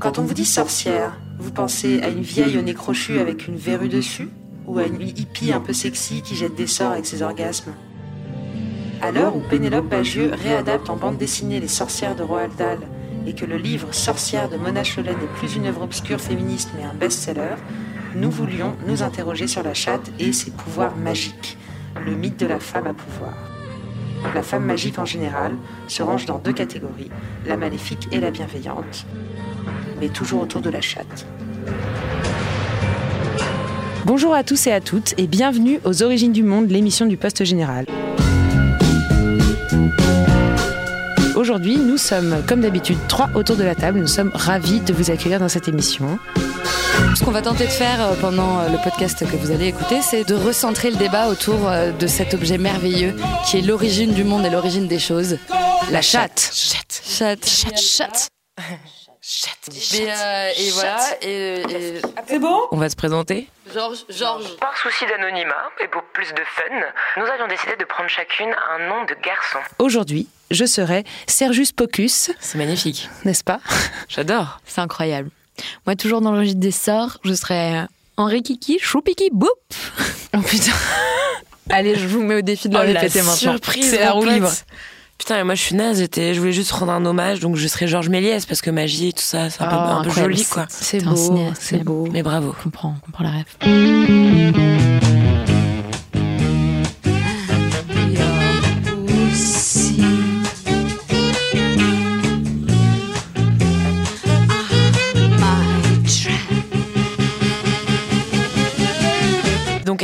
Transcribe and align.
Quand 0.00 0.18
on 0.18 0.22
vous 0.22 0.32
dit 0.32 0.46
sorcière, 0.46 1.12
vous 1.38 1.52
pensez 1.52 2.00
à 2.00 2.08
une 2.08 2.22
vieille 2.22 2.56
au 2.56 2.62
nez 2.62 2.72
crochu 2.72 3.18
avec 3.18 3.46
une 3.46 3.56
verrue 3.56 3.90
dessus 3.90 4.30
ou 4.66 4.78
à 4.78 4.84
une 4.84 5.02
hippie 5.02 5.52
un 5.52 5.60
peu 5.60 5.74
sexy 5.74 6.22
qui 6.22 6.34
jette 6.36 6.54
des 6.54 6.66
sorts 6.66 6.92
avec 6.92 7.04
ses 7.04 7.20
orgasmes? 7.20 7.74
À 9.02 9.10
l'heure 9.10 9.36
où 9.36 9.40
Pénélope 9.40 9.90
Bagieux 9.90 10.30
réadapte 10.32 10.88
en 10.88 10.96
bande 10.96 11.18
dessinée 11.18 11.60
Les 11.60 11.68
sorcières 11.68 12.16
de 12.16 12.22
Roald 12.22 12.56
Dahl 12.56 12.78
et 13.26 13.34
que 13.34 13.44
le 13.44 13.58
livre 13.58 13.92
Sorcière 13.92 14.48
de 14.48 14.56
Mona 14.56 14.84
Chollet 14.84 15.12
n'est 15.12 15.38
plus 15.38 15.56
une 15.56 15.66
œuvre 15.66 15.82
obscure 15.82 16.18
féministe 16.18 16.70
mais 16.78 16.84
un 16.84 16.94
best-seller, 16.94 17.56
nous 18.16 18.30
voulions 18.30 18.76
nous 18.86 19.02
interroger 19.02 19.48
sur 19.48 19.62
la 19.62 19.74
chatte 19.74 20.10
et 20.18 20.32
ses 20.32 20.50
pouvoirs 20.50 20.96
magiques, 20.96 21.58
le 22.02 22.14
mythe 22.14 22.40
de 22.40 22.46
la 22.46 22.58
femme 22.58 22.86
à 22.86 22.94
pouvoir. 22.94 23.49
La 24.34 24.42
femme 24.42 24.64
magique 24.64 24.98
en 24.98 25.04
général 25.04 25.52
se 25.88 26.02
range 26.02 26.26
dans 26.26 26.38
deux 26.38 26.52
catégories, 26.52 27.10
la 27.46 27.56
maléfique 27.56 28.08
et 28.12 28.20
la 28.20 28.30
bienveillante, 28.30 29.06
mais 30.00 30.08
toujours 30.08 30.42
autour 30.42 30.60
de 30.60 30.70
la 30.70 30.80
chatte. 30.80 31.26
Bonjour 34.04 34.34
à 34.34 34.44
tous 34.44 34.66
et 34.66 34.72
à 34.72 34.80
toutes 34.80 35.14
et 35.18 35.26
bienvenue 35.26 35.80
aux 35.84 36.02
Origines 36.02 36.32
du 36.32 36.42
Monde, 36.42 36.70
l'émission 36.70 37.06
du 37.06 37.16
Poste 37.16 37.44
Général. 37.44 37.86
Aujourd'hui, 41.40 41.78
nous 41.78 41.96
sommes, 41.96 42.44
comme 42.46 42.60
d'habitude, 42.60 42.98
trois 43.08 43.30
autour 43.34 43.56
de 43.56 43.64
la 43.64 43.74
table. 43.74 43.98
Nous 43.98 44.06
sommes 44.06 44.30
ravis 44.34 44.80
de 44.82 44.92
vous 44.92 45.10
accueillir 45.10 45.40
dans 45.40 45.48
cette 45.48 45.68
émission. 45.68 46.18
Ce 47.16 47.24
qu'on 47.24 47.30
va 47.30 47.40
tenter 47.40 47.64
de 47.64 47.70
faire 47.70 47.98
euh, 48.02 48.14
pendant 48.20 48.58
euh, 48.60 48.68
le 48.68 48.76
podcast 48.84 49.20
que 49.20 49.36
vous 49.36 49.50
allez 49.50 49.68
écouter, 49.68 50.02
c'est 50.02 50.24
de 50.24 50.34
recentrer 50.34 50.90
le 50.90 50.98
débat 50.98 51.28
autour 51.28 51.66
euh, 51.66 51.92
de 51.92 52.06
cet 52.06 52.34
objet 52.34 52.58
merveilleux 52.58 53.16
qui 53.46 53.56
est 53.56 53.62
l'origine 53.62 54.12
du 54.12 54.22
monde 54.22 54.44
et 54.44 54.50
l'origine 54.50 54.86
des 54.86 54.98
choses. 54.98 55.38
La 55.90 56.02
chatte. 56.02 56.50
Chatte. 56.52 57.00
Chatte. 57.08 57.48
Chatte. 57.80 58.28
Mais, 59.94 60.10
euh, 60.10 60.50
et 60.58 60.70
voilà. 60.72 60.98
Et, 61.22 61.62
et- 61.62 62.02
C'est 62.28 62.38
bon 62.38 62.66
On 62.70 62.76
va 62.76 62.90
se 62.90 62.96
présenter. 62.96 63.48
Georges, 63.72 64.04
Georges. 64.10 64.56
Par 64.58 64.76
souci 64.76 65.06
d'anonymat 65.06 65.70
et 65.82 65.88
pour 65.88 66.02
plus 66.12 66.28
de 66.34 66.42
fun, 66.54 66.74
nous 67.16 67.24
avions 67.24 67.48
décidé 67.48 67.76
de 67.80 67.84
prendre 67.86 68.10
chacune 68.10 68.50
un 68.74 68.88
nom 68.90 69.04
de 69.06 69.14
garçon. 69.24 69.58
Aujourd'hui, 69.78 70.28
je 70.50 70.64
serai 70.64 71.04
Sergius 71.26 71.72
Pocus, 71.72 72.30
C'est 72.40 72.58
magnifique. 72.58 73.08
n'est-ce 73.24 73.44
pas? 73.44 73.60
J'adore. 74.08 74.60
C'est 74.66 74.80
incroyable. 74.80 75.30
Moi, 75.86 75.94
toujours 75.96 76.20
dans 76.20 76.32
le 76.32 76.38
registre 76.38 76.60
des 76.60 76.70
sorts, 76.70 77.18
je 77.24 77.34
serais 77.34 77.86
Henri 78.16 78.42
Kiki, 78.42 78.78
Choupiki, 78.80 79.30
Boop. 79.32 79.48
Oh 80.36 80.38
putain. 80.42 80.72
Allez, 81.70 81.96
je 81.96 82.06
vous 82.06 82.22
mets 82.22 82.36
au 82.36 82.40
défi 82.40 82.68
de 82.68 82.74
le 82.74 82.80
Oh, 82.82 82.86
répéter 82.86 83.18
maintenant. 83.20 83.34
surprise, 83.34 83.90
C'est 83.90 83.98
la 84.00 84.12
roue 84.12 84.24
libre. 84.24 84.50
Putain, 85.18 85.42
moi 85.44 85.54
je 85.54 85.60
suis 85.62 85.74
naze, 85.74 85.98
j'étais- 85.98 86.32
je 86.34 86.40
voulais 86.40 86.52
juste 86.52 86.70
rendre 86.72 86.92
un 86.92 87.04
hommage, 87.04 87.40
donc 87.40 87.56
je 87.56 87.66
serais 87.68 87.86
Georges 87.86 88.08
Méliès 88.08 88.46
parce 88.46 88.62
que 88.62 88.70
magie 88.70 89.08
et 89.08 89.12
tout 89.12 89.22
ça, 89.22 89.50
c'est 89.50 89.60
un, 89.62 89.66
peu, 89.68 89.74
Oh, 89.76 89.78
un 89.78 90.02
peu 90.02 90.08
incroyable. 90.08 90.34
joli 90.34 90.44
quoi. 90.46 90.66
C'est 90.70 91.04
beau, 91.04 91.14
cinéaste, 91.16 91.60
c'est 91.62 91.76
mais- 91.78 91.84
beau. 91.84 92.08
Mais 92.10 92.22
bravo. 92.22 92.54
On 92.58 92.62
comprend, 92.62 92.94
on 92.96 93.00
comprend 93.04 93.24
la 93.24 93.30
rêve. 93.30 94.49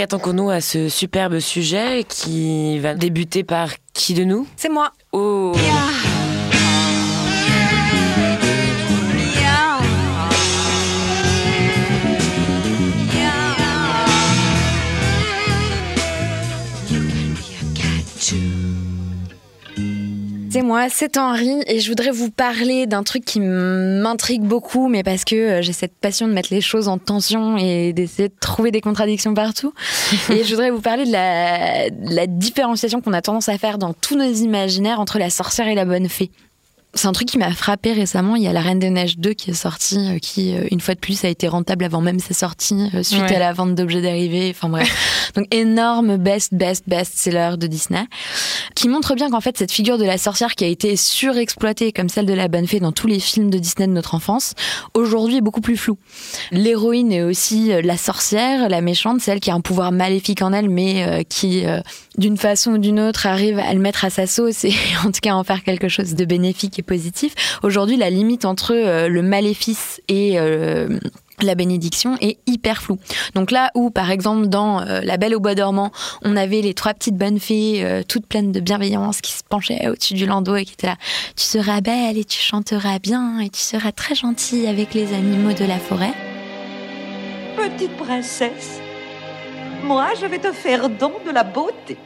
Donc 0.09 0.21
attendons-nous 0.21 0.51
à 0.51 0.61
ce 0.61 0.89
superbe 0.89 1.41
sujet 1.41 2.05
qui 2.09 2.79
va 2.79 2.95
débuter 2.95 3.43
par 3.43 3.71
qui 3.93 4.15
de 4.15 4.23
nous? 4.23 4.47
C'est 4.57 4.69
moi. 4.69 4.93
Oh 5.11 5.53
C'est 20.57 20.63
moi, 20.63 20.89
c'est 20.89 21.19
Henri, 21.19 21.63
et 21.67 21.81
je 21.81 21.91
voudrais 21.91 22.13
vous 22.13 22.31
parler 22.31 22.87
d'un 22.87 23.03
truc 23.03 23.27
qui 23.27 23.41
m'intrigue 23.41 24.41
beaucoup, 24.41 24.89
mais 24.89 25.03
parce 25.03 25.27
que 25.27 25.37
euh, 25.37 25.61
j'ai 25.61 25.75
cette 25.75 25.93
passion 25.93 26.27
de 26.29 26.33
mettre 26.33 26.49
les 26.51 26.63
choses 26.63 26.89
en 26.89 26.97
tension 26.97 27.59
et 27.59 27.93
d'essayer 27.93 28.31
de 28.31 28.35
trouver 28.41 28.71
des 28.71 28.81
contradictions 28.81 29.35
partout. 29.35 29.75
et 30.31 30.45
je 30.45 30.49
voudrais 30.55 30.71
vous 30.71 30.81
parler 30.81 31.05
de 31.05 31.13
la, 31.13 31.91
de 31.91 32.15
la 32.15 32.27
différenciation 32.27 33.03
qu'on 33.03 33.13
a 33.13 33.21
tendance 33.21 33.51
à 33.51 33.59
faire 33.59 33.77
dans 33.77 33.93
tous 33.93 34.17
nos 34.17 34.33
imaginaires 34.33 34.99
entre 34.99 35.19
la 35.19 35.29
sorcière 35.29 35.69
et 35.69 35.75
la 35.75 35.85
bonne 35.85 36.09
fée. 36.09 36.31
C'est 36.97 37.09
un 37.09 37.13
truc 37.13 37.29
qui 37.29 37.37
m'a 37.39 37.51
frappé 37.53 37.93
récemment. 37.93 38.37
Il 38.37 38.43
y 38.43 38.49
a 38.49 38.53
La 38.55 38.63
Reine 38.63 38.79
des 38.79 38.89
Neiges 38.89 39.19
2 39.19 39.35
qui 39.35 39.51
est 39.51 39.55
sortie, 39.55 39.99
euh, 39.99 40.19
qui, 40.19 40.57
euh, 40.57 40.67
une 40.71 40.81
fois 40.81 40.95
de 40.95 40.99
plus, 40.99 41.25
a 41.25 41.29
été 41.29 41.47
rentable 41.47 41.85
avant 41.85 42.01
même 42.01 42.19
sa 42.19 42.33
sortie, 42.33 42.89
euh, 42.95 43.03
suite 43.03 43.21
Ouais. 43.21 43.37
à 43.37 43.39
la 43.39 43.53
vente 43.53 43.75
d'objets 43.75 44.01
dérivés. 44.01 44.51
Enfin 44.51 44.71
bref. 44.71 45.31
Donc, 45.37 45.47
énorme 45.55 46.17
best, 46.17 46.55
best, 46.55 46.85
best 46.89 47.13
seller 47.19 47.57
de 47.59 47.67
Disney. 47.67 48.05
Qui 48.75 48.89
montre 48.89 49.15
bien 49.15 49.31
qu'en 49.31 49.43
fait, 49.43 49.59
cette 49.59 49.73
figure 49.73 49.99
de 49.99 50.05
la 50.05 50.17
sorcière 50.17 50.55
qui 50.55 50.65
a 50.65 50.69
été 50.69 50.97
surexploitée 50.97 51.93
comme 51.93 52.09
celle 52.09 52.25
de 52.27 52.33
la 52.33 52.49
bonne 52.49 52.67
fée 52.67 52.81
dans 52.81 52.93
tous 52.93 53.07
les 53.07 53.21
films 53.21 53.51
de 53.51 53.59
Disney 53.59 53.87
de 53.87 53.93
notre 53.93 54.15
enfance, 54.15 54.55
aujourd'hui 54.95 55.37
est 55.37 55.41
beaucoup 55.43 55.61
plus 55.61 55.77
floue. 55.77 55.99
L'héroïne 56.51 57.13
est 57.13 57.23
aussi 57.23 57.71
la 57.83 57.97
sorcière, 57.99 58.69
la 58.71 58.81
méchante, 58.81 59.21
celle 59.21 59.41
qui 59.41 59.51
a 59.51 59.55
un 59.55 59.61
pouvoir 59.61 59.93
maléfique 59.93 60.41
en 60.41 60.53
elle, 60.55 60.71
mais 60.71 61.25
qui, 61.29 61.67
euh, 61.67 61.81
d'une 62.19 62.37
façon 62.37 62.73
ou 62.73 62.79
d'une 62.79 63.01
autre, 63.01 63.27
arrive 63.27 63.59
à 63.59 63.73
le 63.73 63.81
mettre 63.81 64.05
à 64.05 64.11
sa 64.11 64.27
sauce 64.27 64.65
et 64.65 64.75
en 65.05 65.11
tout 65.11 65.21
cas 65.23 65.35
en 65.35 65.45
faire 65.45 65.63
quelque 65.63 65.89
chose 65.89 66.15
de 66.15 66.25
bénéfique 66.25 66.79
et 66.79 66.83
positif. 66.83 67.35
Aujourd'hui, 67.63 67.97
la 67.97 68.11
limite 68.11 68.45
entre 68.45 68.75
euh, 68.75 69.09
le 69.09 69.23
maléfice 69.23 70.01
et 70.09 70.39
euh, 70.39 70.99
la 71.43 71.55
bénédiction 71.55 72.17
est 72.21 72.39
hyper 72.47 72.81
floue. 72.83 72.99
Donc 73.35 73.51
là 73.51 73.71
où, 73.75 73.91
par 73.91 74.11
exemple, 74.11 74.47
dans 74.47 74.81
euh, 74.81 75.01
La 75.03 75.17
Belle 75.17 75.35
au 75.35 75.41
Bois 75.41 75.55
dormant, 75.55 75.93
on 76.23 76.37
avait 76.37 76.63
les 76.63 76.75
trois 76.75 76.95
petites 76.95 77.17
bonnes 77.17 77.39
euh, 77.51 78.03
toutes 78.07 78.27
pleines 78.27 78.53
de 78.53 78.61
bienveillance, 78.61 79.21
qui 79.21 79.33
se 79.33 79.43
penchaient 79.47 79.89
au-dessus 79.89 80.15
du 80.15 80.27
landau 80.27 80.57
et 80.57 80.65
qui 80.65 80.73
étaient 80.73 80.87
là. 80.87 80.97
Tu 81.37 81.45
seras 81.45 81.81
belle 81.81 82.17
et 82.17 82.25
tu 82.25 82.39
chanteras 82.39 82.99
bien 82.99 83.41
et 83.41 83.51
tu 83.51 83.61
seras 83.61 83.93
très 83.93 84.15
gentille 84.15 84.67
avec 84.67 84.95
les 84.95 85.13
animaux 85.13 85.53
de 85.53 85.65
la 85.65 85.79
forêt. 85.79 86.15
Petite 87.57 87.97
princesse, 87.97 88.81
moi 89.85 90.09
je 90.21 90.27
vais 90.27 90.39
te 90.39 90.53
faire 90.53 90.89
don 90.89 91.13
de 91.27 91.31
la 91.31 91.45
beauté. 91.45 91.97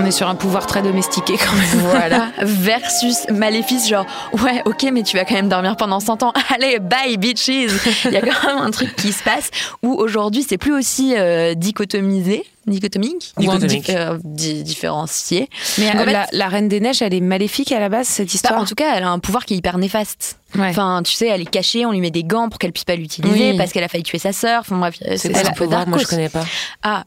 On 0.00 0.04
est 0.04 0.12
sur 0.12 0.28
un 0.28 0.36
pouvoir 0.36 0.66
très 0.66 0.80
domestiqué 0.80 1.36
quand 1.36 1.56
même. 1.56 1.86
Voilà. 1.90 2.28
Versus 2.42 3.26
Maléfice, 3.30 3.88
genre, 3.88 4.06
ouais, 4.44 4.62
ok, 4.64 4.86
mais 4.92 5.02
tu 5.02 5.16
vas 5.16 5.24
quand 5.24 5.34
même 5.34 5.48
dormir 5.48 5.76
pendant 5.76 5.98
100 5.98 6.22
ans. 6.22 6.32
Allez, 6.54 6.78
bye, 6.78 7.16
bitches. 7.16 7.48
Il 7.48 8.12
y 8.12 8.16
a 8.16 8.20
quand 8.20 8.46
même 8.46 8.58
un 8.58 8.70
truc 8.70 8.94
qui 8.94 9.12
se 9.12 9.22
passe 9.22 9.50
où 9.82 9.94
aujourd'hui, 9.94 10.44
c'est 10.48 10.58
plus 10.58 10.72
aussi 10.72 11.14
euh, 11.16 11.54
dichotomisé. 11.54 12.44
Dichotomique, 12.70 13.32
ou 13.36 13.40
Dichotomique. 13.40 13.88
indi- 13.90 13.96
euh, 13.98 14.18
di- 14.24 14.62
différencié. 14.62 15.48
Mais 15.78 15.90
En 15.90 15.98
euh, 15.98 16.04
fait- 16.04 16.12
la, 16.12 16.26
la 16.32 16.48
Reine 16.48 16.68
des 16.68 16.80
Neiges, 16.80 17.02
elle 17.02 17.14
est 17.14 17.20
maléfique 17.20 17.72
à 17.72 17.80
la 17.80 17.88
base, 17.88 18.06
cette 18.08 18.28
Bah, 18.28 18.32
histoire 18.34 18.60
en 18.60 18.64
tout 18.64 18.74
cas, 18.74 18.94
elle 18.96 19.04
a 19.04 19.10
un 19.10 19.18
pouvoir 19.18 19.44
qui 19.44 19.54
est 19.54 19.56
hyper 19.58 19.78
néfaste. 19.78 20.38
Ouais. 20.54 20.68
Enfin, 20.70 21.02
tu 21.04 21.12
sais, 21.12 21.26
elle 21.26 21.42
est 21.42 21.50
cachée, 21.50 21.84
on 21.84 21.92
lui 21.92 22.00
met 22.00 22.10
des 22.10 22.24
gants 22.24 22.48
pour 22.48 22.58
qu'elle 22.58 22.72
puisse 22.72 22.84
pas 22.86 22.96
l'utiliser 22.96 23.50
Oui. 23.50 23.56
parce 23.58 23.70
qu'elle 23.70 23.84
a 23.84 23.88
failli 23.88 24.02
tuer 24.02 24.18
sa 24.18 24.32
sœur. 24.32 24.60
Enfin 24.60 24.78
bref, 24.78 24.96
C'est 25.16 25.36
un 25.46 25.52
pouvoir 25.52 25.86
Moi, 25.86 25.98
je 25.98 26.06
connais 26.06 26.30
pas. 26.30 26.44
Ah, 26.82 27.04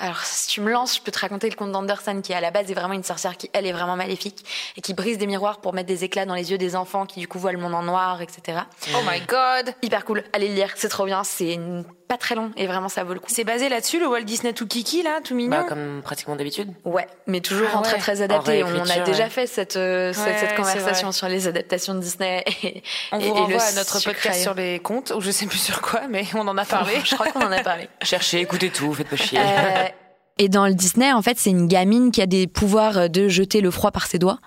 alors 0.00 0.18
si 0.24 0.48
tu 0.48 0.60
me 0.62 0.70
lances, 0.72 0.96
je 0.96 1.00
peux 1.00 1.12
te 1.12 1.18
raconter 1.20 1.48
le 1.48 1.54
conte 1.54 1.70
d'Anderson 1.70 2.20
qui 2.24 2.34
à 2.34 2.40
la 2.40 2.50
base 2.50 2.68
est 2.70 2.74
vraiment 2.74 2.94
une 2.94 3.04
sorcière 3.04 3.36
qui 3.36 3.48
elle 3.52 3.66
est 3.66 3.72
vraiment 3.72 3.94
maléfique 3.94 4.44
et 4.76 4.80
qui 4.80 4.94
brise 4.94 5.16
des 5.18 5.28
miroirs 5.28 5.60
pour 5.60 5.74
mettre 5.74 5.86
des 5.86 6.02
éclats 6.02 6.26
dans 6.26 6.34
les 6.34 6.50
yeux 6.50 6.58
des 6.58 6.74
enfants 6.74 7.06
qui 7.06 7.20
du 7.20 7.28
coup 7.28 7.38
voient 7.38 7.52
le 7.52 7.58
monde 7.58 7.74
en 7.74 7.82
noir, 7.84 8.20
etc. 8.20 8.58
Oh 8.94 8.98
my 9.08 9.20
god 9.28 9.74
Hyper 9.82 10.04
cool, 10.04 10.24
allez 10.32 10.48
le 10.48 10.54
lire, 10.54 10.70
c'est 10.74 10.88
trop 10.88 11.04
bien, 11.06 11.22
c'est 11.22 11.54
une- 11.54 11.84
pas 12.08 12.16
très 12.18 12.34
long 12.34 12.50
et 12.56 12.66
vraiment 12.66 12.88
ça 12.88 13.04
vaut 13.04 13.14
le 13.14 13.20
coup. 13.20 13.26
C'est 13.28 13.44
basé 13.44 13.68
là-dessus, 13.68 13.98
le 13.98 14.06
Walt 14.06 14.22
Disney 14.22 14.52
tout 14.52 14.66
kiki, 14.66 15.02
là, 15.02 15.20
tout 15.24 15.34
mignon 15.34 15.50
Bah, 15.50 15.64
comme 15.68 16.02
pratiquement 16.02 16.36
d'habitude. 16.36 16.68
Ouais, 16.84 17.06
mais 17.26 17.40
toujours 17.40 17.68
Ah 17.72 17.78
en 17.78 17.82
très 17.82 17.94
ouais. 17.94 17.98
très 18.00 18.22
adapté. 18.22 18.62
En 18.62 18.68
On 18.68 18.88
a 18.90 18.98
déjà 19.00 19.24
ouais. 19.24 19.30
fait 19.30 19.46
cette, 19.46 19.76
euh, 19.76 20.12
cette, 20.12 20.26
Ouais, 20.26 20.36
cette 20.38 20.50
ouais, 20.50 20.56
conversation 20.56 21.12
sur 21.12 21.28
les 21.28 21.48
adaptations 21.48 21.94
de 21.94 22.00
Disney. 22.00 22.44
Et, 22.62 22.82
On 23.12 23.18
et- 23.18 23.22
vous 23.22 23.26
et 23.26 23.28
le 23.34 23.40
renvoie 23.42 23.62
à 23.62 23.72
notre 23.72 24.02
podcast 24.02 24.40
sur 24.42 24.54
les 24.54 24.78
comptes, 24.80 25.12
ou 25.16 25.20
je 25.20 25.30
sais 25.30 25.46
plus 25.46 25.58
sur 25.58 25.80
quoi, 25.82 26.02
mais 26.08 26.24
on 26.34 26.46
en 26.48 26.56
a 26.58 26.64
parlé. 26.64 26.92
Je 27.04 27.14
crois 27.14 27.28
qu'on 27.28 27.40
en 27.42 27.52
a 27.52 27.62
parlé. 27.62 27.88
Cherchez, 28.02 28.40
écoutez 28.40 28.70
tout, 28.70 28.92
faites 28.94 29.08
pas 29.08 29.16
chier. 29.16 29.38
Euh, 29.40 29.84
et 30.42 30.48
dans 30.48 30.66
le 30.66 30.74
Disney, 30.74 31.12
en 31.12 31.22
fait, 31.22 31.38
c'est 31.38 31.50
une 31.50 31.68
gamine 31.68 32.10
qui 32.10 32.20
a 32.20 32.26
des 32.26 32.48
pouvoirs 32.48 33.08
de 33.08 33.28
jeter 33.28 33.60
le 33.60 33.70
froid 33.70 33.92
par 33.92 34.06
ses 34.06 34.18
doigts. 34.18 34.40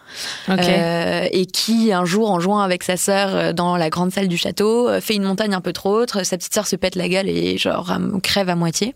Euh, 0.49 1.27
et 1.31 1.45
qui, 1.45 1.93
un 1.93 2.03
jour, 2.03 2.31
en 2.31 2.41
jouant 2.41 2.59
avec 2.59 2.83
sa 2.83 2.97
sœur 2.97 3.29
euh, 3.33 3.53
dans 3.53 3.77
la 3.77 3.89
grande 3.89 4.11
salle 4.11 4.27
du 4.27 4.35
château, 4.35 4.89
euh, 4.89 4.99
fait 4.99 5.15
une 5.15 5.23
montagne 5.23 5.53
un 5.53 5.61
peu 5.61 5.71
trop 5.71 6.01
haute. 6.01 6.23
Sa 6.23 6.35
petite 6.35 6.53
sœur 6.53 6.67
se 6.67 6.75
pète 6.75 6.95
la 6.95 7.07
gueule 7.07 7.29
et, 7.29 7.57
genre, 7.57 7.97
crève 8.21 8.49
à 8.49 8.55
moitié 8.55 8.93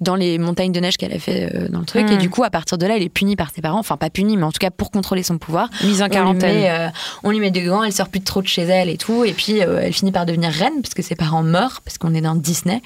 dans 0.00 0.16
les 0.16 0.38
montagnes 0.38 0.72
de 0.72 0.80
neige 0.80 0.96
qu'elle 0.96 1.12
a 1.12 1.20
fait 1.20 1.68
dans 1.70 1.78
le 1.78 1.84
truc. 1.84 2.08
Hmm. 2.08 2.14
Et 2.14 2.16
du 2.16 2.30
coup, 2.30 2.42
à 2.42 2.50
partir 2.50 2.78
de 2.78 2.86
là, 2.86 2.96
elle 2.96 3.04
est 3.04 3.08
punie 3.08 3.36
par 3.36 3.50
ses 3.54 3.60
parents. 3.60 3.78
Enfin, 3.78 3.96
pas 3.96 4.10
punie, 4.10 4.36
mais 4.36 4.42
en 4.42 4.50
tout 4.50 4.58
cas, 4.58 4.70
pour 4.70 4.90
contrôler 4.90 5.22
son 5.22 5.38
pouvoir. 5.38 5.68
Mise 5.84 6.02
en 6.02 6.06
On 6.06 6.08
lui, 6.08 6.14
quarantaine. 6.14 6.54
met, 6.56 6.70
euh, 6.70 6.88
on 7.22 7.30
lui 7.30 7.38
met 7.38 7.52
des 7.52 7.62
gants, 7.62 7.84
elle 7.84 7.92
sort 7.92 8.08
plus 8.08 8.18
de 8.18 8.24
trop 8.24 8.42
de 8.42 8.48
chez 8.48 8.62
elle 8.62 8.88
et 8.88 8.96
tout. 8.96 9.24
Et 9.24 9.34
puis, 9.34 9.62
euh, 9.62 9.80
elle 9.80 9.92
finit 9.92 10.10
par 10.10 10.26
devenir 10.26 10.50
reine, 10.50 10.82
parce 10.82 10.94
que 10.94 11.02
ses 11.02 11.14
parents 11.14 11.44
meurent, 11.44 11.80
parce 11.84 11.96
qu'on 11.96 12.12
est 12.12 12.20
dans 12.20 12.34
Disney. 12.34 12.82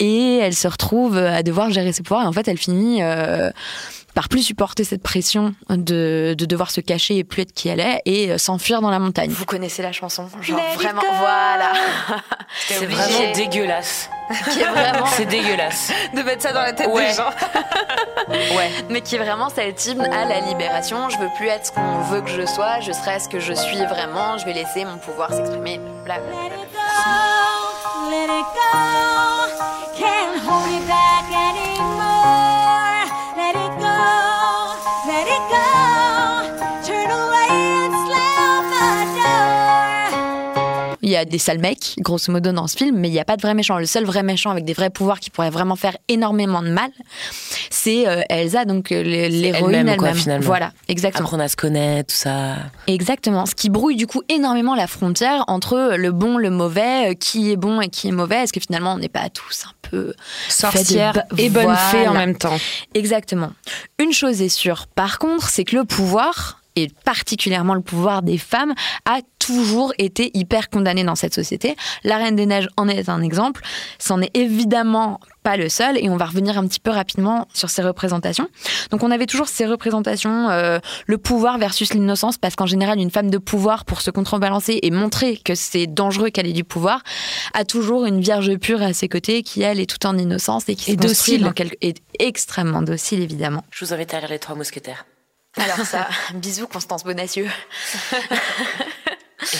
Et 0.00 0.36
elle 0.42 0.54
se 0.54 0.68
retrouve 0.68 1.16
à 1.16 1.42
devoir 1.42 1.70
gérer 1.70 1.92
ses 1.92 2.02
pouvoirs. 2.02 2.24
Et 2.24 2.26
en 2.26 2.32
fait, 2.32 2.46
elle 2.46 2.58
finit 2.58 3.00
euh, 3.06 3.50
par 4.14 4.28
plus 4.30 4.42
supporter 4.42 4.82
cette 4.82 5.02
pression 5.02 5.54
de, 5.68 6.34
de 6.38 6.44
devoir 6.46 6.70
se 6.70 6.80
cacher 6.80 7.18
et 7.18 7.24
plus 7.24 7.42
être 7.42 7.52
qui 7.52 7.68
elle 7.68 7.80
est 7.80 8.00
et 8.06 8.30
euh, 8.32 8.38
s'enfuir 8.38 8.80
dans 8.80 8.88
la 8.90 8.98
montagne. 8.98 9.28
Vous 9.30 9.44
connaissez 9.44 9.82
la 9.82 9.92
chanson 9.92 10.26
Genre 10.40 10.56
Let 10.58 10.74
vraiment, 10.76 11.02
voilà. 11.18 11.72
C'est 12.66 12.86
vraiment 12.86 13.32
dégueulasse. 13.34 14.08
qui 14.52 14.60
est 14.60 14.64
vraiment, 14.64 15.04
C'est 15.06 15.26
dégueulasse. 15.26 15.92
de 16.14 16.22
mettre 16.22 16.42
ça 16.42 16.52
dans 16.54 16.62
la 16.62 16.72
tête 16.72 16.88
Ouais. 16.88 17.08
des 17.10 17.14
gens. 17.14 17.30
Ouais. 18.56 18.70
mais 18.90 19.02
qui 19.02 19.14
est 19.14 19.18
vraiment 19.18 19.50
cet 19.50 19.86
hymne 19.86 20.00
à 20.00 20.24
la 20.24 20.40
libération. 20.40 21.08
Je 21.10 21.18
veux 21.18 21.28
plus 21.36 21.46
être 21.48 21.66
ce 21.66 21.72
qu'on 21.72 22.00
veut 22.10 22.22
que 22.22 22.30
je 22.30 22.44
sois, 22.46 22.80
je 22.80 22.90
serai 22.92 23.20
ce 23.20 23.28
que 23.28 23.38
je 23.38 23.52
suis 23.52 23.76
vraiment, 23.84 24.36
je 24.38 24.46
vais 24.46 24.52
laisser 24.54 24.84
mon 24.84 24.96
pouvoir 24.98 25.30
s'exprimer. 25.32 25.78
Bla, 26.04 26.18
bla, 26.18 26.48
bla. 26.72 26.80
Let 28.10 28.24
it 28.24 28.46
go, 28.54 29.98
can't 29.98 30.38
hold 30.48 30.72
it 30.72 30.86
back 30.88 31.24
anymore. 31.32 32.65
Il 41.06 41.12
y 41.12 41.16
a 41.16 41.24
des 41.24 41.38
sales 41.38 41.60
mecs, 41.60 41.94
grosso 41.98 42.32
modo, 42.32 42.50
dans 42.50 42.66
ce 42.66 42.76
film, 42.76 42.98
mais 42.98 43.08
il 43.08 43.12
n'y 43.12 43.20
a 43.20 43.24
pas 43.24 43.36
de 43.36 43.42
vrai 43.42 43.54
méchant. 43.54 43.78
Le 43.78 43.86
seul 43.86 44.04
vrai 44.04 44.24
méchant 44.24 44.50
avec 44.50 44.64
des 44.64 44.72
vrais 44.72 44.90
pouvoirs 44.90 45.20
qui 45.20 45.30
pourrait 45.30 45.50
vraiment 45.50 45.76
faire 45.76 45.96
énormément 46.08 46.62
de 46.62 46.68
mal, 46.68 46.90
c'est 47.70 48.08
euh, 48.08 48.22
Elsa, 48.28 48.64
donc 48.64 48.90
euh, 48.90 49.04
l'héroïne 49.04 49.86
elle-même, 49.86 50.14
finalement. 50.16 50.44
Voilà, 50.44 50.72
exactement. 50.88 51.26
Apprendre 51.26 51.44
à 51.44 51.48
se 51.48 51.54
connaître, 51.54 52.12
tout 52.12 52.20
ça. 52.20 52.56
Exactement. 52.88 53.46
Ce 53.46 53.54
qui 53.54 53.70
brouille 53.70 53.94
du 53.94 54.08
coup 54.08 54.22
énormément 54.28 54.74
la 54.74 54.88
frontière 54.88 55.44
entre 55.46 55.94
le 55.96 56.10
bon, 56.10 56.38
le 56.38 56.50
mauvais, 56.50 57.12
euh, 57.12 57.14
qui 57.14 57.52
est 57.52 57.56
bon 57.56 57.80
et 57.80 57.88
qui 57.88 58.08
est 58.08 58.12
mauvais. 58.12 58.42
Est-ce 58.42 58.52
que 58.52 58.60
finalement 58.60 58.94
on 58.94 58.98
n'est 58.98 59.08
pas 59.08 59.28
tous 59.28 59.62
un 59.64 59.75
peu 59.90 60.14
Sorcière 60.48 61.12
de 61.12 61.40
et 61.40 61.48
bonne 61.50 61.76
fée 61.90 62.08
en 62.08 62.14
même 62.14 62.36
temps. 62.36 62.58
Exactement. 62.94 63.52
Une 63.98 64.12
chose 64.12 64.42
est 64.42 64.48
sûre, 64.48 64.86
par 64.86 65.18
contre, 65.18 65.48
c'est 65.48 65.64
que 65.64 65.76
le 65.76 65.84
pouvoir, 65.84 66.60
et 66.76 66.88
particulièrement 67.04 67.74
le 67.74 67.80
pouvoir 67.80 68.22
des 68.22 68.38
femmes, 68.38 68.74
a 69.04 69.20
toujours 69.38 69.92
été 69.98 70.30
hyper 70.34 70.70
condamné 70.70 71.04
dans 71.04 71.14
cette 71.14 71.34
société. 71.34 71.76
La 72.04 72.16
Reine 72.16 72.36
des 72.36 72.46
Neiges 72.46 72.68
en 72.76 72.88
est 72.88 73.08
un 73.08 73.22
exemple. 73.22 73.62
C'en 73.98 74.20
est 74.20 74.36
évidemment 74.36 75.20
pas 75.44 75.56
le 75.56 75.68
seul, 75.68 75.96
et 76.02 76.08
on 76.10 76.16
va 76.16 76.24
revenir 76.26 76.58
un 76.58 76.66
petit 76.66 76.80
peu 76.80 76.90
rapidement 76.90 77.46
sur 77.54 77.70
ces 77.70 77.80
représentations. 77.82 78.48
Donc 78.90 79.04
on 79.04 79.12
avait 79.12 79.26
toujours 79.26 79.46
ces 79.46 79.64
représentations, 79.64 80.50
euh, 80.50 80.80
le 81.06 81.18
pouvoir 81.18 81.58
versus 81.58 81.94
l'innocence, 81.94 82.36
parce 82.36 82.56
qu'en 82.56 82.66
général, 82.66 82.98
une 82.98 83.12
femme 83.12 83.30
de 83.30 83.38
pouvoir, 83.38 83.84
pour 83.84 84.00
se 84.00 84.10
contrebalancer 84.10 84.80
et 84.82 84.90
montrer 84.90 85.36
que 85.36 85.54
c'est 85.54 85.86
dangereux 85.86 86.30
qu'elle 86.30 86.48
ait 86.48 86.52
du 86.52 86.64
pouvoir, 86.64 87.02
a 87.54 87.64
toujours 87.64 88.06
une 88.06 88.20
vierge 88.20 88.56
pure 88.58 88.82
à 88.82 88.92
ses 88.92 89.08
côtés 89.08 89.44
qui, 89.44 89.62
elle, 89.62 89.78
est 89.78 89.86
tout 89.88 90.04
en 90.06 90.18
innocence 90.18 90.64
et 90.68 90.74
qui 90.74 90.96
construit 90.96 91.08
docile. 91.08 91.42
dans 91.42 91.52
quelque- 91.52 91.76
est 91.80 92.02
extrêmement 92.18 92.82
docile, 92.82 93.20
évidemment. 93.22 93.62
Je 93.70 93.84
vous 93.84 93.94
invite 93.94 94.12
à 94.14 94.18
lire 94.20 94.30
Les 94.30 94.40
Trois 94.40 94.56
Mousquetaires. 94.56 95.06
Alors 95.56 95.86
ça, 95.86 96.08
bisous 96.34 96.66
Constance 96.66 97.04
Bonacieux. 97.04 97.48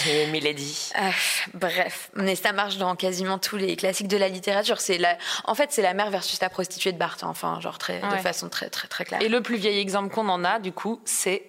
Et 0.09 0.27
Milady. 0.27 0.91
Ah, 0.99 1.11
bref, 1.55 2.11
mais 2.15 2.35
ça 2.35 2.53
marche 2.53 2.79
dans 2.79 2.97
quasiment 2.97 3.39
tous 3.39 3.57
les 3.57 3.77
classiques 3.77 4.09
de 4.09 4.17
la 4.17 4.29
littérature. 4.29 4.81
C'est 4.81 4.99
la, 4.99 5.19
en 5.45 5.55
fait, 5.55 5.71
c'est 5.73 5.83
la 5.83 5.95
mère 5.95 6.11
versus 6.11 6.41
la 6.41 6.49
prostituée 6.49 6.93
de 6.93 6.99
Barthes. 6.99 7.23
Enfin, 7.23 7.61
genre 7.61 7.79
très, 7.79 8.01
de 8.01 8.17
façon 8.17 8.49
très, 8.49 8.71
très, 8.71 8.89
très 8.89 9.05
claire. 9.05 9.21
Et 9.23 9.29
le 9.29 9.43
plus 9.43 9.57
vieil 9.57 9.79
exemple 9.79 10.13
qu'on 10.15 10.29
en 10.29 10.45
a, 10.45 10.59
du 10.59 10.73
coup, 10.73 11.01
c'est 11.05 11.43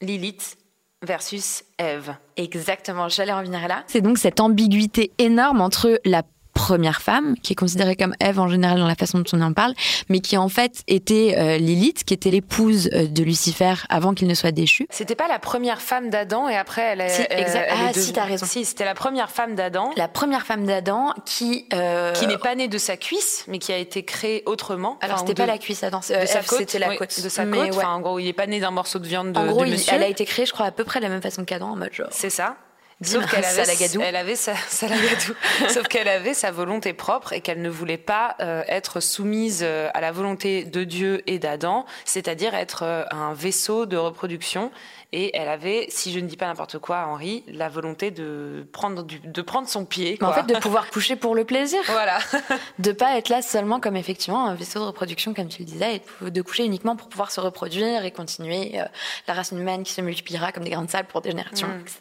Lilith 0.00 0.58
versus 1.02 1.64
Eve. 1.78 2.14
Exactement, 2.36 3.08
j'allais 3.08 3.32
en 3.32 3.42
venir 3.42 3.66
là. 3.66 3.84
C'est 3.86 4.02
donc 4.02 4.18
cette 4.18 4.40
ambiguïté 4.40 5.12
énorme 5.18 5.60
entre 5.60 6.00
la 6.04 6.22
première 6.64 7.00
femme, 7.00 7.34
qui 7.42 7.52
est 7.52 7.56
considérée 7.56 7.96
comme 7.96 8.14
Ève 8.20 8.38
en 8.38 8.48
général 8.48 8.78
dans 8.78 8.86
la 8.86 8.94
façon 8.94 9.18
dont 9.18 9.24
on 9.32 9.40
en 9.40 9.52
parle, 9.52 9.74
mais 10.08 10.20
qui 10.20 10.36
en 10.36 10.48
fait 10.48 10.82
était 10.88 11.34
euh, 11.38 11.56
Lilith, 11.58 12.04
qui 12.04 12.14
était 12.14 12.30
l'épouse 12.30 12.88
euh, 12.92 13.06
de 13.06 13.22
Lucifer 13.22 13.74
avant 13.88 14.12
qu'il 14.14 14.28
ne 14.28 14.34
soit 14.34 14.52
déchu. 14.52 14.86
C'était 14.90 15.14
pas 15.14 15.28
la 15.28 15.38
première 15.38 15.80
femme 15.80 16.10
d'Adam 16.10 16.48
et 16.48 16.56
après 16.56 16.82
elle 16.82 17.00
est. 17.00 17.08
Si, 17.08 17.22
elle- 17.30 17.40
est 17.40 17.68
Ah, 17.70 17.92
si, 17.92 18.12
t'as 18.12 18.24
raison. 18.24 18.46
Si, 18.46 18.64
c'était 18.64 18.84
la 18.84 18.94
première 18.94 19.30
femme 19.30 19.54
d'Adam 19.54 19.90
La 19.96 20.08
première 20.08 20.44
femme 20.46 20.66
d'Adam 20.66 21.12
qui... 21.24 21.66
euh, 21.72 22.12
qui 22.12 22.26
n'est 22.26 22.38
pas 22.38 22.54
née 22.54 22.68
de 22.68 22.78
sa 22.78 22.96
cuisse, 22.96 23.44
mais 23.48 23.58
qui 23.58 23.72
a 23.72 23.78
été 23.78 24.02
créée 24.04 24.42
autrement. 24.46 24.98
Alors, 25.00 25.16
Enfin, 25.16 25.26
c'était 25.26 25.40
pas 25.42 25.46
de- 25.46 25.52
la 25.52 25.58
cuisse, 25.58 25.82
Adam. 25.82 26.00
de 26.00 26.26
sa 26.26 26.42
côte, 26.42 26.58
C'était 26.58 26.78
la 26.78 26.88
oui, 26.90 26.96
côte. 26.96 27.20
de 27.22 27.28
sa 27.28 27.44
Mais 27.44 27.56
côte. 27.56 27.70
ouais. 27.70 27.76
Enfin, 27.76 27.94
en 27.94 28.00
gros, 28.00 28.18
il 28.18 28.26
est 28.28 28.32
pas 28.32 28.46
né 28.46 28.60
d'un 28.60 28.70
morceau 28.70 28.98
de 28.98 29.06
viande 29.06 29.32
de, 29.32 29.38
en 29.38 29.46
gros, 29.46 29.62
de 29.62 29.66
il- 29.66 29.72
monsieur. 29.72 29.94
elle 29.94 30.02
a 30.02 30.08
été 30.08 30.24
créée, 30.24 30.46
je 30.46 30.52
crois, 30.52 30.66
à 30.66 30.70
peu 30.72 30.84
près 30.84 31.00
de 31.00 31.04
la 31.04 31.10
même 31.10 31.22
façon 31.22 31.44
qu'Adam, 31.44 31.70
en 31.70 31.76
mode 31.76 31.92
genre... 31.92 32.08
C'est 32.10 32.30
ça. 32.30 32.56
Sauf 33.02 33.24
qu'elle 33.30 33.44
avait, 33.44 33.64
salagadou. 33.64 34.00
elle 34.02 34.16
avait 34.16 34.36
sa, 34.36 34.54
salagadou. 34.68 35.34
Sauf 35.68 35.88
qu'elle 35.88 36.08
avait 36.08 36.34
sa 36.34 36.50
volonté 36.50 36.92
propre 36.92 37.32
et 37.32 37.40
qu'elle 37.40 37.62
ne 37.62 37.70
voulait 37.70 37.96
pas 37.96 38.36
euh, 38.40 38.62
être 38.68 39.00
soumise 39.00 39.60
euh, 39.62 39.88
à 39.94 40.00
la 40.02 40.12
volonté 40.12 40.64
de 40.64 40.84
Dieu 40.84 41.22
et 41.26 41.38
d'Adam, 41.38 41.86
c'est-à-dire 42.04 42.54
être 42.54 42.82
euh, 42.84 43.04
un 43.10 43.32
vaisseau 43.32 43.86
de 43.86 43.96
reproduction. 43.96 44.70
Et 45.12 45.36
elle 45.36 45.48
avait, 45.48 45.86
si 45.88 46.12
je 46.12 46.20
ne 46.20 46.28
dis 46.28 46.36
pas 46.36 46.46
n'importe 46.46 46.78
quoi, 46.78 47.04
Henri, 47.06 47.42
la 47.48 47.68
volonté 47.68 48.12
de 48.12 48.64
prendre 48.70 49.02
du, 49.02 49.18
de 49.18 49.42
prendre 49.42 49.66
son 49.68 49.84
pied. 49.84 50.16
Mais 50.20 50.26
en 50.26 50.32
quoi. 50.32 50.44
fait, 50.44 50.52
de 50.54 50.58
pouvoir 50.60 50.88
coucher 50.90 51.16
pour 51.16 51.34
le 51.34 51.44
plaisir. 51.44 51.80
voilà. 51.86 52.18
De 52.78 52.92
pas 52.92 53.16
être 53.18 53.28
là 53.28 53.42
seulement 53.42 53.80
comme 53.80 53.96
effectivement 53.96 54.46
un 54.46 54.54
vaisseau 54.54 54.78
de 54.78 54.84
reproduction, 54.84 55.34
comme 55.34 55.48
tu 55.48 55.60
le 55.60 55.64
disais, 55.64 55.96
et 55.96 56.02
de- 56.24 56.28
de 56.28 56.42
coucher 56.42 56.64
uniquement 56.64 56.94
pour 56.94 57.08
pouvoir 57.08 57.32
se 57.32 57.40
reproduire 57.40 58.04
et 58.04 58.12
continuer 58.12 58.78
euh, 58.80 58.84
la 59.26 59.34
race 59.34 59.50
humaine 59.50 59.82
qui 59.82 59.92
se 59.92 60.00
multipliera 60.00 60.52
comme 60.52 60.62
des 60.62 60.70
grandes 60.70 60.90
salles 60.90 61.06
pour 61.06 61.20
des 61.22 61.30
générations, 61.30 61.66
etc. 61.80 61.98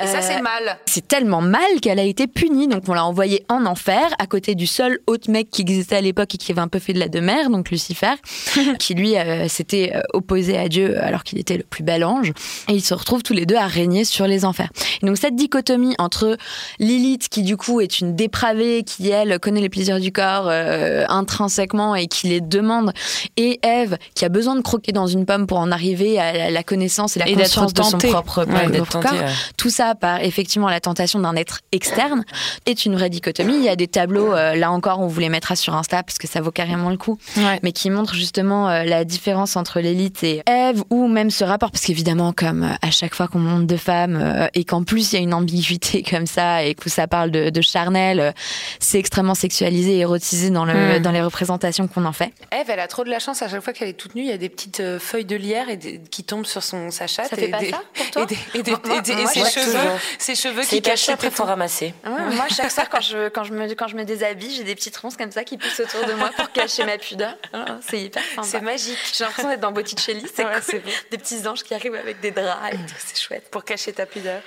Et 0.00 0.06
ça, 0.06 0.18
Euh, 0.18 0.20
c'est 0.22 0.40
mal. 0.42 0.78
C'est 0.86 1.06
tellement 1.08 1.40
mal 1.40 1.62
qu'elle 1.82 1.98
a 1.98 2.02
été 2.04 2.26
punie, 2.26 2.68
donc 2.68 2.82
on 2.88 2.94
l'a 2.94 3.04
envoyée 3.04 3.44
en 3.48 3.66
enfer 3.66 4.08
à 4.18 4.26
côté 4.26 4.54
du 4.54 4.66
seul 4.66 4.98
autre 5.06 5.30
mec 5.30 5.50
qui 5.50 5.62
existait 5.62 5.96
à 5.96 6.00
l'époque 6.00 6.34
et 6.34 6.38
qui 6.38 6.52
avait 6.52 6.60
un 6.60 6.68
peu 6.68 6.78
fait 6.78 6.92
de 6.92 6.98
la 7.00 7.08
demeure, 7.08 7.50
donc 7.50 7.70
Lucifer, 7.70 8.14
qui 8.78 8.94
lui 8.94 9.16
euh, 9.16 9.48
s'était 9.48 9.92
euh, 9.94 10.00
opposé 10.12 10.56
à 10.58 10.68
Dieu 10.68 11.02
alors 11.02 11.24
qu'il 11.24 11.38
était 11.38 11.56
le 11.56 11.64
plus 11.64 11.82
bel 11.82 12.04
ange. 12.04 12.32
Et 12.68 12.72
ils 12.74 12.84
se 12.84 12.94
retrouvent 12.94 13.22
tous 13.22 13.32
les 13.32 13.46
deux 13.46 13.56
à 13.56 13.66
régner 13.66 14.04
sur 14.04 14.26
les 14.26 14.44
enfers. 14.44 14.68
Et 15.02 15.06
donc 15.06 15.16
cette 15.16 15.34
dichotomie 15.36 15.94
entre 15.98 16.36
Lilith, 16.78 17.28
qui 17.28 17.42
du 17.42 17.56
coup 17.56 17.80
est 17.80 18.00
une 18.00 18.14
dépravée, 18.14 18.84
qui 18.84 19.08
elle 19.10 19.38
connaît 19.40 19.60
les 19.60 19.68
plaisirs 19.68 20.00
du 20.00 20.12
corps 20.12 20.46
euh, 20.48 21.04
intrinsèquement 21.08 21.94
et 21.94 22.06
qui 22.06 22.28
les 22.28 22.40
demande, 22.40 22.92
et 23.36 23.58
Ève, 23.62 23.98
qui 24.14 24.24
a 24.24 24.28
besoin 24.28 24.54
de 24.56 24.60
croquer 24.62 24.92
dans 24.92 25.06
une 25.06 25.26
pomme 25.26 25.46
pour 25.46 25.58
en 25.58 25.70
arriver 25.72 26.18
à 26.18 26.50
la- 26.50 26.62
connaissance 26.62 27.16
et 27.16 27.20
la 27.20 27.28
Et 27.28 27.34
conscience 27.34 27.72
de 27.72 27.82
son 27.82 27.98
propre, 27.98 28.44
Ouais, 28.44 28.78
corps, 28.90 29.12
ouais. 29.12 29.32
Tout 29.56 29.70
ça 29.70 29.94
par 29.94 30.20
effectivement 30.22 30.68
la 30.68 30.80
tentation 30.80 31.18
d'un 31.20 31.34
être 31.36 31.60
externe 31.72 32.24
est 32.66 32.84
une 32.86 32.94
vraie 32.94 33.10
dichotomie. 33.10 33.54
Il 33.56 33.62
y 33.64 33.68
a 33.68 33.76
des 33.76 33.88
tableaux, 33.88 34.32
euh, 34.34 34.54
là 34.54 34.70
encore, 34.70 35.00
on 35.00 35.06
vous 35.06 35.20
les 35.20 35.28
mettra 35.28 35.56
sur 35.56 35.74
Insta 35.74 36.02
parce 36.02 36.18
que 36.18 36.26
ça 36.26 36.40
vaut 36.40 36.50
carrément 36.50 36.90
le 36.90 36.96
coup, 36.96 37.18
Ouais. 37.36 37.58
mais 37.62 37.72
qui 37.72 37.90
montrent 37.90 38.14
justement 38.14 38.68
euh, 38.68 38.84
la 38.84 39.04
différence 39.04 39.56
entre 39.56 39.80
l'élite 39.80 40.22
et 40.24 40.42
Ève 40.46 40.82
ou 40.90 41.08
même 41.08 41.30
ce 41.30 41.44
rapport. 41.44 41.70
Parce 41.70 41.84
qu'évidemment, 41.84 42.32
comme 42.32 42.62
euh, 42.64 42.74
à 42.82 42.90
chaque 42.90 43.14
fois 43.14 43.28
qu'on 43.28 43.38
monte 43.38 43.66
de 43.66 43.76
femmes 43.76 44.18
euh, 44.20 44.46
et 44.54 44.64
qu'en 44.64 44.82
plus 44.84 45.12
il 45.12 45.16
y 45.16 45.18
a 45.18 45.22
une 45.22 45.34
ambiguïté 45.34 46.02
comme 46.08 46.26
ça 46.26 46.62
et 46.64 46.74
que 46.74 46.88
ça 46.90 47.06
parle 47.06 47.30
de, 47.30 47.50
de 47.50 47.60
charnel, 47.60 48.20
euh, 48.20 48.32
c'est 48.80 48.98
extrêmement 48.98 49.34
sexualisé 49.34 49.96
et 49.96 49.98
érotisé 50.00 50.50
dans, 50.50 50.64
le, 50.64 50.98
Mm. 50.98 50.98
dans 51.02 51.10
les 51.12 51.22
représentations 51.22 51.88
qu'on 51.88 52.04
en 52.04 52.12
fait. 52.12 52.32
Eve, 52.52 52.66
elle 52.68 52.80
a 52.80 52.86
trop 52.86 53.04
de 53.04 53.10
la 53.10 53.18
chance. 53.18 53.42
À 53.42 53.48
chaque 53.48 53.62
fois 53.62 53.72
qu'elle 53.72 53.88
est 53.88 53.92
toute 53.94 54.14
nue, 54.14 54.22
il 54.22 54.28
y 54.28 54.32
a 54.32 54.38
des 54.38 54.48
petites 54.48 54.82
feuilles 54.98 55.24
de 55.24 55.36
lierre 55.36 55.68
et 55.68 55.76
des- 55.76 56.00
qui 56.10 56.24
tombent 56.24 56.46
sur 56.46 56.62
son 56.62 56.90
sa 56.90 57.06
chatte. 57.06 57.28
Ça 57.30 57.36
et 57.36 57.40
fait 57.40 57.48
pas 57.48 57.58
des- 57.58 57.70
ça 57.70 57.80
pour 57.94 58.10
toi 58.12 58.22
Et, 58.22 58.26
des- 58.26 58.38
et 58.58 58.62
des- 58.62 58.70
Moi- 58.70 58.80
et 58.98 59.02
des- 59.02 59.12
et 59.12 59.16
moi, 59.22 59.27
ses 59.28 59.42
ouais, 59.42 59.50
cheveux, 59.50 59.98
ses 60.18 60.34
cheveux 60.34 60.62
qui 60.62 60.82
cachent 60.82 61.00
caché, 61.06 61.12
après 61.12 61.30
faut 61.30 61.44
ramasser. 61.44 61.94
moi, 62.04 62.46
chaque 62.48 62.70
soir, 62.70 62.88
quand 62.88 63.00
je, 63.00 63.28
quand, 63.28 63.44
je 63.44 63.52
me, 63.52 63.68
quand 63.74 63.88
je 63.88 63.96
me 63.96 64.04
déshabille, 64.04 64.54
j'ai 64.54 64.64
des 64.64 64.74
petites 64.74 64.96
ronces 64.96 65.16
comme 65.16 65.30
ça 65.30 65.44
qui 65.44 65.56
poussent 65.58 65.80
autour 65.80 66.04
de 66.06 66.14
moi 66.14 66.30
pour 66.36 66.50
cacher 66.52 66.84
ma 66.84 66.98
pudeur. 66.98 67.34
Ah, 67.52 67.78
C'est 67.86 68.00
hyper 68.00 68.22
sympa. 68.34 68.46
C'est 68.46 68.60
magique. 68.60 68.98
J'ai 69.16 69.24
l'impression 69.24 69.48
d'être 69.50 69.60
dans 69.60 69.72
Botticelli, 69.72 70.24
c'est 70.34 70.44
Ouais, 70.44 70.60
cool. 70.70 70.80
Des 71.10 71.18
petits 71.18 71.46
anges 71.46 71.62
qui 71.62 71.74
arrivent 71.74 71.94
avec 71.94 72.20
des 72.20 72.30
draps 72.30 72.72
et 72.72 72.76
tout, 72.76 72.94
c'est 72.98 73.18
chouette. 73.20 73.50
Pour 73.50 73.64
cacher 73.64 73.92
ta 73.92 74.06
pudeur. 74.06 74.40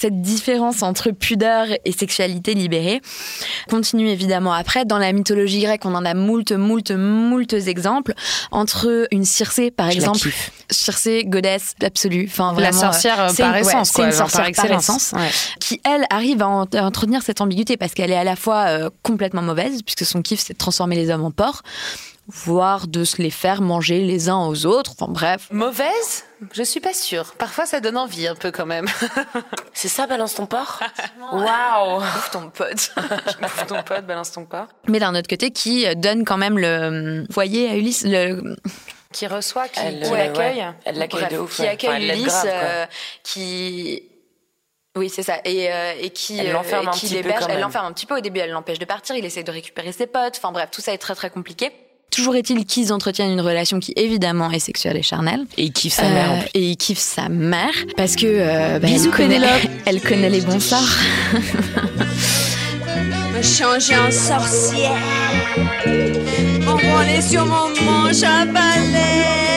Cette 0.00 0.20
différence 0.22 0.82
entre 0.82 1.10
pudeur 1.10 1.66
et 1.84 1.90
sexualité 1.92 2.54
libérée 2.54 3.00
continue 3.68 4.08
évidemment 4.08 4.52
après. 4.52 4.84
Dans 4.84 4.98
la 4.98 5.12
mythologie 5.12 5.62
grecque, 5.62 5.84
on 5.86 5.94
en 5.94 6.04
a 6.04 6.14
moult, 6.14 6.52
moult, 6.52 6.90
moult 6.92 7.52
exemples. 7.52 8.12
Entre 8.52 9.08
une 9.10 9.24
Circée, 9.24 9.70
par 9.72 9.86
Je 9.90 9.96
la 10.00 10.06
exemple. 10.06 10.30
Circée, 10.70 11.24
godesse 11.26 11.74
absolue. 11.82 12.26
Enfin, 12.30 12.48
La 12.52 12.70
vraiment, 12.70 12.80
sorcière 12.80 13.20
euh, 13.20 13.28
c'est 13.34 13.42
par 13.42 13.56
une- 13.56 13.64
ouais, 13.64 13.72
essence, 13.72 13.88
c'est 13.88 13.94
quoi. 13.94 14.04
une 14.04 14.10
par 14.10 14.18
sorcière 14.30 14.52
par 14.54 14.78
essence. 14.78 15.12
Ouais. 15.16 15.28
qui 15.58 15.80
elle 15.84 16.04
arrive 16.10 16.42
à, 16.42 16.48
en- 16.48 16.64
à 16.64 16.82
entretenir 16.82 17.22
cette 17.22 17.40
ambiguïté 17.40 17.76
parce 17.76 17.92
qu'elle 17.94 18.10
est 18.12 18.16
à 18.16 18.24
la 18.24 18.36
fois 18.36 18.66
euh, 18.68 18.90
complètement 19.02 19.42
mauvaise 19.42 19.82
puisque 19.82 20.04
son 20.04 20.22
kiff 20.22 20.40
c'est 20.40 20.52
de 20.52 20.58
transformer 20.58 20.94
les 20.96 21.10
hommes 21.10 21.24
en 21.24 21.30
porcs 21.30 21.62
voire 22.26 22.86
de 22.86 23.04
se 23.04 23.20
les 23.22 23.30
faire 23.30 23.62
manger 23.62 24.04
les 24.04 24.28
uns 24.28 24.38
aux 24.46 24.66
autres 24.66 24.92
enfin 24.98 25.10
bref 25.10 25.48
Mauvaise? 25.50 26.24
Je 26.52 26.62
suis 26.62 26.80
pas 26.80 26.94
sûre. 26.94 27.34
Parfois, 27.38 27.66
ça 27.66 27.80
donne 27.80 27.96
envie 27.96 28.26
un 28.28 28.34
peu 28.34 28.50
quand 28.50 28.66
même. 28.66 28.86
C'est 29.72 29.88
ça, 29.88 30.06
balance 30.06 30.34
ton 30.34 30.46
porc? 30.46 30.80
Waouh 31.32 31.98
Ouf, 31.98 32.30
ton 32.30 32.50
pote 32.50 32.92
Bouffe 33.40 33.66
ton 33.66 33.82
pote, 33.82 34.06
balance 34.06 34.32
ton 34.32 34.44
pas. 34.44 34.68
mais 34.86 34.98
d'un 35.00 35.14
autre 35.14 35.28
côté 35.28 35.50
qui 35.50 35.86
euh, 35.86 35.94
donne 35.94 36.24
quand 36.24 36.36
même 36.36 36.58
le 36.58 36.66
euh, 36.66 37.24
foyer 37.32 37.68
à 37.70 37.74
Ulysse 37.76 38.04
le 38.06 38.56
Qui 39.12 39.26
reçoit, 39.26 39.68
qui, 39.68 39.80
Elle, 39.80 40.02
qui 40.02 40.12
euh, 40.12 40.16
l'accueille. 40.16 40.58
ouais. 40.58 40.72
Elle 40.84 40.98
l'accueille 40.98 41.20
bref, 41.22 41.32
de 41.32 41.38
ouf. 41.38 41.56
qui 41.56 41.62
ouais. 41.62 41.68
accueille 41.68 42.04
Enfin, 42.10 42.14
Ulysse 42.14 42.26
grave, 42.26 42.46
euh, 42.52 42.86
qui 43.24 44.02
oui, 44.96 45.08
c'est 45.08 45.22
ça. 45.22 45.38
Et, 45.44 45.72
euh, 45.72 45.92
et 46.00 46.10
qui, 46.10 46.38
Elle 46.38 46.50
l'enferme 46.52 46.86
euh, 46.86 46.90
un 46.90 46.92
qui 46.92 47.06
petit 47.06 47.22
peu 47.22 47.30
Elle 47.48 47.60
l'enferme 47.60 47.86
un 47.86 47.92
petit 47.92 48.06
peu 48.06 48.16
au 48.16 48.20
début. 48.20 48.40
Elle 48.40 48.50
l'empêche 48.50 48.80
de 48.80 48.84
partir. 48.84 49.14
Il 49.14 49.24
essaie 49.24 49.44
de 49.44 49.50
récupérer 49.52 49.92
ses 49.92 50.08
potes. 50.08 50.36
Enfin 50.38 50.50
bref, 50.50 50.70
tout 50.72 50.80
ça 50.80 50.92
est 50.92 50.98
très 50.98 51.14
très 51.14 51.30
compliqué. 51.30 51.70
Toujours 52.10 52.36
est-il 52.36 52.64
qu'ils 52.64 52.92
entretiennent 52.92 53.30
une 53.32 53.40
relation 53.40 53.78
qui 53.80 53.92
évidemment 53.96 54.50
est 54.50 54.58
sexuelle 54.58 54.96
et 54.96 55.02
charnelle. 55.02 55.44
Et 55.56 55.64
il 55.64 55.72
kiffe 55.72 55.94
sa 55.94 56.08
mère 56.08 56.30
en 56.32 56.36
Euh, 56.36 56.40
plus. 56.40 56.50
et 56.54 56.70
il 56.70 56.76
kiffe 56.76 56.98
sa 56.98 57.28
mère 57.28 57.72
parce 57.96 58.16
que 58.16 58.26
euh, 58.26 58.78
bah, 58.78 58.88
Bisous, 58.88 59.10
elle, 59.10 59.14
connaît, 59.16 59.40
elle 59.86 60.00
connaît 60.00 60.30
les 60.30 60.40
bons 60.40 60.60
sorts. 60.60 60.96
me 63.36 63.42
changer 63.42 63.96
en 63.96 64.10
sorcière. 64.10 64.96
Sur 67.20 67.44
mon 67.46 67.68
manche 67.84 68.22
à 68.22 68.44
balai. 68.46 69.47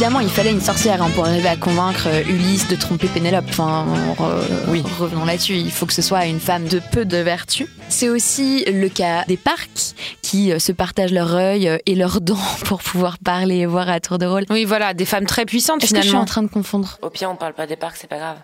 Évidemment, 0.00 0.20
il 0.20 0.30
fallait 0.30 0.50
une 0.52 0.62
sorcière 0.62 1.02
hein, 1.02 1.10
pour 1.14 1.26
arriver 1.26 1.48
à 1.50 1.56
convaincre 1.58 2.06
euh, 2.06 2.22
Ulysse 2.22 2.66
de 2.68 2.74
tromper 2.74 3.06
Pénélope. 3.06 3.44
Enfin, 3.50 3.84
re- 4.18 4.44
Oui. 4.68 4.82
revenons 4.98 5.26
là-dessus. 5.26 5.56
Il 5.56 5.70
faut 5.70 5.84
que 5.84 5.92
ce 5.92 6.00
soit 6.00 6.24
une 6.24 6.40
femme 6.40 6.66
de 6.68 6.80
peu 6.90 7.04
de 7.04 7.18
vertu. 7.18 7.68
C'est 7.90 8.08
aussi 8.08 8.64
le 8.64 8.88
cas 8.88 9.24
des 9.26 9.36
parcs 9.36 9.92
qui 10.22 10.52
euh, 10.52 10.58
se 10.58 10.72
partagent 10.72 11.12
leur 11.12 11.34
œil 11.34 11.68
euh, 11.68 11.76
et 11.84 11.94
leurs 11.94 12.22
dents 12.22 12.38
pour 12.64 12.82
pouvoir 12.82 13.18
parler 13.18 13.56
et 13.56 13.66
voir 13.66 13.90
à 13.90 14.00
tour 14.00 14.16
de 14.16 14.24
rôle. 14.24 14.46
Oui, 14.48 14.64
voilà, 14.64 14.94
des 14.94 15.04
femmes 15.04 15.26
très 15.26 15.44
puissantes 15.44 15.84
Est-ce 15.84 15.90
que 15.92 15.96
je 15.98 16.00
suis 16.00 16.08
finalement. 16.08 16.22
en 16.22 16.24
train 16.24 16.42
de 16.44 16.48
confondre? 16.48 16.96
Au 17.02 17.10
pire, 17.10 17.30
on 17.30 17.36
parle 17.36 17.52
pas 17.52 17.66
des 17.66 17.76
parcs, 17.76 17.98
c'est 17.98 18.06
pas 18.08 18.16
grave. 18.16 18.38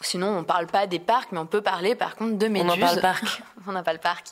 Sinon, 0.00 0.36
on 0.36 0.42
parle 0.42 0.66
pas 0.66 0.88
des 0.88 0.98
parcs, 0.98 1.28
mais 1.30 1.38
on 1.38 1.46
peut 1.46 1.60
parler 1.62 1.94
par 1.94 2.16
contre 2.16 2.38
de 2.38 2.46
On 2.46 2.50
méduses. 2.50 2.72
en 2.72 2.76
parle 2.76 3.00
parc. 3.00 3.24
on 3.68 3.72
n'a 3.72 3.84
pas 3.84 3.92
le 3.92 4.00
parc. 4.00 4.24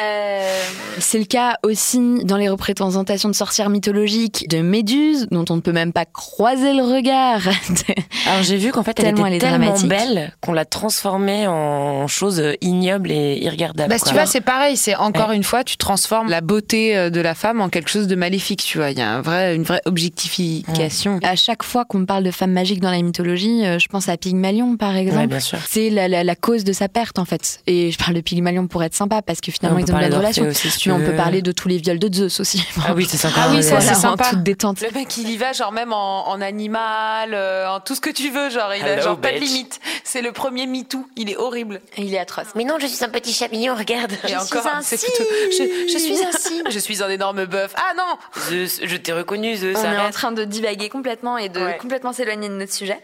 Euh, 0.00 0.60
c'est 0.98 1.18
le 1.18 1.24
cas 1.24 1.56
aussi 1.62 1.98
dans 2.24 2.36
les 2.36 2.48
représentations 2.50 3.28
de 3.30 3.34
sorcières 3.34 3.70
mythologiques 3.70 4.46
de 4.48 4.58
Méduse, 4.60 5.26
dont 5.30 5.44
on 5.48 5.56
ne 5.56 5.60
peut 5.60 5.72
même 5.72 5.92
pas 5.92 6.04
croiser 6.04 6.74
le 6.74 6.82
regard. 6.82 7.40
Alors 8.26 8.42
j'ai 8.42 8.56
vu 8.58 8.72
qu'en 8.72 8.82
fait, 8.82 8.98
elle 8.98 9.06
Tellement 9.06 9.26
était 9.26 9.38
tellement 9.38 9.58
dramatique. 9.66 9.88
belle 9.88 10.32
qu'on 10.42 10.52
l'a 10.52 10.64
transformée 10.66 11.46
en 11.46 12.06
chose 12.08 12.42
ignoble 12.60 13.10
et 13.10 13.38
irregardable. 13.42 13.88
Bah, 13.88 13.98
quoi. 13.98 14.08
tu 14.08 14.14
vois, 14.14 14.26
c'est 14.26 14.40
pareil. 14.42 14.76
C'est 14.76 14.96
encore 14.96 15.30
une 15.32 15.44
fois, 15.44 15.64
tu 15.64 15.76
transformes 15.78 16.28
la 16.28 16.40
beauté 16.42 16.96
euh, 16.96 17.08
de 17.10 17.20
la 17.20 17.34
femme 17.34 17.60
en 17.60 17.68
quelque 17.68 17.88
chose 17.90 18.06
de 18.06 18.16
maléfique. 18.16 18.62
Tu 18.66 18.78
vois, 18.78 18.90
il 18.90 18.98
y 18.98 19.02
a 19.02 19.08
un 19.10 19.22
vrai, 19.22 19.54
une 19.56 19.62
vraie 19.62 19.80
objectification. 19.86 21.20
à 21.22 21.36
chaque 21.36 21.62
fois 21.62 21.84
qu'on 21.84 21.98
me 21.98 22.06
parle 22.06 22.24
de 22.24 22.30
femmes 22.30 22.52
magiques 22.52 22.80
dans 22.80 22.90
la 22.90 23.00
mythologie, 23.02 23.64
euh, 23.64 23.78
je 23.78 23.88
pense 23.88 24.08
à 24.08 24.16
Pygmalion 24.16 24.76
par 24.76 24.96
exemple. 24.96 25.18
Ouais, 25.20 25.26
bien 25.26 25.40
sûr. 25.40 25.58
C'est 25.68 25.90
la, 25.90 26.08
la- 26.08 26.24
la 26.24 26.36
cause 26.36 26.64
de 26.64 26.72
sa 26.72 26.88
perte 26.88 27.18
en 27.18 27.24
fait. 27.24 27.60
Et 27.66 27.90
je 27.90 27.98
parle 27.98 28.14
de 28.14 28.20
Pygmalion 28.20 28.66
pour 28.66 28.82
être 28.82 28.94
sympa 28.94 29.22
parce 29.22 29.40
que 29.40 29.50
finalement 29.52 29.78
Parler 29.92 30.08
relation. 30.16 30.44
aussi, 30.46 30.70
si 30.70 30.78
tu 30.78 30.88
Mais 30.90 30.94
on 30.94 30.98
peut 31.06 31.16
parler 31.16 31.42
de 31.42 31.52
tous 31.52 31.68
les 31.68 31.78
viols 31.78 31.98
de 31.98 32.12
Zeus 32.12 32.40
aussi. 32.40 32.64
Ah 32.86 32.92
oui, 32.94 33.06
c'est 33.08 33.16
sympa. 33.16 33.40
Ah 33.44 33.48
oui, 33.50 33.62
ça, 33.62 33.80
c'est 33.80 33.94
sympa. 33.94 34.30
toute 34.30 34.42
détente. 34.42 34.80
Le 34.80 34.90
mec, 34.92 35.16
il 35.16 35.30
y 35.30 35.36
va, 35.36 35.52
genre 35.52 35.72
même 35.72 35.92
en, 35.92 36.28
en 36.28 36.40
animal, 36.40 37.32
euh, 37.34 37.68
en 37.68 37.80
tout 37.80 37.94
ce 37.94 38.00
que 38.00 38.10
tu 38.10 38.30
veux, 38.30 38.50
genre 38.50 38.74
il 38.74 38.84
a 38.84 39.00
genre 39.00 39.18
pas 39.18 39.32
de 39.32 39.38
limite. 39.38 39.80
C'est 40.04 40.22
le 40.22 40.32
premier 40.32 40.66
MeToo, 40.66 41.06
il 41.16 41.30
est 41.30 41.36
horrible. 41.36 41.80
Il 41.98 42.12
est 42.14 42.18
atroce. 42.18 42.46
Mais 42.54 42.64
non, 42.64 42.76
je 42.80 42.86
suis 42.86 43.04
un 43.04 43.08
petit 43.08 43.32
chat 43.32 43.48
mignon, 43.48 43.74
regarde. 43.74 44.12
Et 44.28 44.36
encore, 44.36 44.66
c'est 44.82 45.00
plutôt, 45.00 45.24
je, 45.50 45.92
je 45.92 45.98
suis 45.98 46.24
un 46.24 46.32
cygne, 46.32 46.62
je 46.70 46.78
suis 46.78 47.02
un 47.02 47.08
énorme 47.10 47.44
bœuf. 47.46 47.74
Ah 47.76 47.92
non, 47.96 48.42
Zeus, 48.48 48.80
je 48.82 48.96
t'ai 48.96 49.12
reconnu, 49.12 49.56
Zeus, 49.56 49.76
On 49.78 49.84
est 49.92 49.98
en 49.98 50.10
train 50.10 50.32
de 50.32 50.44
divaguer 50.44 50.88
complètement 50.88 51.36
et 51.38 51.48
de 51.48 51.60
Ouais. 51.66 51.78
complètement 51.80 52.12
s'éloigner 52.12 52.48
de 52.48 52.54
notre 52.54 52.72
sujet. 52.72 52.98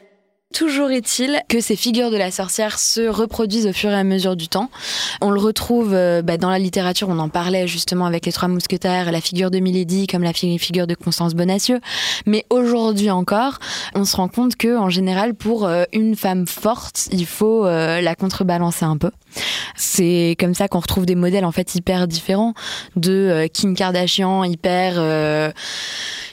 Toujours 0.52 0.90
est-il 0.90 1.40
que 1.48 1.60
ces 1.60 1.76
figures 1.76 2.10
de 2.10 2.16
la 2.16 2.30
sorcière 2.30 2.78
se 2.78 3.00
reproduisent 3.08 3.66
au 3.66 3.72
fur 3.72 3.90
et 3.90 3.94
à 3.94 4.04
mesure 4.04 4.36
du 4.36 4.48
temps. 4.48 4.70
On 5.20 5.30
le 5.30 5.40
retrouve 5.40 5.94
euh, 5.94 6.22
bah, 6.22 6.36
dans 6.36 6.50
la 6.50 6.58
littérature, 6.58 7.08
on 7.08 7.18
en 7.18 7.28
parlait 7.28 7.66
justement 7.66 8.06
avec 8.06 8.26
les 8.26 8.32
Trois 8.32 8.48
Mousquetaires, 8.48 9.10
la 9.10 9.20
figure 9.20 9.50
de 9.50 9.58
Milady 9.58 10.06
comme 10.06 10.22
la 10.22 10.32
fi- 10.32 10.58
figure 10.58 10.86
de 10.86 10.94
Constance 10.94 11.34
Bonacieux. 11.34 11.80
Mais 12.26 12.44
aujourd'hui 12.50 13.10
encore, 13.10 13.58
on 13.94 14.04
se 14.04 14.16
rend 14.16 14.28
compte 14.28 14.56
que 14.56 14.76
en 14.76 14.90
général, 14.90 15.34
pour 15.34 15.66
euh, 15.66 15.84
une 15.92 16.16
femme 16.16 16.46
forte, 16.46 17.08
il 17.12 17.26
faut 17.26 17.66
euh, 17.66 18.00
la 18.00 18.14
contrebalancer 18.14 18.84
un 18.84 18.96
peu. 18.96 19.10
C'est 19.74 20.36
comme 20.38 20.54
ça 20.54 20.68
qu'on 20.68 20.80
retrouve 20.80 21.06
des 21.06 21.14
modèles 21.14 21.46
en 21.46 21.52
fait 21.52 21.74
hyper 21.74 22.06
différents 22.06 22.52
de 22.96 23.48
Kim 23.52 23.74
Kardashian, 23.74 24.44
hyper 24.44 24.94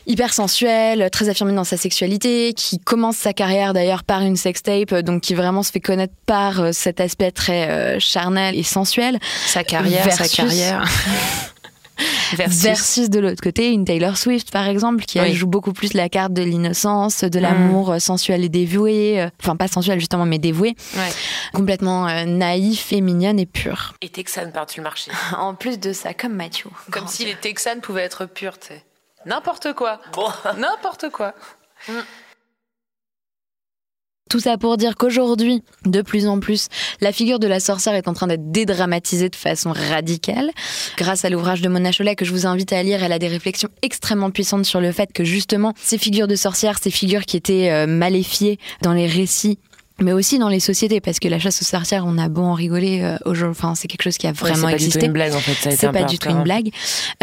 hyper 0.10 0.34
sensuelle, 0.34 1.10
très 1.12 1.30
affirmée 1.30 1.54
dans 1.54 1.64
sa 1.64 1.78
sexualité, 1.78 2.54
qui 2.54 2.80
commence 2.80 3.16
sa 3.16 3.32
carrière 3.32 3.74
d'ailleurs 3.74 4.04
par 4.04 4.22
une 4.22 4.36
sextape, 4.36 4.92
euh, 4.92 5.02
donc 5.02 5.22
qui 5.22 5.36
vraiment 5.36 5.64
se 5.64 5.72
fait 5.72 5.80
connaître 5.80 6.14
par 6.26 6.60
euh, 6.60 6.72
cet 6.74 7.00
aspect 7.00 7.32
très 7.32 7.70
euh, 7.70 8.00
charnel 8.00 8.56
et 8.58 8.64
sensuel. 8.64 9.20
Sa 9.46 9.64
carrière, 9.64 10.04
sa 10.04 10.10
Versus- 10.24 10.36
carrière. 10.36 10.84
Versus. 12.34 12.62
Versus 12.64 13.10
de 13.10 13.20
l'autre 13.20 13.42
côté, 13.42 13.72
une 13.74 13.84
Taylor 13.84 14.16
Swift 14.16 14.52
par 14.52 14.68
exemple, 14.70 15.04
qui 15.04 15.20
Oui. 15.20 15.34
joue 15.34 15.48
beaucoup 15.48 15.74
plus 15.74 15.94
la 15.94 16.08
carte 16.08 16.32
de 16.32 16.42
l'innocence, 16.42 17.26
de 17.26 17.40
l'amour 17.40 17.92
euh, 17.92 18.00
sensuel 18.00 18.46
et 18.46 18.50
dévoué, 18.50 19.28
enfin 19.42 19.58
pas 19.58 19.68
sensuel 19.68 20.00
justement, 20.00 20.26
mais 20.26 20.40
dévoué, 20.40 20.76
Ouais. 20.96 21.10
complètement 21.54 22.08
euh, 22.08 22.24
naïf 22.24 22.94
et 22.94 23.02
mignonne 23.02 23.38
et 23.38 23.46
pure. 23.46 23.96
Et 24.02 24.08
Texane 24.08 24.54
par-dessus 24.54 24.80
le 24.80 24.84
marché. 24.86 25.12
En 25.38 25.56
plus 25.56 25.78
de 25.78 25.92
ça, 25.92 26.14
comme 26.14 26.34
Mathieu. 26.36 26.70
comme 26.90 27.08
si 27.08 27.26
les 27.26 27.36
Texanes 27.36 27.82
pouvaient 27.82 28.04
être 28.04 28.26
purs, 28.26 28.58
tu 28.60 28.68
sais. 28.70 28.84
N'importe 29.30 29.74
quoi, 29.74 30.02
Bon. 30.14 30.28
n'importe 30.58 31.10
quoi. 31.12 31.34
Tout 34.30 34.40
ça 34.40 34.60
pour 34.60 34.78
dire 34.78 34.96
qu'aujourd'hui, 34.96 35.64
de 35.86 36.04
plus 36.04 36.28
en 36.28 36.40
plus, 36.40 36.68
la 37.02 37.12
figure 37.12 37.40
de 37.40 37.48
la 37.48 37.60
sorcière 37.60 37.96
est 37.96 38.08
en 38.08 38.14
train 38.14 38.28
d'être 38.28 38.52
dédramatisée 38.52 39.30
de 39.30 39.36
façon 39.36 39.72
radicale. 39.72 40.52
Grâce 40.98 41.26
à 41.26 41.32
l'ouvrage 41.32 41.62
de 41.62 41.70
Mona 41.70 41.92
Chollet 41.92 42.16
que 42.16 42.26
je 42.26 42.32
vous 42.32 42.46
invite 42.46 42.72
à 42.72 42.84
lire, 42.84 43.04
elle 43.04 43.12
a 43.12 43.18
des 43.18 43.28
réflexions 43.28 43.70
extrêmement 43.82 44.30
puissantes 44.30 44.66
sur 44.66 44.82
le 44.82 44.92
fait 44.92 45.12
que 45.14 45.24
justement, 45.24 45.74
ces 45.82 45.98
figures 45.98 46.28
de 46.28 46.36
sorcières, 46.36 46.78
ces 46.80 46.92
figures 46.92 47.26
qui 47.26 47.38
étaient 47.38 47.72
euh, 47.72 47.88
maléfiées 47.88 48.60
dans 48.84 48.94
les 48.94 49.08
récits 49.08 49.58
mais 50.02 50.12
aussi 50.14 50.40
dans 50.40 50.50
les 50.50 50.60
sociétés, 50.60 51.02
parce 51.02 51.20
que 51.20 51.28
la 51.28 51.40
chasse 51.40 51.62
aux 51.62 51.66
sorcières, 51.66 52.04
on 52.06 52.18
a 52.18 52.30
beau 52.30 52.42
en 52.44 52.54
rigoler, 52.54 53.02
euh, 53.04 53.18
aujourd'hui, 53.26 53.52
enfin, 53.60 53.76
c'est 53.76 53.88
quelque 53.88 54.04
chose 54.04 54.18
qui 54.18 54.28
a 54.28 54.30
Ouais, 54.32 54.36
vraiment 54.36 54.56
c'est 54.56 54.62
pas 54.64 54.72
du 54.72 54.78
tout 54.78 54.84
existé. 54.86 55.06
une 55.06 55.12
blague 55.14 55.34
en 55.34 55.40
fait. 55.40 55.76
C'est 55.76 55.92
pas 55.92 56.04
du 56.04 56.18
tout 56.20 56.30
un 56.30 56.38
une 56.38 56.44
blague. 56.44 56.70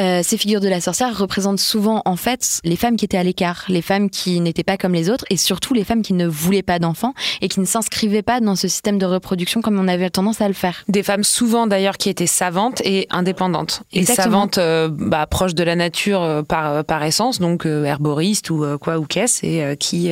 Euh, 0.01 0.21
ces 0.23 0.37
figures 0.37 0.61
de 0.61 0.69
la 0.69 0.81
sorcière 0.81 1.17
représentent 1.17 1.59
souvent, 1.61 2.03
en 2.05 2.17
fait, 2.17 2.61
les 2.65 2.77
femmes 2.77 2.97
qui 2.97 3.05
étaient 3.05 3.17
à 3.17 3.23
l'écart, 3.23 3.65
les 3.69 3.83
femmes 3.83 4.11
qui 4.11 4.41
n'étaient 4.41 4.65
pas 4.65 4.77
comme 4.77 4.93
les 4.93 5.11
autres, 5.11 5.25
et 5.31 5.37
surtout 5.37 5.75
les 5.75 5.85
femmes 5.85 6.03
qui 6.03 6.13
ne 6.13 6.27
voulaient 6.27 6.63
pas 6.63 6.79
d'enfants 6.79 7.15
et 7.41 7.49
qui 7.49 7.61
ne 7.61 7.65
s'inscrivaient 7.65 8.23
pas 8.23 8.41
dans 8.41 8.57
ce 8.57 8.69
système 8.69 8.99
de 8.99 9.07
reproduction 9.07 9.61
comme 9.63 9.79
on 9.79 9.89
avait 9.89 10.11
tendance 10.11 10.41
à 10.41 10.49
le 10.49 10.55
faire. 10.55 10.85
Des 10.89 11.03
femmes 11.03 11.25
souvent 11.25 11.67
d'ailleurs 11.67 11.97
qui 11.97 12.09
étaient 12.09 12.27
savantes 12.27 12.81
et 12.85 13.07
indépendantes. 13.11 13.83
Et 13.93 14.05
savantes 14.05 14.59
euh, 14.59 14.89
bah, 14.91 15.27
proches 15.27 15.55
de 15.55 15.63
la 15.63 15.77
nature 15.77 16.23
euh, 16.23 16.43
par, 16.43 16.71
euh, 16.73 16.83
par 16.83 17.03
essence, 17.05 17.39
donc 17.39 17.67
euh, 17.67 17.85
herboristes 17.85 18.51
ou 18.51 18.65
euh, 18.65 18.79
quoi 18.79 18.99
ou 18.99 19.05
qu'est-ce, 19.07 19.45
et 19.47 19.63
euh, 19.63 19.75
qui 19.77 20.11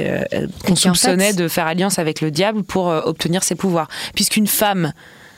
qu'on 0.65 0.73
en 0.73 0.77
soupçonnait 0.77 1.33
fait- 1.33 1.39
de 1.43 1.49
faire 1.49 1.67
alliance 1.67 1.99
avec 1.99 2.21
le 2.21 2.31
diable 2.31 2.54
pour 2.63 2.91
euh, 2.91 3.01
obtenir 3.05 3.43
ses 3.43 3.55
pouvoirs. 3.55 3.89
Puisqu'une 4.15 4.47
femme 4.47 4.93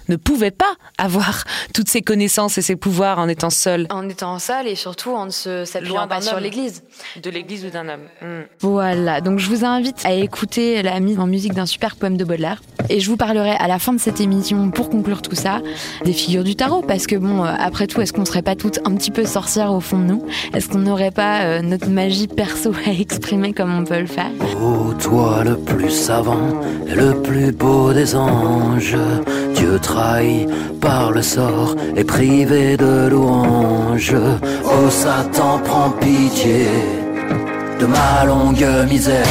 ne 0.08 0.16
pouvait 0.16 0.50
pas 0.50 0.74
avoir 0.98 1.44
toutes 1.74 1.88
ses 1.88 2.02
connaissances 2.02 2.58
et 2.58 2.62
ses 2.62 2.76
pouvoirs 2.76 3.18
en 3.18 3.28
étant 3.28 3.50
seule. 3.50 3.86
En 3.90 4.08
étant 4.08 4.38
seule 4.38 4.66
et 4.66 4.74
surtout 4.74 5.10
en 5.10 5.26
ne 5.26 5.64
s'appuyant 5.64 6.08
pas 6.08 6.20
sur 6.20 6.40
l'église. 6.40 6.82
De 7.22 7.30
l'église 7.30 7.64
ou 7.64 7.70
d'un 7.70 7.88
homme. 7.88 8.06
Mm. 8.22 8.46
Voilà, 8.60 9.20
donc 9.20 9.38
je 9.38 9.48
vous 9.48 9.64
invite 9.64 10.04
à 10.04 10.12
écouter 10.12 10.82
la 10.82 10.98
mise 11.00 11.18
en 11.18 11.26
musique 11.26 11.54
d'un 11.54 11.66
super 11.66 11.96
poème 11.96 12.16
de 12.16 12.24
Baudelaire. 12.24 12.62
Et 12.88 13.00
je 13.00 13.10
vous 13.10 13.16
parlerai 13.16 13.50
à 13.50 13.66
la 13.66 13.78
fin 13.78 13.92
de 13.92 14.00
cette 14.00 14.20
émission, 14.20 14.70
pour 14.70 14.90
conclure 14.90 15.22
tout 15.22 15.34
ça, 15.34 15.60
des 16.04 16.12
figures 16.12 16.44
du 16.44 16.54
tarot. 16.54 16.82
Parce 16.82 17.06
que 17.06 17.16
bon, 17.16 17.44
euh, 17.44 17.52
après 17.58 17.86
tout, 17.86 18.00
est-ce 18.00 18.12
qu'on 18.12 18.24
serait 18.24 18.42
pas 18.42 18.54
toutes 18.54 18.78
un 18.84 18.94
petit 18.94 19.10
peu 19.10 19.24
sorcières 19.24 19.72
au 19.72 19.80
fond 19.80 19.98
de 19.98 20.04
nous? 20.04 20.26
Est-ce 20.54 20.68
qu'on 20.68 20.78
n'aurait 20.78 21.10
pas 21.10 21.42
euh, 21.42 21.62
notre 21.62 21.88
magie 21.88 22.28
perso 22.28 22.72
à 22.86 22.90
exprimer 22.90 23.52
comme 23.52 23.76
on 23.76 23.84
peut 23.84 24.00
le 24.00 24.06
faire? 24.06 24.30
Ô 24.62 24.94
toi 24.94 25.42
le 25.44 25.56
plus 25.56 25.90
savant 25.90 26.60
et 26.86 26.94
le 26.94 27.20
plus 27.22 27.52
beau 27.52 27.92
des 27.92 28.14
anges, 28.14 28.96
Dieu 29.54 29.78
trahi 29.96 30.46
par 30.80 31.10
le 31.10 31.22
sort 31.22 31.74
et 31.96 32.04
privé 32.04 32.76
de 32.76 33.08
louange. 33.08 34.14
Ô 34.64 34.90
Satan, 34.90 35.58
prends 35.64 35.90
pitié 35.90 36.66
de 37.80 37.86
ma 37.86 38.24
longue 38.24 38.66
misère. 38.90 39.26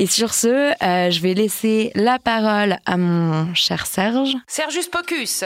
Et 0.00 0.06
sur 0.06 0.32
ce, 0.32 0.48
euh, 0.48 1.10
je 1.10 1.20
vais 1.20 1.34
laisser 1.34 1.90
la 1.94 2.18
parole 2.20 2.78
à 2.86 2.96
mon 2.96 3.52
cher 3.54 3.86
Serge. 3.86 4.36
Sergius 4.46 4.88
Pocus. 4.88 5.44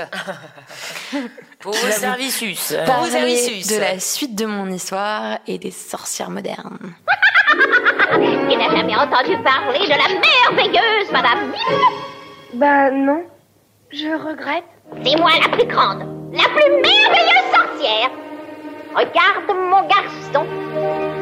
Pour 1.59 1.73
vos 1.73 1.91
servicius. 1.91 2.75
Pour 2.85 2.97
vos 2.97 3.11
servicius. 3.11 3.67
de 3.69 3.77
la 3.77 3.99
suite 3.99 4.35
de 4.35 4.47
mon 4.47 4.71
histoire 4.71 5.39
et 5.47 5.59
des 5.59 5.71
sorcières 5.71 6.31
modernes. 6.31 6.95
Qui 8.53 8.59
n'a 8.59 8.69
jamais 8.69 8.95
entendu 8.95 9.35
parler 9.39 9.79
de 9.79 9.89
la 9.89 10.09
merveilleuse 10.21 11.11
Madame 11.11 11.47
Mime 11.47 11.89
Bah 12.53 12.91
non, 12.91 13.25
je 13.91 14.09
regrette. 14.09 14.65
C'est 15.03 15.19
moi 15.19 15.31
la 15.41 15.49
plus 15.57 15.67
grande, 15.67 16.01
la 16.35 16.45
plus 16.51 16.71
merveilleuse 16.71 17.49
sorcière. 17.51 18.11
Regarde 18.95 19.57
mon 19.57 19.89
garçon, 19.89 20.47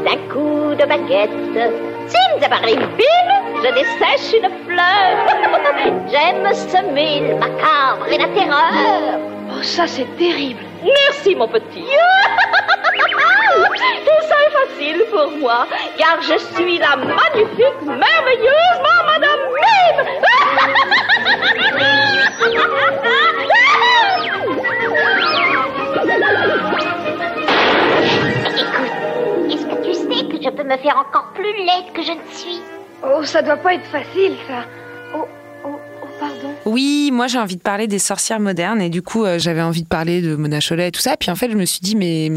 d'un 0.05 0.17
coup 0.29 0.75
de 0.75 0.85
baguette, 0.89 1.71
Zim, 2.09 2.41
zabarim, 2.41 2.81
bim, 2.99 3.63
je 3.63 3.75
dessèche 3.75 4.43
une 4.43 4.51
fleur. 4.67 6.09
J'aime 6.11 6.53
semer 6.53 7.21
le 7.29 7.37
macabre 7.37 8.09
et 8.11 8.19
la 8.19 8.27
terreur. 8.27 9.21
Oh, 9.53 9.63
ça 9.63 9.87
c'est 9.87 10.17
terrible. 10.19 10.65
Merci, 10.83 11.35
mon 11.35 11.49
petit. 11.49 11.85
Tout 14.05 14.23
ça 14.29 14.37
est 14.47 14.53
facile 14.67 15.05
pour 15.11 15.31
moi, 15.39 15.67
car 15.99 16.23
je 16.23 16.39
suis 16.55 16.79
la 16.79 16.97
magnifique, 16.97 17.83
merveilleuse 17.83 18.81
Madame 19.07 19.41
Mime. 19.61 20.07
Écoute, 28.71 29.01
est-ce 29.51 29.67
que 29.67 29.77
tu 29.85 29.95
sais 29.95 30.25
que 30.29 30.43
je 30.43 30.51
peux 30.51 30.63
me 30.65 30.77
faire 30.79 30.97
encore 30.99 31.33
plus 31.35 31.53
laide 31.57 31.93
que 31.93 32.03
je 32.03 32.13
ne 32.13 32.25
suis? 32.33 32.63
Oh, 33.03 33.25
ça 33.25 33.43
doit 33.43 33.57
pas 33.57 33.75
être 33.75 33.87
facile 33.87 34.37
ça. 34.47 34.65
Oh, 35.15 35.27
oh, 35.65 35.79
oh, 36.03 36.07
Oui, 36.67 37.11
moi 37.11 37.27
j'ai 37.27 37.39
envie 37.39 37.57
de 37.57 37.63
parler 37.63 37.87
des 37.87 37.99
sorcières 37.99 38.39
modernes 38.39 38.83
et 38.83 38.91
du 38.91 39.01
coup 39.01 39.25
euh, 39.25 39.39
j'avais 39.39 39.63
envie 39.63 39.83
de 39.83 39.89
parler 39.89 40.21
de 40.21 40.37
Mona 40.37 40.61
Chollet 40.61 40.89
et 40.89 40.91
tout 40.93 41.01
ça. 41.01 41.17
Puis 41.17 41.31
en 41.31 41.35
fait 41.35 41.51
je 41.51 41.57
me 41.57 41.65
suis 41.65 41.81
dit 41.81 41.97
mais 41.97 42.31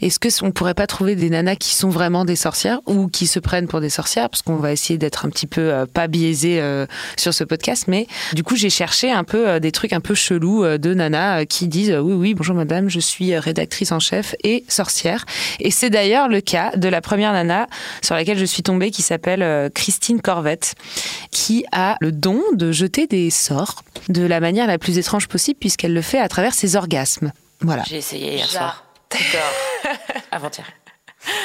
est-ce 0.00 0.18
que 0.18 0.28
on 0.44 0.50
pourrait 0.50 0.74
pas 0.74 0.86
trouver 0.86 1.14
des 1.14 1.30
nanas 1.30 1.56
qui 1.56 1.74
sont 1.74 1.88
vraiment 1.88 2.24
des 2.24 2.36
sorcières 2.36 2.80
ou 2.86 3.06
qui 3.06 3.26
se 3.26 3.38
prennent 3.38 3.68
pour 3.68 3.80
des 3.80 3.90
sorcières? 3.90 4.28
Parce 4.28 4.42
qu'on 4.42 4.56
va 4.56 4.72
essayer 4.72 4.98
d'être 4.98 5.24
un 5.24 5.30
petit 5.30 5.46
peu 5.46 5.60
euh, 5.60 5.86
pas 5.86 6.08
biaisé 6.08 6.60
euh, 6.60 6.86
sur 7.16 7.32
ce 7.32 7.44
podcast. 7.44 7.84
Mais 7.86 8.06
du 8.32 8.42
coup 8.42 8.56
j'ai 8.56 8.70
cherché 8.70 9.12
un 9.12 9.24
peu 9.24 9.60
des 9.60 9.72
trucs 9.72 9.92
un 9.92 10.00
peu 10.00 10.14
chelous 10.14 10.64
de 10.64 10.94
nanas 10.94 11.46
qui 11.46 11.68
disent 11.68 11.92
oui 11.92 12.14
oui 12.14 12.34
bonjour 12.34 12.56
madame 12.56 12.88
je 12.88 13.00
suis 13.00 13.36
rédactrice 13.38 13.92
en 13.92 14.00
chef 14.00 14.34
et 14.42 14.64
sorcière. 14.68 15.24
Et 15.60 15.70
c'est 15.70 15.90
d'ailleurs 15.90 16.28
le 16.28 16.40
cas 16.40 16.76
de 16.76 16.88
la 16.88 17.00
première 17.00 17.32
nana 17.32 17.68
sur 18.02 18.14
laquelle 18.14 18.38
je 18.38 18.44
suis 18.44 18.62
tombée 18.62 18.90
qui 18.90 19.02
s'appelle 19.02 19.70
Christine 19.74 20.20
Corvette 20.20 20.74
qui 21.30 21.64
a 21.72 21.96
le 22.00 22.12
don 22.12 22.40
de 22.54 22.72
jeter 22.72 23.06
des 23.06 23.23
sorts 23.30 23.82
de 24.08 24.22
la 24.22 24.40
manière 24.40 24.66
la 24.66 24.78
plus 24.78 24.98
étrange 24.98 25.28
possible 25.28 25.58
puisqu'elle 25.58 25.94
le 25.94 26.02
fait 26.02 26.18
à 26.18 26.28
travers 26.28 26.54
ses 26.54 26.76
orgasmes. 26.76 27.32
Voilà. 27.60 27.82
J'ai 27.86 27.96
essayé 27.96 28.34
hier 28.34 28.48
soir. 28.48 28.84
Avant-hier. 30.30 30.66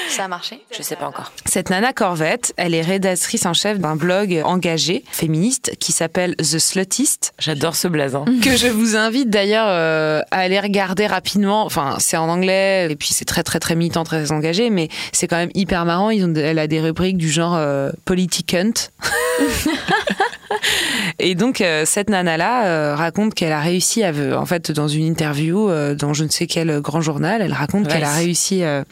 Ça 0.10 0.26
a 0.26 0.28
marché? 0.28 0.62
Je 0.76 0.82
sais 0.82 0.96
pas 0.96 1.08
encore. 1.08 1.32
Cette 1.46 1.70
Nana 1.70 1.94
Corvette, 1.94 2.54
elle 2.58 2.76
est 2.76 2.82
rédactrice 2.82 3.46
en 3.46 3.54
chef 3.54 3.80
d'un 3.80 3.96
blog 3.96 4.42
engagé 4.44 5.04
féministe 5.10 5.72
qui 5.80 5.92
s'appelle 5.92 6.36
The 6.36 6.60
Slutist. 6.60 7.34
J'adore 7.40 7.76
ce 7.76 7.88
blason. 7.88 8.26
que 8.44 8.58
je 8.58 8.68
vous 8.68 8.96
invite 8.96 9.30
d'ailleurs 9.30 9.68
euh, 9.70 10.22
à 10.32 10.40
aller 10.40 10.60
regarder 10.60 11.08
rapidement. 11.08 11.64
Enfin, 11.64 11.96
c'est 12.00 12.18
en 12.18 12.28
anglais 12.28 12.88
et 12.90 12.96
puis 12.96 13.10
c'est 13.14 13.26
très 13.26 13.44
très 13.44 13.60
très 13.60 13.76
militant, 13.76 14.04
très 14.04 14.32
engagé, 14.32 14.70
mais 14.70 14.90
c'est 15.14 15.28
quand 15.28 15.38
même 15.38 15.52
hyper 15.54 15.86
marrant. 15.86 16.10
Ils 16.10 16.26
ont, 16.26 16.34
elle 16.36 16.60
a 16.60 16.68
des 16.68 16.82
rubriques 16.82 17.18
du 17.18 17.30
genre 17.30 17.56
euh, 17.56 17.92
politicant. 18.06 18.74
Et 21.20 21.36
donc 21.36 21.62
euh, 21.62 21.84
cette 21.86 22.10
nana 22.10 22.38
là 22.38 22.96
raconte 22.96 23.34
qu'elle 23.34 23.52
a 23.52 23.60
réussi 23.60 24.04
à 24.04 24.12
en 24.38 24.46
fait 24.46 24.72
dans 24.72 24.88
une 24.88 25.06
interview 25.06 25.70
euh, 25.70 25.96
dans 25.96 26.14
je 26.14 26.24
ne 26.24 26.30
sais 26.30 26.48
quel 26.48 26.82
grand 26.82 27.02
journal, 27.02 27.42
elle 27.42 27.54
raconte 27.54 27.88
qu'elle 27.88 28.04
a 28.04 28.14
réussi 28.14 28.64
euh, 28.64 28.84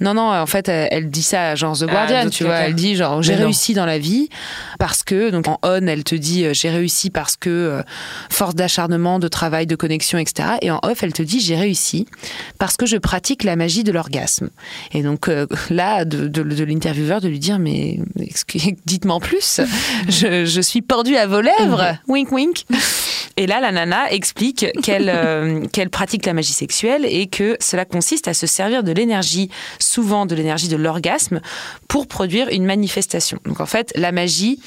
Non 0.00 0.14
non, 0.14 0.32
en 0.32 0.46
fait 0.46 0.68
elle, 0.68 0.88
elle 0.90 1.10
dit 1.10 1.22
ça 1.22 1.50
à 1.50 1.54
genre 1.54 1.76
The 1.76 1.86
Ah, 1.88 1.92
Guardian, 1.92 2.30
tu 2.30 2.44
vois, 2.44 2.56
elle 2.56 2.74
dit 2.74 2.96
genre 2.96 3.22
j'ai 3.22 3.34
réussi 3.34 3.74
dans 3.74 3.86
la 3.86 3.98
vie 3.98 4.28
parce 4.78 5.02
que 5.02 5.30
donc 5.30 5.48
en 5.48 5.58
on 5.62 5.86
elle 5.86 6.04
te 6.04 6.14
dit 6.14 6.44
euh, 6.44 6.54
j'ai 6.54 6.70
réussi 6.70 7.10
parce 7.10 7.36
que 7.36 7.50
euh, 7.50 7.82
force 8.30 8.54
d'acharnement, 8.54 9.18
de 9.18 9.28
travail, 9.28 9.66
de 9.66 9.76
connexion 9.76 10.18
etc. 10.18 10.50
Et 10.62 10.70
en 10.70 10.80
off 10.82 11.02
elle 11.02 11.12
te 11.12 11.22
dit 11.22 11.40
j'ai 11.40 11.56
réussi 11.56 12.06
parce 12.58 12.76
que 12.76 12.86
je 12.86 12.96
pratique 12.96 13.44
la 13.44 13.56
magie 13.56 13.84
de 13.84 13.92
l'orgasme. 13.92 14.50
Et 14.92 15.02
donc 15.02 15.28
euh, 15.28 15.46
là 15.70 16.04
de, 16.04 16.28
de, 16.28 16.42
de 16.42 16.64
l'intervieweur 16.64 17.20
de 17.20 17.28
lui 17.28 17.38
dire 17.38 17.58
mais 17.58 17.98
dites-moi 18.86 19.16
en 19.16 19.20
plus, 19.20 19.60
je, 20.08 20.44
je 20.44 20.60
suis 20.60 20.82
à 21.16 21.26
vos 21.26 21.40
lèvres, 21.40 21.98
wink 22.08 22.32
wink. 22.32 22.64
Et 23.38 23.46
là, 23.46 23.60
la 23.60 23.70
nana 23.70 24.10
explique 24.10 24.66
qu'elle 24.82 25.10
euh, 25.14 25.66
qu'elle 25.72 25.90
pratique 25.90 26.24
la 26.24 26.32
magie 26.32 26.54
sexuelle 26.54 27.04
et 27.04 27.26
que 27.26 27.56
cela 27.60 27.84
consiste 27.84 28.28
à 28.28 28.34
se 28.34 28.46
servir 28.46 28.82
de 28.82 28.92
l'énergie, 28.92 29.50
souvent 29.78 30.24
de 30.24 30.34
l'énergie 30.34 30.68
de 30.68 30.76
l'orgasme, 30.76 31.40
pour 31.86 32.06
produire 32.06 32.48
une 32.48 32.64
manifestation. 32.64 33.38
Donc 33.44 33.60
en 33.60 33.66
fait, 33.66 33.92
la 33.94 34.10
magie, 34.10 34.60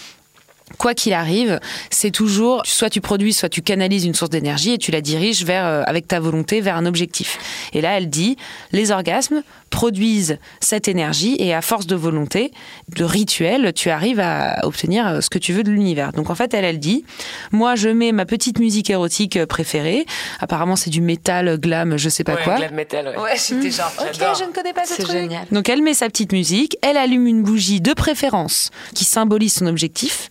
quoi 0.78 0.94
qu'il 0.94 1.14
arrive, 1.14 1.60
c'est 1.90 2.12
toujours 2.12 2.62
soit 2.66 2.90
tu 2.90 3.02
produis, 3.02 3.34
soit 3.34 3.50
tu 3.50 3.62
canalises 3.62 4.06
une 4.06 4.14
source 4.14 4.30
d'énergie 4.30 4.72
et 4.74 4.78
tu 4.78 4.92
la 4.92 5.02
diriges 5.02 5.44
vers, 5.44 5.66
euh, 5.66 5.84
avec 5.86 6.08
ta 6.08 6.20
volonté 6.20 6.62
vers 6.62 6.76
un 6.78 6.86
objectif. 6.86 7.38
Et 7.74 7.82
là, 7.82 7.98
elle 7.98 8.10
dit, 8.10 8.38
les 8.72 8.92
orgasmes 8.92 9.44
produisent 9.70 10.38
cette 10.60 10.88
énergie 10.88 11.36
et 11.40 11.54
à 11.54 11.62
force 11.62 11.86
de 11.86 11.96
volonté, 11.96 12.52
de 12.96 13.04
rituel, 13.04 13.72
tu 13.74 13.90
arrives 13.90 14.20
à 14.20 14.60
obtenir 14.66 15.08
euh, 15.08 15.22
ce 15.22 15.30
que 15.30 15.38
tu 15.38 15.54
veux 15.54 15.64
de 15.64 15.72
l'univers. 15.72 16.12
Donc 16.14 16.30
en 16.30 16.36
fait, 16.36 16.54
elle, 16.54 16.66
elle 16.66 16.80
dit, 16.80 17.04
moi, 17.52 17.76
je 17.76 17.90
mets 17.90 18.12
ma 18.12 18.26
petite 18.26 18.60
musique 18.60 18.90
érotique 18.90 19.38
euh, 19.38 19.46
préférée. 19.46 20.06
Apparemment, 20.40 20.76
c'est 20.76 20.90
du 20.90 21.02
métal, 21.02 21.58
glam, 21.60 21.98
je 21.98 22.10
sais 22.10 22.24
pas 22.24 22.36
Ouais, 22.36 22.44
quoi. 22.44 22.56
glam 22.58 22.74
metal, 22.74 23.08
ouais. 23.10 23.18
Ouais, 23.18 23.36
j'étais 23.36 23.72
genre, 23.72 23.92
ok, 24.00 24.08
J'adore. 24.14 24.36
je 24.36 24.44
ne 24.46 24.52
connais 24.52 24.74
pas 24.74 24.86
ce 24.86 24.96
C'est 24.96 25.04
truc. 25.04 25.16
génial. 25.18 25.46
Donc 25.52 25.68
elle 25.70 25.82
met 25.82 25.94
sa 25.94 26.08
petite 26.08 26.32
musique, 26.32 26.78
elle 26.82 26.98
allume 26.98 27.28
une 27.28 27.44
bougie 27.44 27.82
de 27.82 27.94
préférence 27.94 28.72
qui 28.96 29.06
symbolise 29.06 29.54
son 29.54 29.68
objectif 29.68 30.30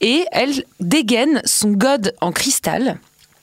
et 0.00 0.24
elle 0.32 0.64
dégaine 0.80 1.42
son 1.44 1.70
god 1.70 2.14
en 2.20 2.32
cristal 2.32 2.98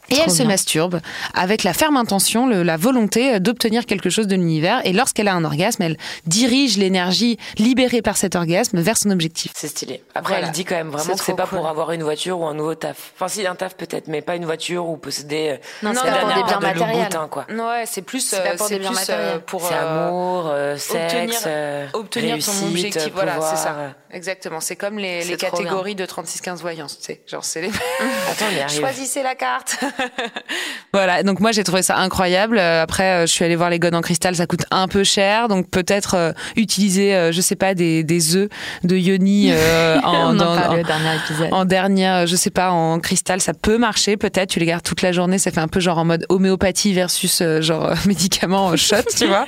Et 0.09 0.15
Trop 0.15 0.23
elle 0.25 0.31
se 0.31 0.37
bien. 0.37 0.47
masturbe 0.47 0.99
avec 1.33 1.63
la 1.63 1.73
ferme 1.73 1.97
intention, 1.97 2.47
le- 2.47 2.63
la 2.63 2.77
volonté 2.77 3.39
d'obtenir 3.39 3.85
quelque 3.85 4.09
chose 4.09 4.27
de 4.27 4.35
l'univers. 4.35 4.81
Et 4.85 4.93
lorsqu'elle 4.93 5.27
a 5.27 5.33
un 5.33 5.43
orgasme, 5.43 5.81
elle 5.81 5.97
dirige 6.25 6.77
l'énergie 6.77 7.37
libérée 7.57 8.01
par 8.01 8.17
cet 8.17 8.35
orgasme 8.35 8.79
vers 8.79 8.97
son 8.97 9.09
objectif. 9.11 9.51
C'est 9.55 9.67
stylé. 9.67 10.01
Après, 10.13 10.33
Voilà. 10.33 10.47
elle 10.47 10.53
dit 10.53 10.65
quand 10.65 10.75
même 10.75 10.89
vraiment 10.89 11.15
que 11.15 11.23
c'est 11.23 11.35
pas 11.35 11.47
cool. 11.47 11.59
pour 11.59 11.67
avoir 11.67 11.91
une 11.91 12.03
voiture 12.03 12.39
ou 12.39 12.45
un 12.45 12.53
nouveau 12.53 12.75
taf. 12.75 13.13
Enfin, 13.15 13.27
si, 13.27 13.45
un 13.47 13.55
taf 13.55 13.75
peut-être, 13.75 14.07
mais 14.07 14.21
pas 14.21 14.35
une 14.35 14.45
voiture 14.45 14.87
ou 14.87 14.97
posséder. 14.97 15.49
euh, 15.51 15.57
Non, 15.83 15.91
c'est 15.95 16.09
pas 16.09 16.17
pour 16.19 16.27
des 16.29 16.43
biens 16.43 16.57
de 16.59 16.65
matériels. 16.65 16.97
Louboutin, 16.97 17.27
quoi. 17.29 17.45
Ouais, 17.49 17.83
c'est 17.85 18.01
plus, 18.01 18.19
C'est 18.21 18.43
pas 18.43 18.49
euh, 18.49 18.57
pour 18.57 18.69
des 18.69 18.79
biens 18.79 18.89
plus, 18.89 18.99
matériels. 18.99 19.35
euh, 19.35 19.39
pour 19.39 19.67
C'est 19.67 19.73
euh, 19.73 20.07
amour, 20.07 20.47
euh, 20.49 20.77
sexe, 20.77 20.93
obtenir, 21.13 21.39
euh, 21.47 21.87
obtenir 21.93 22.33
réussite, 22.33 22.53
ton 22.61 22.67
objectif. 22.67 23.11
Voilà, 23.13 23.33
pouvoir, 23.33 23.57
c'est 23.57 23.63
ça. 23.63 23.75
euh. 23.77 23.89
Exactement. 24.11 24.59
C'est 24.61 24.75
comme 24.75 24.97
les, 24.97 25.23
les 25.25 25.35
catégories 25.37 25.95
de 25.95 26.05
36-15 26.05 26.57
voyance, 26.61 26.97
tu 26.99 27.05
sais. 27.05 27.21
Genre, 27.27 27.43
c'est 27.43 27.61
les. 27.61 27.69
Attends. 28.31 28.67
Choisissez 28.69 29.23
la 29.23 29.35
carte. 29.35 29.77
Voilà, 30.93 31.23
donc 31.23 31.41
moi 31.41 31.51
j'ai 31.51 31.63
trouvé 31.65 31.81
ça 31.81 31.97
incroyable. 31.97 32.57
Euh, 32.57 32.81
Après, 32.81 33.03
euh, 33.03 33.21
je 33.27 33.31
suis 33.33 33.43
allée 33.43 33.57
voir 33.57 33.69
les 33.69 33.79
gones 33.79 33.95
en 33.95 34.01
cristal, 34.01 34.33
ça 34.35 34.45
coûte 34.47 34.63
un 34.71 34.87
peu 34.87 35.03
cher, 35.03 35.49
donc 35.49 35.69
peut-être 35.69 36.13
euh, 36.15 36.31
utiliser, 36.55 37.13
euh, 37.13 37.31
je 37.33 37.41
sais 37.41 37.57
pas, 37.57 37.73
des, 37.73 38.03
des 38.03 38.35
œufs 38.37 38.47
de 38.85 38.95
yoni 38.95 39.49
euh, 39.51 39.99
en, 40.03 40.13
On 40.13 40.17
en 40.29 40.33
dans- 40.35 40.55
parlait 40.55 40.77
en- 40.77 40.81
au 40.81 40.83
dernier 40.87 41.15
épisode. 41.17 41.47
en 41.51 41.65
dernière, 41.65 42.27
je 42.27 42.35
sais 42.37 42.49
pas, 42.49 42.71
en 42.71 42.99
cristal, 42.99 43.41
ça 43.41 43.53
peut 43.53 43.77
marcher 43.77 44.15
peut-être. 44.15 44.49
Tu 44.51 44.59
les 44.59 44.65
gardes 44.67 44.83
toute 44.83 45.01
la 45.01 45.11
journée, 45.11 45.37
ça 45.37 45.51
fait 45.51 45.59
un 45.59 45.67
peu 45.67 45.81
genre 45.81 45.97
en 45.97 46.05
mode 46.05 46.25
homéopathie 46.29 46.93
versus 46.93 47.43
genre 47.59 47.91
médicament 48.05 48.75
shot, 48.77 48.95
tu 49.17 49.25
vois. 49.27 49.45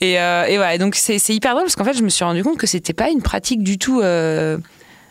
Et, 0.00 0.14
et 0.14 0.56
voilà, 0.56 0.78
donc 0.78 0.96
c'est 0.96 1.18
c'est 1.20 1.34
hyper 1.34 1.52
drôle 1.52 1.64
parce 1.64 1.76
qu'en 1.76 1.84
fait, 1.84 1.96
je 1.96 2.02
me 2.02 2.08
suis 2.08 2.24
rendu 2.24 2.42
compte 2.42 2.58
que 2.58 2.66
c'était 2.66 2.92
pas 2.92 3.08
une 3.10 3.22
pratique 3.22 3.62
du 3.62 3.78
tout. 3.78 4.02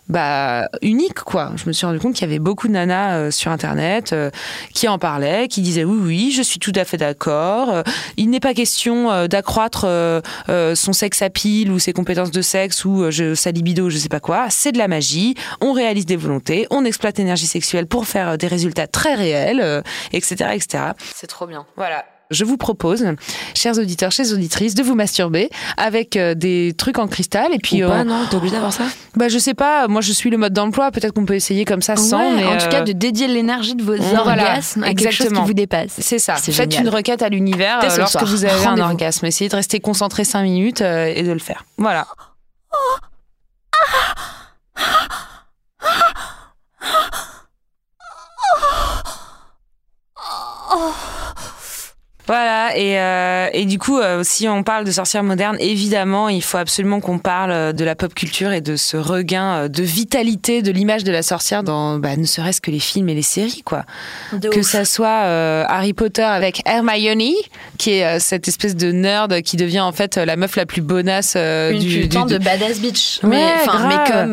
Bah, 0.08 0.68
unique 0.82 1.20
quoi. 1.22 1.52
Je 1.56 1.66
me 1.68 1.74
suis 1.74 1.86
rendu 1.86 2.00
compte 2.00 2.14
qu'il 2.14 2.28
y 2.28 2.30
avait 2.30 2.40
beaucoup 2.40 2.68
de 2.68 2.74
nanas 2.74 3.18
euh, 3.18 3.32
sur 3.32 3.52
internet 3.52 4.14
euh, 4.14 4.30
qui 4.74 4.88
en 4.88 5.00
parlaient, 5.00 5.48
qui 5.48 5.62
disaient 5.62 5.84
oui 5.84 5.98
oui, 6.02 6.32
je 6.32 6.42
suis 6.42 6.60
tout 6.60 6.72
à 6.76 6.86
fait 6.86 6.98
d'accord. 6.98 7.70
Euh, 7.70 7.84
il 8.18 8.30
n'est 8.30 8.40
pas 8.40 8.54
question 8.54 9.12
euh, 9.12 9.28
d'accroître 9.28 9.86
euh, 9.86 10.22
euh, 10.50 10.76
son 10.76 10.94
sexe 10.94 11.22
à 11.22 11.30
pile 11.30 11.72
ou 11.72 11.80
ses 11.80 11.94
compétences 11.94 12.32
de 12.32 12.42
sexe 12.42 12.86
ou 12.86 13.04
euh, 13.04 13.12
je, 13.12 13.34
sa 13.36 13.52
libido, 13.52 13.90
je 13.90 13.98
sais 13.98 14.10
pas 14.10 14.20
quoi. 14.20 14.48
C'est 14.50 14.72
de 14.72 14.78
la 14.78 14.88
magie. 14.88 15.36
On 15.62 15.74
réalise 15.74 16.06
des 16.06 16.16
volontés, 16.16 16.68
on 16.70 16.86
exploite 16.86 17.18
l'énergie 17.18 17.48
sexuelle 17.48 17.88
pour 17.88 18.06
faire 18.06 18.38
des 18.38 18.48
résultats 18.48 18.88
très 18.88 19.16
réels, 19.16 19.62
euh, 19.62 19.82
etc., 20.14 20.52
etc. 20.54 20.84
C'est 21.16 21.28
trop 21.28 21.48
bien. 21.48 21.66
voilà. 21.76 22.06
Je 22.32 22.44
vous 22.44 22.58
propose, 22.58 23.06
chers 23.54 23.78
auditeurs, 23.78 24.12
chers 24.12 24.32
auditrices, 24.34 24.76
de 24.76 24.84
vous 24.84 24.96
masturber 24.96 25.50
avec 25.78 26.18
euh, 26.18 26.34
des 26.34 26.74
trucs 26.78 26.98
en 26.98 27.08
cristal 27.08 27.54
et 27.54 27.60
puis 27.60 27.84
Ou 27.84 27.88
pas, 27.88 28.00
euh, 28.00 28.04
non 28.04 28.26
T'es 28.30 28.36
obligé 28.36 28.54
d'avoir 28.54 28.74
ça 28.74 28.86
bah 29.16 29.30
je 29.30 29.38
sais 29.38 29.54
pas, 29.54 29.88
moi 29.88 30.02
je 30.02 30.12
suis 30.12 30.30
le 30.30 30.38
mode 30.38 30.54
d'emploi, 30.54 30.92
peut-être 30.92 31.14
qu'on 31.14 31.26
peut 31.26 31.36
essayer 31.36 31.64
comme 31.64 31.82
ça 31.82 31.96
sans 31.96 32.20
Ouais, 32.20 32.36
mais 32.36 32.46
en 32.46 32.58
tout 32.58 32.66
euh, 32.66 32.70
cas, 32.70 32.82
de 32.82 32.92
dédier 32.92 33.28
l'énergie 33.28 33.76
de 33.76 33.84
vos 33.84 33.96
voilà, 33.96 34.20
orgasmes 34.20 34.84
à 34.84 34.88
quelque 34.88 35.04
chose 35.04 35.10
qui 35.10 35.24
exactement. 35.24 35.46
vous 35.46 35.54
dépasse. 35.54 35.96
C'est 36.00 36.20
ça. 36.20 36.36
Faites 36.36 36.72
génial. 36.72 36.84
une 36.84 36.90
requête 36.90 37.22
à 37.22 37.30
l'univers 37.30 37.80
euh, 37.84 37.98
lorsque 37.98 38.12
soir. 38.12 38.26
vous 38.26 38.44
avez 38.46 38.66
un 38.66 38.78
orgasme. 38.80 39.26
Essayez 39.26 39.50
de 39.50 39.56
rester 39.56 39.80
concentré 39.80 40.26
5 40.26 40.44
minutes 40.44 40.82
euh, 40.82 41.06
et 41.14 41.24
de 41.24 41.32
le 41.32 41.40
faire. 41.40 41.64
Voilà. 41.78 42.08
Voilà, 52.28 52.76
et, 52.76 53.00
euh, 53.00 53.50
et 53.54 53.66
du 53.66 53.78
coup, 53.78 54.00
euh, 54.00 54.22
si 54.24 54.48
on 54.48 54.64
parle 54.64 54.84
de 54.84 54.92
sorcières 54.92 55.22
modernes, 55.24 55.58
évidemment, 55.60 56.28
il 56.28 56.42
faut 56.42 56.58
absolument 56.58 57.00
qu'on 57.00 57.20
parle 57.20 57.52
euh, 57.52 57.72
de 57.72 57.84
la 57.86 57.94
pop 57.96 58.14
culture 58.16 58.52
et 58.52 58.62
de 58.62 58.76
ce 58.76 58.98
regain 58.98 59.70
de 59.70 59.84
vitalité 59.84 60.62
de 60.64 60.72
l'image 60.72 61.04
de 61.04 61.12
la 61.12 61.22
sorcière 61.22 61.62
dans 61.64 62.00
bah, 62.00 62.16
ne 62.18 62.26
serait-ce 62.26 62.62
que 62.62 62.72
les 62.72 62.80
films 62.80 63.10
et 63.10 63.14
les 63.14 63.22
séries, 63.22 63.62
quoi. 63.64 63.84
que 64.52 64.64
ça 64.64 64.86
soit 64.86 65.26
euh, 65.26 65.64
Harry 65.68 65.94
Potter 65.94 66.24
avec 66.24 66.62
Hermione, 66.66 67.34
qui 67.78 67.92
est 67.92 68.20
cette 68.20 68.48
espèce 68.48 68.76
de 68.76 68.92
nerd 68.92 69.42
qui 69.44 69.56
devient 69.56 69.82
en 69.82 69.92
fait 69.92 70.18
la 70.18 70.36
meuf 70.36 70.56
la 70.56 70.66
plus 70.66 70.82
bonasse 70.82 71.36
Une 71.36 71.78
du, 71.80 72.02
putain 72.02 72.26
du- 72.26 72.34
de 72.34 72.38
badass 72.40 72.80
bitch. 72.80 73.20
Ouais, 73.24 73.30
mais, 73.30 74.12
comme 74.12 74.32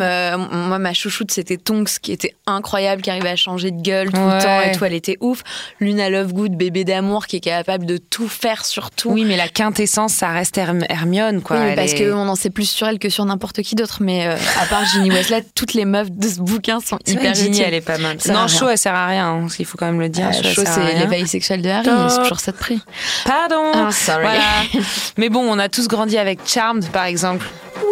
moi, 0.69 0.79
ma 0.79 0.95
chouchoute, 0.95 1.31
c'était 1.31 1.59
Tonks, 1.59 1.99
qui 2.01 2.13
était 2.13 2.35
incroyable, 2.47 3.03
qui 3.03 3.11
arrivait 3.11 3.29
à 3.31 3.37
changer 3.37 3.71
de 3.71 3.83
gueule 3.83 4.11
tout 4.11 4.19
Ouais. 4.21 4.37
le 4.39 4.43
temps 4.43 4.61
et 4.63 4.73
tout. 4.73 4.85
Elle 4.85 4.95
était 4.95 5.19
ouf. 5.21 5.43
Luna 5.81 6.09
Lovegood, 6.09 6.53
bébé 6.57 6.85
d'amour, 6.85 7.27
qui 7.27 7.37
est 7.37 7.41
capable 7.41 7.82
de 7.87 7.97
tout 7.97 8.29
faire 8.29 8.65
sur 8.65 8.91
tout. 8.91 9.11
Oui, 9.11 9.25
mais 9.25 9.37
la 9.37 9.49
quintessence, 9.49 10.13
ça 10.15 10.29
reste 10.29 10.57
Herm- 10.59 10.85
Hermione, 10.89 11.43
quoi. 11.43 11.57
Oui, 11.59 11.67
Elle 11.71 11.75
parce 11.77 11.93
est- 11.93 12.09
qu'on 12.11 12.29
en 12.29 12.35
sait 12.37 12.51
plus 12.51 12.69
sur 12.69 12.87
elle 12.89 12.99
que 12.99 13.09
sur 13.09 13.25
n'importe 13.25 13.63
qui 13.63 13.75
d'autre. 13.75 13.99
Mais 14.01 14.27
euh, 14.27 14.37
à 14.61 14.67
part 14.67 14.85
Ginny 14.87 15.11
Wesley, 15.11 15.45
toutes 15.55 15.75
les 15.75 15.85
meufs 15.85 16.11
de 16.11 16.29
ce 16.29 16.41
bouquin 16.41 16.81
sont 16.81 16.99
hyper 17.07 17.35
Ginny, 17.35 17.61
elle 17.61 17.75
est 17.75 17.81
pas 17.81 17.99
mal. 17.99 18.17
Non, 18.29 18.49
chaud, 18.49 18.69
elle 18.69 18.79
sert 18.79 18.95
à 18.95 19.07
rien. 19.07 19.29
hein, 19.29 19.47
Il 19.59 19.65
faut 19.67 19.77
quand 19.79 19.87
même 19.87 20.01
le 20.01 20.09
dire. 20.09 20.29
Euh, 20.29 20.33
Cho, 20.43 20.63
Cho, 20.65 20.71
c'est 20.73 20.95
l'éveil 20.99 21.27
sexuel 21.27 21.63
de 21.63 21.69
Harry, 21.69 21.89
c'est 22.09 22.19
toujours 22.23 22.41
ça 22.41 22.53
de 22.53 22.57
prix. 22.57 22.81
Pardon. 23.25 23.71
Ah, 23.75 23.91
sorry. 23.93 24.23
Voilà. 24.23 24.41
Mais 25.17 25.29
bon, 25.29 25.41
on 25.41 25.59
a 25.59 25.69
tous 25.69 25.89
grandi 25.89 26.19
avec 26.19 26.41
Charmed, 26.47 26.87
par 26.91 27.05
exemple. 27.05 27.47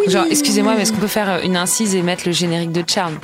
Genre, 0.07 0.25
excusez-moi, 0.29 0.73
mais 0.75 0.81
est-ce 0.83 0.93
qu'on 0.93 0.99
peut 0.99 1.05
faire 1.07 1.41
une 1.43 1.55
incise 1.55 1.93
et 1.95 2.01
mettre 2.01 2.23
le 2.25 2.31
générique 2.31 2.71
de 2.71 2.83
Charmed? 2.87 3.17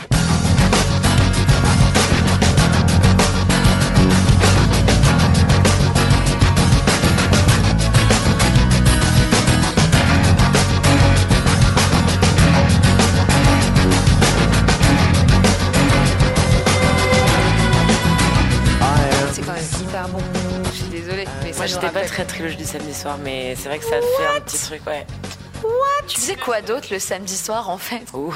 J'étais 21.82 21.94
pas 21.94 22.06
très 22.06 22.26
trilogie 22.26 22.58
du 22.58 22.66
samedi 22.66 22.94
soir, 22.94 23.18
mais 23.24 23.56
c'est 23.56 23.70
vrai 23.70 23.80
que 23.80 23.86
ça 23.86 23.98
fait 24.02 24.38
un 24.38 24.42
petit 24.42 24.58
truc, 24.58 24.82
ouais. 24.88 25.06
Tu 26.08 26.22
sais 26.22 26.36
quoi 26.38 26.62
d'autre 26.62 26.88
le 26.92 27.00
samedi 27.00 27.36
soir 27.36 27.70
en 27.70 27.78
fait? 27.78 28.02
Ouh. 28.14 28.34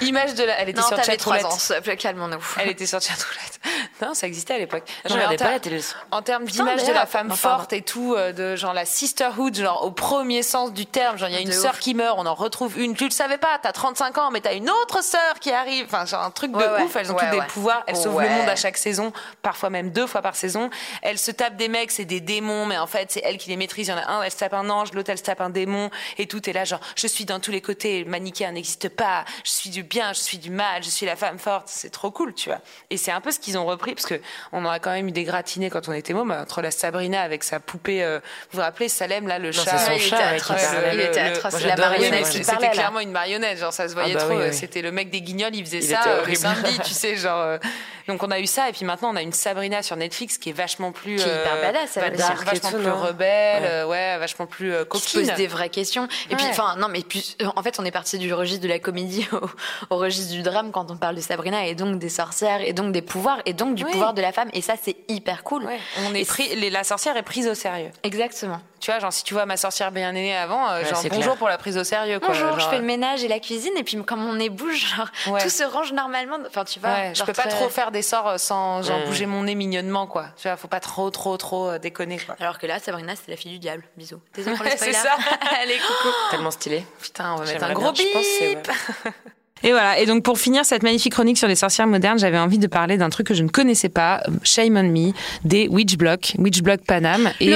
Image 0.00 0.34
de 0.34 0.42
la. 0.44 0.58
Elle 0.60 0.70
était 0.70 0.80
Non, 0.80 0.86
sur 0.88 1.02
Chatroulette. 1.02 1.44
ans, 1.44 1.50
s'il 1.50 1.76
te 1.76 1.80
plaît, 1.80 1.96
calmons-nous. 1.96 2.40
Elle 2.58 2.70
était 2.70 2.86
sur 2.86 3.00
Chatroulette. 3.00 3.60
Non, 4.02 4.14
ça 4.14 4.26
existait 4.26 4.54
à 4.54 4.58
l'époque. 4.58 4.82
Je 5.04 5.12
regardais 5.12 5.36
pas 5.36 5.52
la 5.52 5.60
télé. 5.60 5.80
En 6.10 6.22
termes 6.22 6.44
d'image 6.44 6.84
de 6.84 6.92
la 6.92 7.06
femme 7.06 7.28
Non, 7.28 7.36
forte 7.36 7.72
et 7.72 7.82
tout, 7.82 8.14
euh, 8.16 8.32
de 8.32 8.56
genre 8.56 8.74
la 8.74 8.84
sisterhood, 8.84 9.54
genre 9.56 9.84
au 9.84 9.92
premier 9.92 10.42
sens 10.42 10.72
du 10.72 10.86
terme, 10.86 11.16
genre 11.16 11.28
il 11.28 11.34
y 11.34 11.38
a 11.38 11.40
une 11.40 11.52
sœur 11.52 11.78
qui 11.78 11.94
meurt, 11.94 12.18
on 12.18 12.26
en 12.26 12.34
retrouve 12.34 12.78
une, 12.80 12.94
tu 12.96 13.04
le 13.04 13.10
savais 13.10 13.38
pas, 13.38 13.58
t'as 13.62 13.72
35 13.72 14.18
ans, 14.18 14.30
mais 14.32 14.40
t'as 14.40 14.54
une 14.54 14.68
autre 14.68 15.02
sœur 15.02 15.38
qui 15.40 15.52
arrive, 15.52 15.86
enfin 15.86 16.04
genre 16.06 16.22
un 16.22 16.30
truc 16.32 16.50
de 16.52 16.56
Ouais, 16.56 16.68
ouais. 16.68 16.82
ouf, 16.82 16.96
elles 16.96 17.12
ont 17.12 17.14
Ouais, 17.14 17.30
toutes 17.30 17.40
des 17.40 17.46
pouvoirs, 17.46 17.84
elles 17.86 17.96
sauvent 17.96 18.20
le 18.20 18.28
monde 18.28 18.48
à 18.48 18.56
chaque 18.56 18.76
saison, 18.76 19.12
parfois 19.42 19.70
même 19.70 19.90
deux 19.90 20.06
fois 20.06 20.20
par 20.22 20.34
saison, 20.34 20.68
elles 21.02 21.18
se 21.18 21.30
tapent 21.30 21.56
des 21.56 21.68
mecs, 21.68 21.92
c'est 21.92 22.04
des 22.04 22.20
démons, 22.20 22.66
mais 22.66 22.76
en 22.78 22.86
fait 22.88 23.12
c'est 23.12 23.20
elles 23.24 23.38
qui 23.38 23.50
les 23.50 23.56
maîtrisent, 23.56 23.88
il 23.88 23.90
y 23.92 23.94
en 23.94 23.98
a 23.98 24.10
un, 24.10 24.22
elle 24.22 24.32
se 24.32 24.36
tape 24.38 24.54
un 24.54 24.68
ange, 24.68 24.92
l'autre 24.92 25.10
elle 25.10 25.18
se 25.18 25.22
tape 25.22 25.40
un 25.40 25.50
démon, 25.50 25.90
et 26.18 26.26
tout 26.26 26.48
est 26.50 26.52
là 26.54 26.64
genre 26.64 26.80
je 26.96 27.06
suis 27.06 27.24
dans 27.24 27.40
tous 27.40 27.50
les 27.50 27.60
côtés, 27.60 28.04
le 28.04 28.10
manichéen 28.10 28.52
n'existe 28.52 28.88
pas, 28.88 29.24
je 29.44 29.50
suis 29.50 29.70
du 29.70 29.82
bien, 29.82 30.12
je 30.12 30.20
suis 30.20 30.38
du 30.38 30.50
mal, 30.50 30.82
je 30.82 30.90
suis 30.90 31.04
la 31.06 31.16
femme 31.16 31.38
forte, 31.38 31.64
c'est 31.68 31.90
trop 31.90 32.10
cool, 32.10 32.34
tu 32.34 32.48
vois. 32.48 32.60
Et 32.90 32.96
c'est 32.96 33.10
un 33.12 33.20
peu 33.20 33.30
ce 33.30 33.38
qu'ils 33.38 33.58
ont 33.58 33.66
repris, 33.66 33.94
parce 33.94 34.06
que 34.06 34.20
on 34.52 34.64
en 34.64 34.70
a 34.70 34.78
quand 34.78 34.92
même 34.92 35.08
eu 35.08 35.12
des 35.12 35.24
gratinés 35.24 35.70
quand 35.70 35.88
on 35.88 35.92
était 35.92 36.12
môme, 36.14 36.30
entre 36.30 36.62
la 36.62 36.70
Sabrina 36.70 37.20
avec 37.20 37.44
sa 37.44 37.60
poupée, 37.60 38.02
euh, 38.02 38.20
vous 38.50 38.56
vous 38.58 38.62
rappelez 38.62 38.88
Salem 38.88 39.26
là, 39.28 39.38
le 39.38 39.48
Non, 39.48 39.52
chat, 39.52 39.76
c'est 39.78 39.84
son 39.86 39.90
Ouais, 39.92 39.98
chat, 39.98 40.32
ouais, 40.32 40.38
qui 40.40 40.52
le- 40.52 40.94
Il 40.94 41.00
était 41.00 41.20
atroce. 41.20 41.62
La 41.62 41.76
marionnette 41.76 42.26
j'ai- 42.32 42.42
c'était 42.44 42.70
clairement 42.70 43.00
une 43.00 43.10
marionnette, 43.12 43.58
genre 43.58 43.72
ça 43.72 43.88
se 43.88 43.94
voyait 43.94 44.12
Ah 44.14 44.18
bah 44.18 44.24
trop. 44.24 44.34
oui, 44.36 44.42
euh, 44.42 44.48
oui. 44.50 44.54
C'était 44.54 44.82
le 44.82 44.92
mec 44.92 45.10
des 45.10 45.20
guignols, 45.22 45.54
il 45.54 45.64
faisait 45.64 45.78
Il 45.78 45.82
ça 45.84 46.00
était 46.00 46.08
euh, 46.10 46.24
le 46.26 46.34
samedi, 46.34 46.78
tu 46.84 46.92
sais, 46.94 47.16
genre. 47.16 47.40
euh, 47.40 47.58
Donc 48.06 48.22
on 48.22 48.30
a 48.30 48.38
eu 48.38 48.46
ça 48.46 48.68
et 48.68 48.72
puis 48.72 48.84
maintenant 48.84 49.10
on 49.12 49.16
a 49.16 49.22
une 49.22 49.32
Sabrina 49.32 49.82
sur 49.82 49.96
Netflix 49.96 50.36
qui 50.36 50.50
est 50.50 50.52
vachement 50.52 50.92
plus 50.92 51.16
Qui 51.16 51.22
est 51.28 51.40
hyper 51.40 51.60
badass, 51.62 51.96
elle 51.96 52.14
vachement 52.16 52.70
plus 52.70 52.90
rebelle, 52.90 53.62
Ouais. 53.86 54.14
euh, 54.14 54.16
vachement 54.20 54.46
plus 54.46 54.72
euh, 54.74 54.84
qui 54.84 54.98
se 54.98 55.04
coquine. 55.14 55.26
pose 55.28 55.36
des 55.36 55.46
vraies 55.46 55.70
questions. 55.70 56.06
Et 56.30 56.36
puis, 56.36 56.43
Enfin, 56.50 56.76
non, 56.76 56.88
mais 56.88 57.00
puis, 57.02 57.36
euh, 57.42 57.46
en 57.56 57.62
fait, 57.62 57.78
on 57.80 57.84
est 57.84 57.90
parti 57.90 58.18
du 58.18 58.32
registre 58.34 58.62
de 58.62 58.68
la 58.68 58.78
comédie 58.78 59.26
au, 59.90 59.94
au 59.94 59.98
registre 59.98 60.32
du 60.32 60.42
drame 60.42 60.70
quand 60.70 60.90
on 60.90 60.96
parle 60.96 61.16
de 61.16 61.20
Sabrina 61.20 61.66
et 61.66 61.74
donc 61.74 61.98
des 61.98 62.08
sorcières 62.08 62.60
et 62.60 62.72
donc 62.72 62.92
des 62.92 63.02
pouvoirs 63.02 63.38
et 63.46 63.52
donc 63.52 63.74
du 63.74 63.84
Oui. 63.84 63.90
pouvoir 63.92 64.14
de 64.14 64.22
la 64.22 64.32
femme. 64.32 64.48
Et 64.52 64.60
ça, 64.62 64.74
c'est 64.80 64.96
hyper 65.08 65.42
cool. 65.44 65.64
Ouais, 65.64 65.78
on 66.08 66.14
est 66.14 66.22
Et 66.22 66.24
pris, 66.24 66.54
les- 66.56 66.70
la 66.70 66.84
sorcière 66.84 67.16
est 67.16 67.22
prise 67.22 67.48
au 67.48 67.54
sérieux. 67.54 67.90
Exactement. 68.02 68.60
Tu 68.84 68.90
vois, 68.90 69.00
genre 69.00 69.14
si 69.14 69.24
tu 69.24 69.32
vois 69.32 69.46
ma 69.46 69.56
sorcière 69.56 69.90
bien 69.92 70.12
née 70.12 70.36
avant, 70.36 70.68
euh, 70.68 70.82
Ouais, 70.82 70.84
genre 70.84 70.98
c'est 70.98 71.08
bonjour 71.08 71.22
clair. 71.24 71.36
pour 71.38 71.48
la 71.48 71.56
prise 71.56 71.78
au 71.78 71.84
sérieux. 71.84 72.20
Quoi. 72.20 72.28
Bonjour, 72.28 72.60
je 72.60 72.68
fais 72.68 72.76
le 72.76 72.84
ménage 72.84 73.24
et 73.24 73.28
la 73.28 73.40
cuisine 73.40 73.72
et 73.78 73.82
puis 73.82 73.96
comme 74.04 74.22
on 74.28 74.38
est 74.38 74.50
bouge, 74.50 74.94
genre 74.94 75.08
Ouais. 75.32 75.40
tout 75.42 75.48
se 75.48 75.62
range 75.64 75.94
normalement. 75.94 76.36
Enfin, 76.46 76.66
tu 76.66 76.80
vois. 76.80 76.90
Ouais, 76.90 77.12
je 77.14 77.22
peux 77.24 77.32
pas 77.32 77.44
trop 77.46 77.70
faire 77.70 77.90
des 77.92 78.02
sorts 78.02 78.28
euh, 78.28 78.36
sans 78.36 78.82
genre 78.82 78.98
Mm. 78.98 79.04
bouger 79.06 79.24
mon 79.24 79.44
nez 79.44 79.54
mignonnement 79.54 80.06
quoi. 80.06 80.26
Tu 80.36 80.48
vois, 80.48 80.58
faut 80.58 80.68
pas 80.68 80.80
trop 80.80 81.08
trop 81.08 81.38
trop 81.38 81.70
euh, 81.70 81.78
déconner 81.78 82.18
quoi. 82.18 82.36
Alors 82.40 82.58
que 82.58 82.66
là, 82.66 82.78
Sabrina, 82.78 83.14
c'est 83.16 83.30
la 83.30 83.38
fille 83.38 83.52
du 83.52 83.58
diable. 83.58 83.84
Bisous. 83.96 84.20
Désolée 84.34 84.54
pour 84.54 84.66
le 84.66 84.70
c'est 84.76 84.92
ça. 84.92 85.16
Allez, 85.62 85.78
coucou. 85.78 86.14
Tellement 86.30 86.50
stylé. 86.50 86.84
Putain, 87.00 87.32
on 87.32 87.36
va 87.36 87.46
mettre 87.46 87.64
un 87.64 87.68
bien, 87.68 87.74
gros 87.74 87.94
je 87.94 88.02
pense. 88.12 89.14
Et 89.64 89.70
voilà. 89.70 89.98
Et 89.98 90.04
donc, 90.04 90.22
pour 90.22 90.38
finir 90.38 90.64
cette 90.66 90.82
magnifique 90.82 91.14
chronique 91.14 91.38
sur 91.38 91.48
les 91.48 91.56
sorcières 91.56 91.86
modernes, 91.86 92.18
j'avais 92.18 92.38
envie 92.38 92.58
de 92.58 92.66
parler 92.66 92.98
d'un 92.98 93.08
truc 93.08 93.28
que 93.28 93.34
je 93.34 93.42
ne 93.42 93.48
connaissais 93.48 93.88
pas, 93.88 94.22
Shame 94.42 94.76
on 94.76 94.82
Me, 94.82 95.12
des 95.44 95.68
Witch 95.68 95.96
Block, 95.96 96.34
Witch 96.38 96.60
Block 96.60 96.82
Panam 96.82 97.30
et 97.40 97.50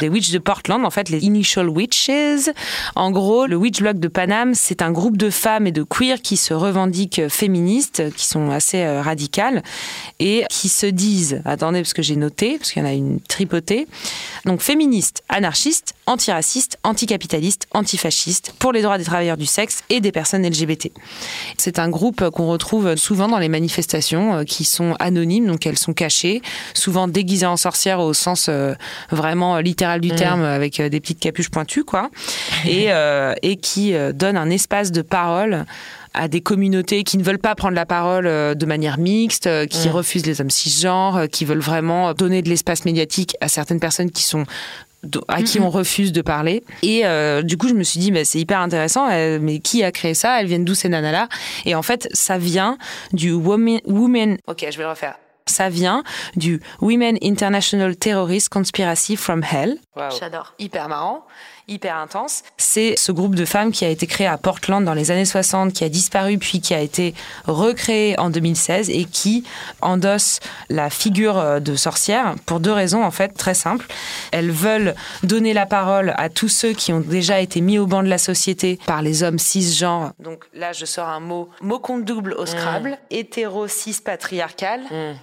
des 0.00 0.08
Witch 0.08 0.30
de 0.32 0.38
Portland, 0.38 0.84
en 0.84 0.90
fait, 0.90 1.08
les 1.10 1.24
Initial 1.24 1.68
Witches. 1.68 2.50
En 2.96 3.12
gros, 3.12 3.46
le 3.46 3.54
Witch 3.54 3.80
Block 3.80 4.00
de 4.00 4.08
Panam, 4.08 4.54
c'est 4.54 4.82
un 4.82 4.90
groupe 4.90 5.16
de 5.16 5.30
femmes 5.30 5.68
et 5.68 5.72
de 5.72 5.84
queer 5.84 6.20
qui 6.20 6.36
se 6.36 6.54
revendiquent 6.54 7.28
féministes, 7.28 8.02
qui 8.16 8.26
sont 8.26 8.50
assez 8.50 8.82
euh, 8.82 9.00
radicales 9.00 9.62
et 10.18 10.44
qui 10.50 10.68
se 10.68 10.86
disent, 10.86 11.40
attendez, 11.44 11.82
parce 11.82 11.94
que 11.94 12.02
j'ai 12.02 12.16
noté, 12.16 12.58
parce 12.58 12.72
qu'il 12.72 12.82
y 12.82 12.84
en 12.84 12.88
a 12.88 12.92
une 12.92 13.20
tripotée, 13.20 13.86
donc 14.44 14.60
féministes, 14.60 15.22
anarchistes, 15.28 15.94
antiracistes, 16.06 16.78
anticapitalistes, 16.82 17.68
antifascistes, 17.72 18.54
pour 18.58 18.72
les 18.72 18.82
droits 18.82 18.98
des 18.98 19.04
travailleurs 19.04 19.36
du 19.36 19.46
sexe 19.46 19.84
et 19.88 20.00
des 20.00 20.10
personnes 20.10 20.44
LGBT. 20.44 20.90
C'est 21.58 21.78
un 21.78 21.88
groupe 21.88 22.28
qu'on 22.30 22.48
retrouve 22.48 22.96
souvent 22.96 23.28
dans 23.28 23.38
les 23.38 23.48
manifestations 23.48 24.34
euh, 24.34 24.44
qui 24.44 24.64
sont 24.64 24.94
anonymes, 24.98 25.46
donc 25.46 25.66
elles 25.66 25.78
sont 25.78 25.92
cachées, 25.92 26.42
souvent 26.74 27.08
déguisées 27.08 27.46
en 27.46 27.56
sorcières 27.56 28.00
au 28.00 28.12
sens 28.12 28.48
euh, 28.48 28.74
vraiment 29.10 29.58
littéral 29.58 30.00
du 30.00 30.10
terme, 30.10 30.42
avec 30.42 30.80
euh, 30.80 30.88
des 30.88 31.00
petites 31.00 31.20
capuches 31.20 31.50
pointues, 31.50 31.84
quoi, 31.84 32.10
et, 32.64 32.86
euh, 32.88 33.34
et 33.42 33.56
qui 33.56 33.94
donnent 34.14 34.36
un 34.36 34.50
espace 34.50 34.92
de 34.92 35.02
parole 35.02 35.64
à 36.14 36.28
des 36.28 36.40
communautés 36.40 37.04
qui 37.04 37.16
ne 37.16 37.22
veulent 37.22 37.38
pas 37.38 37.54
prendre 37.54 37.74
la 37.74 37.86
parole 37.86 38.24
de 38.24 38.66
manière 38.66 38.98
mixte, 38.98 39.48
qui 39.68 39.88
refusent 39.88 40.26
les 40.26 40.40
hommes 40.40 40.50
cisgenres, 40.50 41.22
qui 41.30 41.44
veulent 41.44 41.58
vraiment 41.58 42.12
donner 42.12 42.42
de 42.42 42.48
l'espace 42.48 42.84
médiatique 42.84 43.36
à 43.40 43.48
certaines 43.48 43.80
personnes 43.80 44.10
qui 44.10 44.22
sont 44.22 44.44
à 45.28 45.42
qui 45.42 45.60
on 45.60 45.70
refuse 45.70 46.12
de 46.12 46.22
parler. 46.22 46.62
Et 46.82 47.04
euh, 47.04 47.42
du 47.42 47.56
coup, 47.56 47.68
je 47.68 47.74
me 47.74 47.82
suis 47.82 48.00
dit, 48.00 48.12
mais 48.12 48.24
c'est 48.24 48.38
hyper 48.38 48.60
intéressant, 48.60 49.08
euh, 49.10 49.38
mais 49.40 49.58
qui 49.58 49.82
a 49.82 49.92
créé 49.92 50.14
ça? 50.14 50.40
Elles 50.40 50.46
viennent 50.46 50.64
d'où 50.64 50.74
ces 50.74 50.88
nanas-là? 50.88 51.28
Et 51.64 51.74
en 51.74 51.82
fait, 51.82 52.08
ça 52.12 52.38
vient 52.38 52.78
du 53.12 53.32
Women... 53.32 53.80
women... 53.84 54.38
Ok, 54.46 54.66
je 54.70 54.76
vais 54.76 54.84
le 54.84 54.90
refaire. 54.90 55.16
Ça 55.46 55.68
vient 55.68 56.04
du 56.36 56.60
Women 56.80 57.18
International 57.20 57.96
Terrorist 57.96 58.48
Conspiracy 58.48 59.16
from 59.16 59.42
Hell. 59.42 59.76
J'adore. 60.18 60.54
Hyper 60.60 60.88
marrant, 60.88 61.24
hyper 61.72 61.96
intense. 61.96 62.42
C'est 62.56 62.94
ce 62.96 63.12
groupe 63.12 63.34
de 63.34 63.44
femmes 63.44 63.72
qui 63.72 63.84
a 63.84 63.88
été 63.88 64.06
créé 64.06 64.26
à 64.26 64.36
Portland 64.36 64.84
dans 64.84 64.94
les 64.94 65.10
années 65.10 65.24
60, 65.24 65.72
qui 65.72 65.84
a 65.84 65.88
disparu 65.88 66.38
puis 66.38 66.60
qui 66.60 66.74
a 66.74 66.80
été 66.80 67.14
recréé 67.46 68.18
en 68.18 68.30
2016 68.30 68.90
et 68.90 69.04
qui 69.04 69.44
endosse 69.80 70.40
la 70.68 70.90
figure 70.90 71.38
euh, 71.38 71.60
de 71.60 71.74
sorcière 71.74 72.34
pour 72.46 72.60
deux 72.60 72.72
raisons 72.72 73.02
en 73.02 73.10
fait 73.10 73.30
très 73.30 73.54
simples. 73.54 73.86
Elles 74.32 74.50
veulent 74.50 74.94
donner 75.22 75.54
la 75.54 75.66
parole 75.66 76.14
à 76.16 76.28
tous 76.28 76.48
ceux 76.48 76.72
qui 76.72 76.92
ont 76.92 77.00
déjà 77.00 77.40
été 77.40 77.60
mis 77.60 77.78
au 77.78 77.86
banc 77.86 78.02
de 78.02 78.08
la 78.08 78.18
société 78.18 78.78
par 78.86 79.02
les 79.02 79.22
hommes 79.22 79.38
cisgenres. 79.38 80.12
Donc 80.18 80.44
là, 80.54 80.72
je 80.72 80.84
sors 80.84 81.08
un 81.08 81.20
mot, 81.20 81.48
mot 81.60 81.78
compte 81.78 82.04
double 82.04 82.34
au 82.34 82.46
Scrabble, 82.46 82.98
hétéro 83.10 83.66
cis 83.68 83.98
patriarcal. 84.04 84.80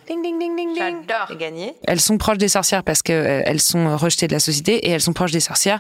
Ding 0.07 0.21
ding 0.23 0.39
ding 0.39 0.55
ding 0.55 0.73
ding. 0.73 1.05
J'adore. 1.07 1.37
Gagné. 1.37 1.75
Elles 1.87 1.99
sont 1.99 2.17
proches 2.17 2.37
des 2.37 2.47
sorcières 2.47 2.83
parce 2.83 3.01
que 3.01 3.13
euh, 3.13 3.57
sont 3.59 3.95
rejetées 3.97 4.27
de 4.27 4.33
la 4.33 4.39
société 4.39 4.87
et 4.87 4.89
elles 4.89 5.01
sont 5.01 5.13
proches 5.13 5.31
des 5.31 5.39
sorcières 5.39 5.79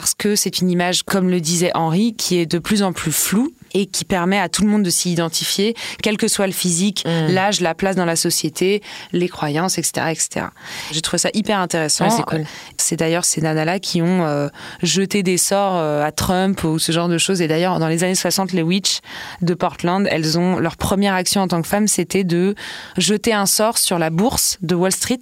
parce 0.00 0.14
que 0.14 0.34
c'est 0.34 0.62
une 0.62 0.70
image, 0.70 1.02
comme 1.02 1.28
le 1.28 1.42
disait 1.42 1.72
Henri, 1.74 2.14
qui 2.14 2.38
est 2.38 2.46
de 2.46 2.58
plus 2.58 2.82
en 2.82 2.94
plus 2.94 3.12
floue 3.12 3.52
et 3.74 3.84
qui 3.84 4.06
permet 4.06 4.38
à 4.38 4.48
tout 4.48 4.62
le 4.62 4.68
monde 4.68 4.82
de 4.82 4.88
s'y 4.88 5.12
identifier, 5.12 5.76
quel 6.02 6.16
que 6.16 6.26
soit 6.26 6.46
le 6.46 6.54
physique, 6.54 7.04
l'âge, 7.04 7.60
la 7.60 7.74
place 7.74 7.96
dans 7.96 8.06
la 8.06 8.16
société, 8.16 8.82
les 9.12 9.28
croyances, 9.28 9.76
etc., 9.76 10.06
etc. 10.08 10.46
J'ai 10.90 11.02
trouvé 11.02 11.18
ça 11.18 11.28
hyper 11.34 11.58
intéressant. 11.58 12.06
Ouais, 12.06 12.10
c'est 12.16 12.22
cool. 12.22 12.46
C'est 12.78 12.96
d'ailleurs 12.96 13.26
ces 13.26 13.42
nanas-là 13.42 13.78
qui 13.78 14.00
ont 14.00 14.24
euh, 14.24 14.48
jeté 14.82 15.22
des 15.22 15.36
sorts 15.36 15.76
euh, 15.76 16.02
à 16.02 16.12
Trump 16.12 16.64
ou 16.64 16.78
ce 16.78 16.92
genre 16.92 17.08
de 17.08 17.18
choses. 17.18 17.42
Et 17.42 17.46
d'ailleurs, 17.46 17.78
dans 17.78 17.88
les 17.88 18.02
années 18.02 18.14
60, 18.14 18.52
les 18.52 18.62
witch 18.62 19.00
de 19.42 19.52
Portland, 19.52 20.08
elles 20.10 20.38
ont 20.38 20.58
leur 20.58 20.78
première 20.78 21.12
action 21.12 21.42
en 21.42 21.48
tant 21.48 21.60
que 21.60 21.68
femme, 21.68 21.88
c'était 21.88 22.24
de 22.24 22.54
jeter 22.96 23.34
un 23.34 23.44
sort 23.44 23.76
sur 23.76 23.98
la 23.98 24.08
bourse 24.08 24.56
de 24.62 24.74
Wall 24.74 24.92
Street. 24.92 25.20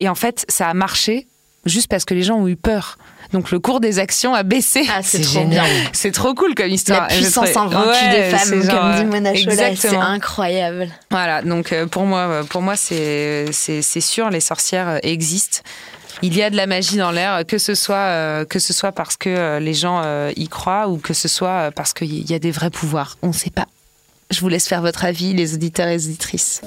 Et 0.00 0.08
en 0.08 0.16
fait, 0.16 0.44
ça 0.48 0.66
a 0.66 0.74
marché 0.74 1.28
juste 1.68 1.88
parce 1.88 2.04
que 2.04 2.14
les 2.14 2.22
gens 2.22 2.36
ont 2.36 2.48
eu 2.48 2.56
peur. 2.56 2.98
Donc 3.32 3.50
le 3.50 3.58
cours 3.58 3.80
des 3.80 3.98
actions 3.98 4.34
a 4.34 4.42
baissé. 4.42 4.86
Ah, 4.90 5.00
c'est 5.02 5.20
trop 5.20 5.32
génial. 5.40 5.66
bien. 5.66 5.90
C'est 5.92 6.12
trop 6.12 6.34
cool 6.34 6.54
comme 6.54 6.68
histoire. 6.70 7.02
La 7.02 7.06
puissance 7.08 7.54
invaincue 7.54 7.88
Ouais, 7.88 8.30
des 8.30 8.36
femmes, 8.36 8.62
genre, 8.62 8.80
comme 8.80 8.94
dit 8.94 9.04
Mona 9.04 9.34
Chollet, 9.34 9.44
c'est 9.56 9.70
exactement. 9.70 10.02
incroyable. 10.02 10.88
Voilà, 11.10 11.42
donc 11.42 11.72
euh, 11.72 11.86
pour 11.86 12.04
moi, 12.04 12.20
euh, 12.20 12.42
pour 12.44 12.62
moi 12.62 12.74
c'est 12.76 13.46
c'est 13.52 13.82
c'est 13.82 14.00
sûr, 14.00 14.30
les 14.30 14.40
sorcières 14.40 14.88
euh, 14.88 14.98
existent. 15.02 15.58
Il 16.22 16.34
y 16.36 16.42
a 16.42 16.50
de 16.50 16.56
la 16.56 16.66
magie 16.66 16.96
dans 16.96 17.10
l'air, 17.12 17.44
que 17.46 17.58
ce 17.58 17.74
soit 17.74 17.96
euh, 17.96 18.44
que 18.46 18.58
ce 18.58 18.72
soit 18.72 18.92
parce 18.92 19.16
que 19.16 19.28
euh, 19.28 19.60
les 19.60 19.74
gens 19.74 20.00
euh, 20.04 20.32
y 20.36 20.48
croient 20.48 20.88
ou 20.88 20.96
que 20.96 21.12
ce 21.14 21.28
soit 21.28 21.70
parce 21.76 21.92
qu'il 21.92 22.28
y 22.28 22.34
a 22.34 22.38
des 22.38 22.50
vrais 22.50 22.70
pouvoirs. 22.70 23.18
On 23.22 23.28
ne 23.28 23.32
sait 23.32 23.50
pas. 23.50 23.66
Je 24.30 24.40
vous 24.40 24.48
laisse 24.48 24.66
faire 24.68 24.80
votre 24.82 25.04
avis, 25.04 25.32
les 25.34 25.54
auditeurs 25.54 25.88
et 25.88 25.92
les 25.92 26.06
auditrices. 26.08 26.62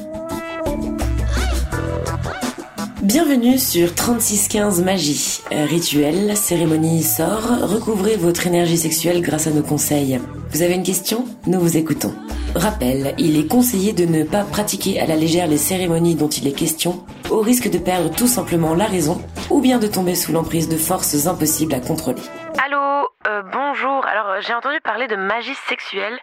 Bienvenue 3.01 3.57
sur 3.57 3.95
3615 3.95 4.83
Magie. 4.83 5.39
Euh, 5.51 5.65
Rituel, 5.65 6.37
cérémonie, 6.37 7.01
sort, 7.01 7.47
recouvrez 7.63 8.15
votre 8.15 8.45
énergie 8.45 8.77
sexuelle 8.77 9.23
grâce 9.23 9.47
à 9.47 9.49
nos 9.49 9.63
conseils. 9.63 10.19
Vous 10.51 10.61
avez 10.61 10.75
une 10.75 10.83
question? 10.83 11.25
Nous 11.47 11.59
vous 11.59 11.77
écoutons. 11.77 12.13
Rappel, 12.53 13.15
il 13.17 13.39
est 13.39 13.47
conseillé 13.47 13.93
de 13.93 14.05
ne 14.05 14.23
pas 14.23 14.43
pratiquer 14.43 14.99
à 14.99 15.07
la 15.07 15.15
légère 15.15 15.47
les 15.47 15.57
cérémonies 15.57 16.13
dont 16.13 16.29
il 16.29 16.47
est 16.47 16.51
question, 16.51 17.03
au 17.31 17.39
risque 17.39 17.71
de 17.71 17.79
perdre 17.79 18.11
tout 18.11 18.27
simplement 18.27 18.75
la 18.75 18.85
raison, 18.85 19.19
ou 19.49 19.61
bien 19.61 19.79
de 19.79 19.87
tomber 19.87 20.13
sous 20.13 20.31
l'emprise 20.31 20.69
de 20.69 20.77
forces 20.77 21.25
impossibles 21.25 21.73
à 21.73 21.79
contrôler. 21.79 22.21
Allô, 22.63 23.07
euh, 23.27 23.41
bonjour. 23.43 24.05
Alors, 24.05 24.27
euh, 24.29 24.41
j'ai 24.41 24.53
entendu 24.53 24.79
parler 24.81 25.07
de 25.07 25.15
magie 25.15 25.55
sexuelle. 25.67 26.17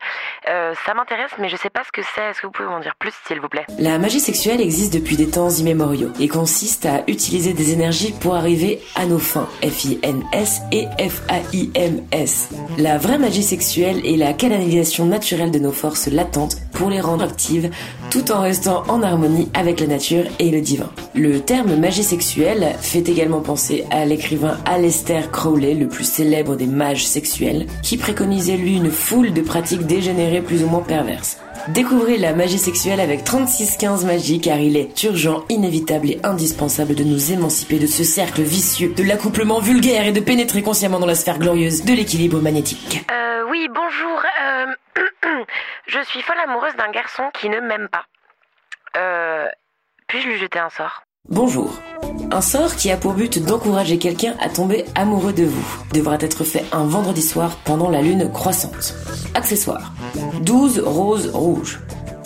Euh, 0.49 0.75
ça 0.87 0.95
m'intéresse, 0.95 1.31
mais 1.39 1.49
je 1.49 1.57
sais 1.57 1.71
pas 1.71 1.83
ce 1.85 1.93
que 1.93 2.03
c'est. 2.15 2.23
Est-ce 2.23 2.41
que 2.41 2.47
vous 2.47 2.53
pouvez 2.53 2.69
m'en 2.69 2.81
dire 2.81 2.95
plus, 2.99 3.13
s'il 3.27 3.41
vous 3.41 3.49
plaît? 3.49 3.67
La 3.79 3.99
magie 3.99 4.21
sexuelle 4.21 4.61
existe 4.61 4.95
depuis 4.95 5.17
des 5.17 5.31
temps 5.31 5.51
immémoriaux 5.51 6.11
et 6.21 6.29
consiste 6.29 6.87
à 6.87 7.03
utiliser 7.07 7.53
des 7.53 7.73
énergies 7.73 8.13
pour 8.21 8.35
arriver 8.35 8.81
à 8.95 9.07
nos 9.07 9.19
fins, 9.19 9.49
F-I-N-S 9.63 10.63
et 10.73 10.87
F-A-I-M-S. 10.99 12.51
La 12.79 12.99
vraie 12.99 13.19
magie 13.19 13.43
sexuelle 13.43 14.05
est 14.05 14.17
la 14.17 14.33
canalisation 14.33 15.07
naturelle 15.07 15.51
de 15.51 15.59
nos 15.59 15.73
forces 15.73 16.09
latentes 16.09 16.57
pour 16.73 16.91
les 16.91 17.01
rendre 17.01 17.25
actives 17.25 17.71
tout 18.11 18.31
en 18.31 18.41
restant 18.41 18.85
en 18.89 19.03
harmonie 19.03 19.49
avec 19.55 19.81
la 19.81 19.87
nature 19.87 20.25
et 20.39 20.51
le 20.51 20.61
divin. 20.61 20.91
Le 21.15 21.41
terme 21.41 21.77
magie 21.77 22.05
sexuelle 22.05 22.75
fait 22.81 23.09
également 23.09 23.41
penser 23.41 23.85
à 23.91 24.05
l'écrivain 24.05 24.59
Aleister 24.65 25.23
Crowley, 25.33 25.75
le 25.75 25.89
plus 25.89 26.05
célèbre 26.05 26.57
des 26.57 26.67
mages 26.67 27.07
sexuels, 27.07 27.67
qui 27.83 27.97
préconisait 27.97 28.57
lui 28.57 28.77
une 28.77 28.91
foule 28.91 29.33
de 29.33 29.43
pratiques 29.43 29.87
dégénérées 29.87 30.41
plus 30.41 30.63
ou 30.63 30.69
moins 30.69 30.83
perverses. 30.83 31.39
Découvrez 31.69 32.17
la 32.17 32.33
magie 32.33 32.59
sexuelle 32.59 33.01
avec 33.01 33.25
3615 33.25 34.07
magie 34.07 34.41
car 34.41 34.59
il 34.59 34.77
est 34.77 35.03
urgent, 35.03 35.45
inévitable 35.51 36.11
et 36.11 36.21
indispensable 36.23 36.95
de 36.95 37.05
nous 37.05 37.33
émanciper 37.33 37.79
de 37.79 37.87
ce 37.87 38.05
cercle 38.05 38.43
vicieux 38.43 38.95
de 38.97 39.03
l'accouplement 39.03 39.61
vulgaire 39.61 40.07
et 40.07 40.13
de 40.13 40.21
pénétrer 40.21 40.63
consciemment 40.63 40.99
dans 40.99 41.07
la 41.07 41.15
sphère 41.15 41.39
glorieuse 41.39 41.85
de 41.85 41.93
l'équilibre 41.93 42.41
magnétique. 42.41 43.05
Euh, 43.11 43.43
oui, 43.51 43.69
bonjour. 43.69 44.23
Euh, 44.43 45.03
je 45.87 46.01
suis 46.01 46.23
folle 46.23 46.39
amoureuse 46.45 46.77
d'un 46.77 46.91
garçon 46.91 47.31
qui 47.35 47.49
ne 47.49 47.61
m'aime 47.61 47.89
pas. 47.89 48.05
Euh, 48.97 49.49
puis-je 50.07 50.29
lui 50.29 50.39
jeter 50.39 50.59
un 50.59 50.71
sort? 50.71 51.03
Bonjour. 51.29 51.79
Un 52.31 52.41
sort 52.41 52.75
qui 52.75 52.91
a 52.91 52.97
pour 52.97 53.13
but 53.13 53.39
d'encourager 53.45 53.99
quelqu'un 53.99 54.35
à 54.41 54.49
tomber 54.49 54.85
amoureux 54.95 55.33
de 55.33 55.45
vous 55.45 55.85
devra 55.93 56.17
être 56.21 56.45
fait 56.45 56.65
un 56.73 56.85
vendredi 56.85 57.23
soir 57.23 57.59
pendant 57.65 57.91
la 57.91 58.01
lune 58.01 58.31
croissante. 58.33 58.95
Accessoires. 59.35 59.93
12 60.43 60.81
roses 60.81 61.31
rouges. 61.35 61.81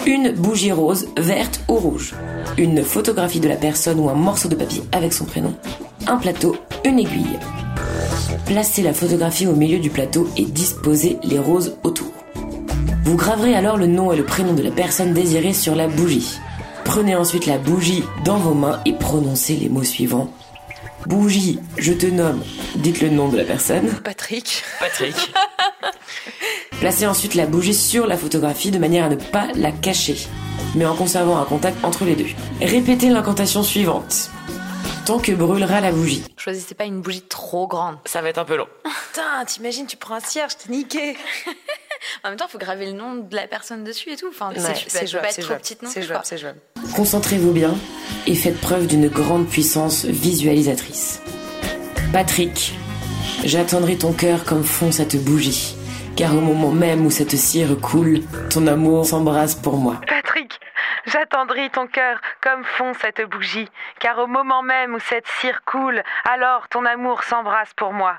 Une 0.07 0.33
bougie 0.33 0.73
rose, 0.73 1.09
verte 1.17 1.61
ou 1.69 1.75
rouge. 1.75 2.15
Une 2.59 2.83
photographie 2.83 3.41
de 3.41 3.49
la 3.49 3.57
personne 3.57 4.01
ou 4.01 4.09
un 4.09 4.15
morceau 4.15 4.49
de 4.49 4.57
papier 4.57 4.83
avec 4.93 5.13
son 5.13 5.25
prénom. 5.25 5.57
Un 6.07 6.17
plateau, 6.17 6.57
une 6.85 6.99
aiguille. 6.99 7.39
Placez 8.47 8.83
la 8.83 8.93
photographie 8.93 9.47
au 9.47 9.55
milieu 9.55 9.79
du 9.79 9.91
plateau 9.91 10.29
et 10.37 10.45
disposez 10.45 11.19
les 11.23 11.39
roses 11.39 11.79
autour. 11.85 12.22
Vous 13.05 13.17
graverez 13.17 13.57
alors 13.57 13.77
le 13.77 13.89
nom 13.89 14.13
et 14.13 14.17
le 14.17 14.25
prénom 14.25 14.53
de 14.55 14.63
la 14.63 14.71
personne 14.71 15.13
désirée 15.13 15.53
sur 15.53 15.75
la 15.75 15.89
bougie. 15.89 16.39
Prenez 16.85 17.17
ensuite 17.17 17.47
la 17.47 17.59
bougie 17.59 18.05
dans 18.25 18.37
vos 18.39 18.55
mains 18.55 18.81
et 18.87 18.93
prononcez 18.93 19.57
les 19.57 19.69
mots 19.69 19.83
suivants. 19.83 20.33
Bougie, 21.07 21.59
je 21.79 21.93
te 21.93 22.07
nomme. 22.07 22.45
Dites 22.77 23.01
le 23.01 23.09
nom 23.09 23.29
de 23.29 23.37
la 23.37 23.45
personne. 23.45 23.89
Patrick. 24.05 24.63
Patrick. 24.79 25.17
Placez 26.81 27.07
ensuite 27.07 27.35
la 27.35 27.47
bougie 27.47 27.75
sur 27.75 28.07
la 28.07 28.17
photographie 28.17 28.71
de 28.71 28.79
manière 28.79 29.07
à 29.07 29.09
ne 29.09 29.17
pas 29.17 29.49
la 29.57 29.73
cacher, 29.73 30.17
mais 30.77 30.87
en 30.87 30.95
conservant 30.95 31.39
un 31.39 31.45
contact 31.45 31.85
entre 31.85 32.05
les 32.05 32.15
deux. 32.15 32.27
Répétez 32.61 33.09
l'incantation 33.09 33.65
suivante. 33.65 34.31
Tant 35.07 35.19
que 35.19 35.33
brûlera 35.33 35.81
la 35.81 35.91
bougie. 35.91 36.23
Choisissez 36.37 36.77
pas 36.77 36.85
une 36.85 37.01
bougie 37.01 37.23
trop 37.23 37.67
grande. 37.67 37.97
Ça 38.05 38.23
va 38.23 38.29
être 38.29 38.39
un 38.39 38.45
peu 38.45 38.57
long. 38.57 38.69
Putain, 38.85 39.45
t'imagines, 39.45 39.87
tu 39.87 39.97
prends 39.97 40.15
un 40.15 40.21
cierge, 40.21 40.57
t'es 40.57 40.71
niqué. 40.71 41.17
En 42.25 42.29
même 42.31 42.39
temps, 42.39 42.49
faut 42.49 42.59
graver 42.59 42.87
le 42.87 42.93
nom 42.93 43.15
de 43.15 43.35
la 43.37 43.47
personne 43.47 43.85
dessus 43.85 44.11
et 44.11 44.17
tout. 44.17 44.29
Enfin, 44.29 44.51
Ouais, 44.53 44.59
c'est 44.89 45.07
jouable, 45.07 45.27
pas 45.27 45.33
être 45.33 45.41
trop 45.47 45.55
petite 45.57 45.83
non 45.83 45.89
c'est 45.91 46.01
plus, 46.01 46.07
jouable, 46.09 46.21
quoi. 46.21 46.29
c'est 46.29 46.39
jouable. 46.39 46.59
Concentrez-vous 46.97 47.53
bien 47.53 47.75
et 48.27 48.35
faites 48.35 48.61
preuve 48.61 48.87
d'une 48.87 49.09
grande 49.09 49.49
puissance 49.49 50.05
visualisatrice. 50.05 51.21
Patrick, 52.13 52.75
j'attendrai 53.45 53.97
ton 53.97 54.13
cœur 54.13 54.45
comme 54.45 54.65
fond 54.65 54.93
cette 54.93 55.17
bougie. 55.25 55.77
car 56.17 56.35
au 56.37 56.41
moment 56.41 56.71
même 56.73 57.07
où 57.07 57.11
cette 57.11 57.35
cire 57.37 57.81
coule, 57.81 58.21
ton 58.51 58.67
amour 58.67 59.07
s'embrase 59.07 59.55
pour 59.55 59.77
moi. 59.79 60.01
Patrick, 60.07 60.61
j'attendris 61.07 61.71
ton 61.71 61.87
cœur 61.87 62.21
comme 62.43 62.65
fond 62.65 62.93
cette 63.01 63.23
bougie, 63.31 63.69
car 63.99 64.19
au 64.19 64.27
moment 64.27 64.63
même 64.63 64.95
où 64.95 64.99
cette 65.01 65.27
cire 65.41 65.63
coule, 65.65 66.03
alors 66.31 66.69
ton 66.69 66.85
amour 66.85 67.23
s'embrasse 67.25 67.73
pour 67.77 67.93
moi. 67.95 68.17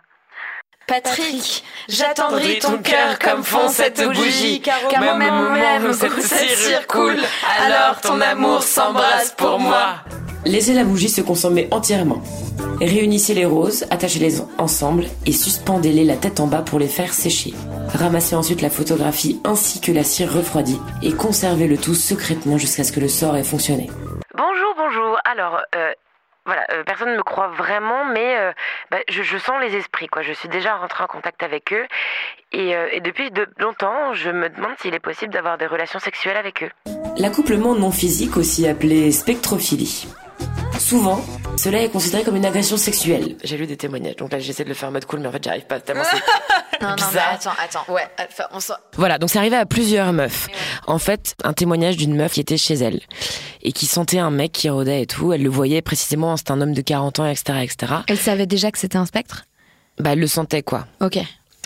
Patrick, 0.87 1.63
J'attendris 1.87 2.59
ton 2.59 2.77
cœur 2.77 3.17
comme 3.19 3.43
fond 3.43 3.69
cette 3.69 4.03
bougie, 4.03 4.61
car 4.61 4.79
au 4.85 4.99
moment 4.99 5.49
même 5.51 5.85
où 5.85 5.93
cette 5.93 6.21
cire 6.21 6.87
coule, 6.87 7.19
alors 7.65 8.01
ton 8.01 8.19
amour 8.19 8.63
s'embrasse 8.63 9.33
pour 9.37 9.59
moi. 9.59 9.95
Laissez 10.45 10.73
la 10.73 10.83
bougie 10.83 11.09
se 11.09 11.21
consommer 11.21 11.69
entièrement. 11.71 12.21
Réunissez 12.81 13.33
les 13.33 13.45
roses, 13.45 13.85
attachez-les 13.91 14.41
ensemble 14.57 15.05
et 15.25 15.31
suspendez-les 15.31 16.03
la 16.03 16.17
tête 16.17 16.41
en 16.41 16.47
bas 16.47 16.61
pour 16.61 16.79
les 16.79 16.87
faire 16.87 17.13
sécher. 17.13 17.53
Ramassez 17.93 18.35
ensuite 18.35 18.61
la 18.61 18.69
photographie 18.69 19.39
ainsi 19.45 19.79
que 19.79 19.91
la 19.91 20.03
cire 20.03 20.33
refroidie 20.33 20.79
et 21.01 21.13
conservez 21.13 21.67
le 21.67 21.77
tout 21.77 21.95
secrètement 21.95 22.57
jusqu'à 22.57 22.83
ce 22.83 22.91
que 22.91 22.99
le 22.99 23.07
sort 23.07 23.37
ait 23.37 23.43
fonctionné. 23.43 23.89
Bonjour, 24.35 24.73
bonjour. 24.75 25.17
Alors, 25.23 25.61
euh, 25.75 25.93
voilà, 26.45 26.65
euh, 26.71 26.83
personne 26.83 27.11
ne 27.11 27.17
me 27.17 27.23
croit 27.23 27.47
vraiment, 27.47 28.05
mais 28.05 28.37
euh, 28.37 28.51
bah, 28.91 28.97
je, 29.09 29.37
sens 29.37 29.61
les 29.61 29.75
esprits, 29.75 30.07
quoi. 30.07 30.21
Je 30.21 30.33
suis 30.33 30.49
déjà 30.49 30.75
rentrée 30.75 31.03
en 31.03 31.07
contact 31.07 31.41
avec 31.41 31.71
eux. 31.71 31.85
Et, 32.51 32.75
euh, 32.75 32.87
et 32.91 32.99
depuis 32.99 33.31
de 33.31 33.47
longtemps, 33.59 34.13
je 34.13 34.29
me 34.29 34.49
demande 34.49 34.73
s'il 34.79 34.93
est 34.93 34.99
possible 34.99 35.33
d'avoir 35.33 35.57
des 35.57 35.67
relations 35.67 35.99
sexuelles 35.99 36.37
avec 36.37 36.63
eux. 36.63 36.69
L'accouplement 37.17 37.75
non 37.75 37.91
physique, 37.91 38.35
aussi 38.37 38.67
appelé 38.67 39.11
spectrophilie. 39.11 40.07
Souvent, 40.79 41.23
cela 41.57 41.81
est 41.81 41.89
considéré 41.89 42.23
comme 42.23 42.35
une 42.35 42.45
agression 42.45 42.77
sexuelle. 42.77 43.35
J'ai 43.43 43.57
lu 43.57 43.65
des 43.67 43.77
témoignages, 43.77 44.15
donc 44.17 44.31
là 44.31 44.39
j'essaie 44.39 44.63
de 44.63 44.69
le 44.69 44.75
faire 44.75 44.89
en 44.89 44.91
mode 44.91 45.05
cool, 45.05 45.19
mais 45.21 45.27
en 45.27 45.31
fait 45.31 45.43
j'arrive 45.43 45.65
pas 45.65 45.79
tellement 45.79 46.03
c'est 46.11 46.81
Non, 46.81 46.89
non, 46.89 46.95
mais 47.13 47.19
attends, 47.19 47.51
attends. 47.63 47.91
Ouais, 47.93 48.01
enfin, 48.19 48.43
on 48.51 48.59
s'en- 48.59 48.73
Voilà, 48.95 49.17
donc 49.17 49.29
c'est 49.29 49.39
arrivé 49.39 49.55
à 49.55 49.65
plusieurs 49.65 50.11
meufs. 50.13 50.47
En 50.87 50.97
fait, 50.99 51.35
un 51.43 51.53
témoignage 51.53 51.95
d'une 51.97 52.15
meuf 52.15 52.33
qui 52.33 52.41
était 52.41 52.57
chez 52.57 52.73
elle 52.75 52.99
et 53.61 53.71
qui 53.71 53.85
sentait 53.85 54.19
un 54.19 54.31
mec 54.31 54.51
qui 54.51 54.69
rôdait 54.69 55.03
et 55.03 55.05
tout. 55.05 55.31
Elle 55.31 55.43
le 55.43 55.49
voyait 55.49 55.81
précisément, 55.81 56.35
c'était 56.37 56.51
un 56.51 56.61
homme 56.61 56.73
de 56.73 56.81
40 56.81 57.19
ans, 57.19 57.25
etc., 57.27 57.59
etc. 57.63 57.93
Elle 58.07 58.17
savait 58.17 58.47
déjà 58.47 58.69
que 58.71 58.77
c'était 58.79 58.97
un 58.97 59.05
spectre? 59.05 59.45
Bah, 59.99 60.11
elle 60.13 60.19
le 60.19 60.27
sentait 60.27 60.63
quoi. 60.63 60.87
Ok. 61.01 61.17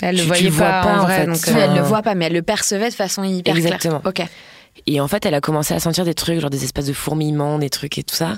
Elle 0.01 0.15
le 0.15 0.17
Tu- 0.17 0.21
tu 0.21 0.27
voyait 0.27 0.43
le 0.43 0.49
vois 0.51 0.67
pas, 0.67 0.83
pas, 0.83 0.93
en 0.93 0.99
en 0.99 1.03
vrai. 1.03 1.19
fait. 1.21 1.25
donc, 1.25 1.47
euh, 1.47 1.65
elle 1.65 1.73
le 1.75 1.81
voit 1.81 2.01
pas, 2.03 2.13
mais 2.13 2.25
elle 2.25 2.33
le 2.33 2.43
percevait 2.43 2.89
de 2.89 2.93
façon 2.93 3.23
hyper 3.23 3.55
Exactement. 3.55 3.99
claire. 4.01 4.27
Ok. 4.27 4.31
Et 4.85 5.01
en 5.01 5.07
fait, 5.07 5.25
elle 5.25 5.33
a 5.33 5.41
commencé 5.41 5.73
à 5.73 5.79
sentir 5.79 6.05
des 6.05 6.13
trucs, 6.13 6.39
genre 6.39 6.49
des 6.49 6.63
espèces 6.63 6.85
de 6.85 6.93
fourmillements, 6.93 7.59
des 7.59 7.69
trucs 7.69 7.97
et 7.97 8.03
tout 8.03 8.15
ça. 8.15 8.37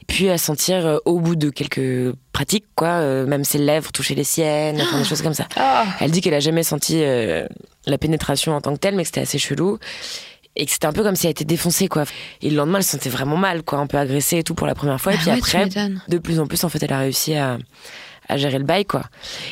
Et 0.00 0.04
puis 0.06 0.28
à 0.28 0.38
sentir, 0.38 0.86
euh, 0.86 0.98
au 1.04 1.18
bout 1.20 1.34
de 1.36 1.50
quelques 1.50 2.14
pratiques, 2.32 2.66
quoi, 2.76 2.88
euh, 3.00 3.26
même 3.26 3.44
ses 3.44 3.58
lèvres 3.58 3.90
toucher 3.92 4.14
les 4.14 4.24
siennes, 4.24 4.80
enfin, 4.80 4.98
des 4.98 5.04
choses 5.08 5.22
comme 5.22 5.34
ça. 5.34 5.46
Ah. 5.56 5.86
Elle 6.00 6.10
dit 6.10 6.20
qu'elle 6.20 6.34
a 6.34 6.40
jamais 6.40 6.62
senti 6.62 7.00
euh, 7.02 7.46
la 7.86 7.98
pénétration 7.98 8.54
en 8.54 8.60
tant 8.60 8.72
que 8.74 8.78
telle, 8.78 8.94
mais 8.94 9.02
que 9.02 9.08
c'était 9.08 9.22
assez 9.22 9.38
chelou. 9.38 9.78
Et 10.56 10.66
que 10.66 10.72
c'était 10.72 10.86
un 10.86 10.92
peu 10.92 11.04
comme 11.04 11.14
si 11.14 11.26
elle 11.26 11.30
était 11.32 11.44
défoncée, 11.44 11.86
quoi. 11.86 12.04
Et 12.42 12.50
le 12.50 12.56
lendemain, 12.56 12.78
elle 12.78 12.84
se 12.84 12.90
sentait 12.90 13.10
vraiment 13.10 13.36
mal, 13.36 13.62
quoi, 13.62 13.78
un 13.78 13.86
peu 13.86 13.96
agressée 13.96 14.38
et 14.38 14.42
tout 14.42 14.54
pour 14.54 14.66
la 14.66 14.74
première 14.74 15.00
fois. 15.00 15.12
et 15.12 15.16
Ah 15.16 15.18
puis 15.20 15.30
ouais, 15.30 15.36
tu 15.36 15.56
après, 15.56 15.64
m'étonnes. 15.66 16.02
de 16.08 16.18
plus 16.18 16.40
en 16.40 16.46
plus, 16.48 16.64
en 16.64 16.68
fait, 16.68 16.82
elle 16.82 16.92
a 16.92 16.98
réussi 16.98 17.34
à, 17.34 17.58
à 18.28 18.36
gérer 18.36 18.58
le 18.58 18.64
bail, 18.64 18.84
quoi. 18.84 19.02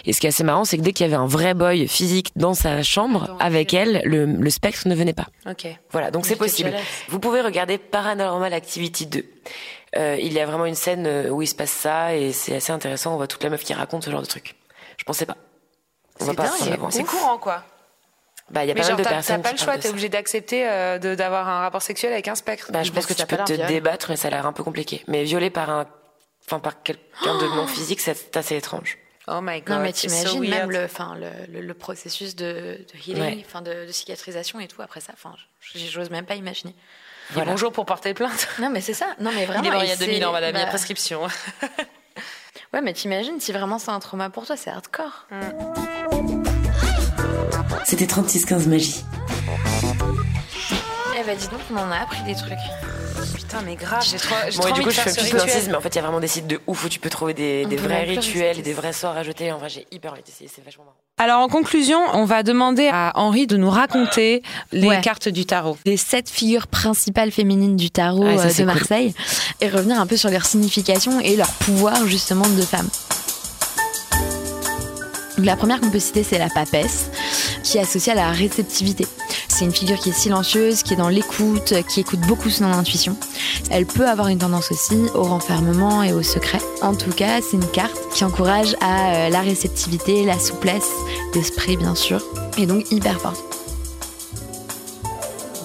Et 0.05 0.13
ce 0.13 0.21
qui 0.21 0.27
est 0.27 0.31
assez 0.31 0.45
marrant, 0.45 0.65
c'est 0.65 0.77
que 0.77 0.83
dès 0.83 0.93
qu'il 0.93 1.05
y 1.05 1.09
avait 1.09 1.21
un 1.21 1.27
vrai 1.27 1.55
boy 1.55 1.89
physique 1.89 2.33
dans 2.37 2.55
sa 2.55 2.83
chambre, 2.83 3.37
avec 3.41 3.75
elle, 3.75 4.03
le, 4.05 4.27
le 4.27 4.51
spectre 4.51 4.87
ne 4.89 4.95
venait 4.95 5.13
pas. 5.13 5.27
Ok. 5.49 5.67
Voilà, 5.91 6.11
donc 6.11 6.27
c'est 6.27 6.37
possible. 6.37 6.73
Vous 7.09 7.19
pouvez 7.19 7.41
regarder 7.41 7.79
Paranormal 7.79 8.53
Activity 8.53 9.07
2. 9.07 9.25
Euh, 9.97 10.17
il 10.21 10.33
y 10.33 10.41
a 10.41 10.47
vraiment 10.47 10.67
une 10.67 10.75
scène 10.75 11.07
euh, 11.07 11.31
où 11.31 11.43
il 11.43 11.47
se 11.47 11.55
passe 11.55 11.71
ça 11.71 12.15
et 12.15 12.33
c'est 12.33 12.57
assez 12.57 12.73
intéressant. 12.73 13.15
On 13.15 13.17
voit 13.17 13.29
toute 13.29 13.43
la 13.45 13.51
meuf 13.51 13.65
qui 13.65 13.73
raconte 13.73 14.05
ce 14.05 14.11
genre 14.11 14.21
de 14.21 14.27
truc. 14.27 14.57
Je 14.99 15.05
pensais 15.05 15.27
pas. 15.27 15.37
On 16.21 16.25
va 16.25 16.33
C'est 16.91 17.03
pas 17.03 17.09
courant 17.09 17.39
quoi. 17.39 17.63
Bah, 18.51 18.65
il 18.65 18.69
y 18.69 18.71
a 18.71 18.75
Mais 18.75 18.81
pas 18.81 18.87
genre, 18.87 18.97
mal 18.97 19.05
de 19.05 19.09
t'as 19.09 19.15
personnes 19.17 19.37
t'as 19.43 19.49
pas 19.49 19.53
le 19.53 19.59
choix, 19.59 19.77
t'es 19.77 19.89
obligé 19.89 20.09
d'accepter 20.09 20.69
euh, 20.69 20.99
d'avoir 20.99 21.49
un 21.49 21.61
rapport 21.61 21.83
sexuel 21.83 22.13
avec 22.13 22.29
un 22.29 22.37
spectre. 22.37 22.71
Bah, 22.71 22.83
je 22.85 22.93
pense 22.93 23.07
que 23.07 23.13
tu 23.15 23.27
peux 23.27 23.37
te 23.39 23.67
débattre, 23.67 24.11
mais 24.11 24.17
ça 24.17 24.29
a 24.29 24.31
l'air 24.31 24.47
un 24.47 24.53
peu 24.53 24.63
compliqué. 24.63 25.03
Mais 25.09 25.25
violé 25.25 25.51
par 25.51 25.69
un, 25.69 25.87
enfin 26.49 26.61
par 26.61 26.83
quelqu'un 26.83 27.39
de 27.39 27.47
non 27.57 27.67
physique, 27.67 28.01
c'est 28.01 28.37
assez 28.37 28.57
étrange. 28.57 28.99
Oh 29.29 29.41
my 29.43 29.61
god. 29.61 29.77
Non, 29.79 29.83
mais 29.83 29.93
t'imagines 29.93 30.29
so 30.29 30.39
même 30.39 30.71
le, 30.71 30.85
enfin, 30.85 31.17
le, 31.19 31.31
le, 31.53 31.61
le 31.61 31.75
processus 31.75 32.37
de, 32.37 32.79
de 32.93 32.99
healing, 33.11 33.21
Ouais. 33.39 33.45
enfin, 33.45 33.61
de, 33.61 33.85
de 33.87 33.91
cicatrisation 33.93 34.61
et 34.61 34.69
tout 34.69 34.83
après 34.83 35.01
ça. 35.01 35.13
Enfin, 35.15 35.35
je- 35.61 35.79
j'ose 35.79 36.11
même 36.11 36.27
pas 36.27 36.37
imaginer. 36.37 36.71
Et 36.71 37.33
Voilà. 37.33 37.51
Bonjour 37.51 37.73
pour 37.73 37.87
porter 37.87 38.15
plainte. 38.15 38.47
Non, 38.61 38.71
mais 38.71 38.81
c'est 38.81 38.95
ça. 38.95 39.07
Non, 39.19 39.33
mais 39.35 39.45
vraiment. 39.45 39.65
il 39.65 39.67
est 39.67 39.71
mort 39.73 39.83
il 39.83 39.89
y 39.89 39.91
a 39.91 39.95
et 39.95 39.99
2000 39.99 40.25
ans, 40.27 40.31
madame, 40.33 40.55
il 40.55 40.59
y 40.59 40.63
a 40.63 40.65
bah, 40.65 40.71
prescription. 40.71 41.23
Ouais, 42.73 42.83
mais 42.83 42.93
t'imagines 42.93 43.41
si 43.41 43.53
vraiment 43.53 43.79
c'est 43.79 43.91
un 43.93 44.01
trauma 44.01 44.29
pour 44.29 44.45
toi, 44.45 44.57
c'est 44.57 44.71
hardcore. 44.71 45.27
C'était 47.85 48.07
3615 48.07 48.67
Magie. 48.67 49.05
Eh 51.19 51.23
bah, 51.25 51.35
dis 51.37 51.49
donc, 51.49 51.61
on 51.73 51.77
en 51.77 51.91
a 51.91 51.99
appris 51.99 52.23
des 52.25 52.35
trucs. 52.35 52.59
Putain, 53.59 53.71
mais 53.71 53.77
grave, 53.77 54.05
j'ai 54.09 54.17
trop, 54.19 54.35
j'ai 54.49 54.57
Bon, 54.57 54.63
trop 54.65 54.69
et 54.69 54.73
du 54.73 54.83
coup, 54.83 54.91
je 54.91 55.01
fais 55.01 55.11
rituel. 55.11 55.41
d'incisme, 55.41 55.71
mais 55.71 55.77
en 55.77 55.81
fait, 55.81 55.89
il 55.89 55.97
y 55.97 55.99
a 55.99 56.03
vraiment 56.03 56.21
des 56.21 56.29
sites 56.29 56.47
de 56.47 56.61
ouf 56.67 56.85
où 56.85 56.89
tu 56.89 56.99
peux 57.01 57.09
trouver 57.11 57.33
des, 57.35 57.65
des 57.67 57.77
vrais 57.77 58.05
rituels, 58.05 58.63
des 58.63 58.73
vrais 58.73 58.93
sorts 58.93 59.17
à 59.17 59.23
jeter. 59.23 59.51
En 59.53 59.59
vrai, 59.59 59.69
j'ai 59.69 59.87
hyper 59.91 60.13
envie 60.13 60.23
d'essayer, 60.23 60.51
c'est 60.55 60.65
vachement 60.65 60.85
marrant. 60.85 60.97
Alors 61.19 61.41
en 61.41 61.49
conclusion, 61.49 61.99
on 62.13 62.27
va 62.27 62.43
demander 62.43 62.89
à 62.93 63.13
Henri 63.15 63.47
de 63.47 63.57
nous 63.57 63.71
raconter 63.71 64.43
les 64.73 64.87
Ouais. 64.89 65.01
cartes 65.01 65.29
du 65.31 65.47
tarot. 65.47 65.79
des 65.87 65.97
sept 65.97 66.29
figures 66.29 66.67
principales 66.67 67.31
féminines 67.31 67.77
du 67.77 67.91
tarot 67.91 68.27
Ah, 68.29 68.37
ça, 68.37 68.45
euh, 68.45 68.49
de 68.51 68.55
cool. 68.57 68.65
Marseille 68.67 69.15
et 69.63 69.69
revenir 69.69 69.99
un 69.99 70.07
peu 70.07 70.17
sur 70.19 70.29
leur 70.31 70.45
signification 70.45 71.19
et 71.21 71.37
leur 71.37 71.49
pouvoir 71.49 72.07
justement 72.07 72.47
de 72.47 72.61
femme. 72.63 72.89
Donc, 75.39 75.47
La 75.47 75.57
première 75.57 75.81
qu'on 75.81 75.91
peut 75.91 75.99
citer, 76.01 76.23
c'est 76.23 76.39
la 76.39 76.49
papesse, 76.49 77.11
qui 77.63 77.77
est 77.79 77.83
associée 77.83 78.13
à 78.13 78.17
la 78.17 78.31
réceptivité. 78.31 79.07
C'est 79.59 79.65
une 79.65 79.73
figure 79.73 79.97
qui 79.97 80.11
est 80.11 80.13
silencieuse, 80.13 80.83
qui 80.83 80.93
est 80.93 80.99
dans 80.99 81.09
l'écoute, 81.09 81.73
qui 81.89 82.01
écoute 82.01 82.21
beaucoup 82.29 82.51
son 82.51 82.65
intuition. 82.65 83.17
Elle 83.71 83.87
peut 83.87 84.07
avoir 84.07 84.29
une 84.29 84.37
tendance 84.37 84.71
aussi 84.71 84.99
au 85.15 85.23
renfermement 85.23 86.03
et 86.03 86.13
au 86.13 86.23
secret. 86.23 86.59
En 86.83 86.95
tout 86.95 87.11
cas, 87.11 87.41
c'est 87.41 87.57
une 87.57 87.67
carte 87.67 87.97
qui 88.13 88.23
encourage 88.25 88.77
à 88.83 89.15
euh, 89.15 89.29
la 89.31 89.41
réceptivité, 89.41 90.27
la 90.27 90.39
souplesse 90.39 90.91
d'esprit, 91.33 91.79
bien 91.79 91.95
sûr, 91.95 92.23
et 92.59 92.67
donc 92.67 92.93
hyper 92.93 93.19
forte. 93.19 93.66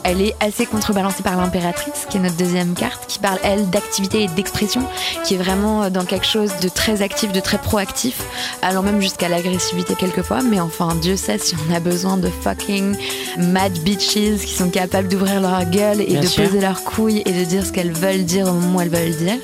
Elle 0.03 0.21
est 0.21 0.35
assez 0.39 0.65
contrebalancée 0.65 1.23
par 1.23 1.37
l'impératrice, 1.37 2.05
qui 2.09 2.17
est 2.17 2.19
notre 2.19 2.35
deuxième 2.35 2.73
carte, 2.73 3.05
qui 3.07 3.19
parle, 3.19 3.39
elle, 3.43 3.69
d'activité 3.69 4.23
et 4.23 4.27
d'expression, 4.27 4.81
qui 5.23 5.35
est 5.35 5.37
vraiment 5.37 5.89
dans 5.89 6.05
quelque 6.05 6.25
chose 6.25 6.51
de 6.61 6.69
très 6.69 7.01
actif, 7.01 7.31
de 7.31 7.39
très 7.39 7.57
proactif, 7.57 8.21
allant 8.61 8.81
même 8.81 9.01
jusqu'à 9.01 9.29
l'agressivité 9.29 9.95
quelquefois. 9.95 10.41
Mais 10.41 10.59
enfin, 10.59 10.95
Dieu 10.95 11.15
sait 11.15 11.37
si 11.37 11.55
on 11.69 11.73
a 11.73 11.79
besoin 11.79 12.17
de 12.17 12.29
fucking 12.41 12.95
mad 13.37 13.73
bitches 13.79 14.43
qui 14.45 14.53
sont 14.53 14.69
capables 14.69 15.07
d'ouvrir 15.07 15.39
leur 15.41 15.65
gueule 15.65 16.01
et 16.01 16.05
Bien 16.05 16.21
de 16.21 16.25
sûr. 16.27 16.43
poser 16.45 16.61
leurs 16.61 16.83
couilles 16.83 17.21
et 17.25 17.31
de 17.31 17.43
dire 17.43 17.65
ce 17.65 17.71
qu'elles 17.71 17.93
veulent 17.93 18.25
dire 18.25 18.47
au 18.47 18.53
moment 18.53 18.79
où 18.79 18.81
elles 18.81 18.89
veulent 18.89 19.09
le 19.09 19.15
dire. 19.15 19.37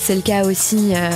C'est 0.00 0.14
le 0.14 0.22
cas 0.22 0.44
aussi 0.44 0.92
euh, 0.94 1.10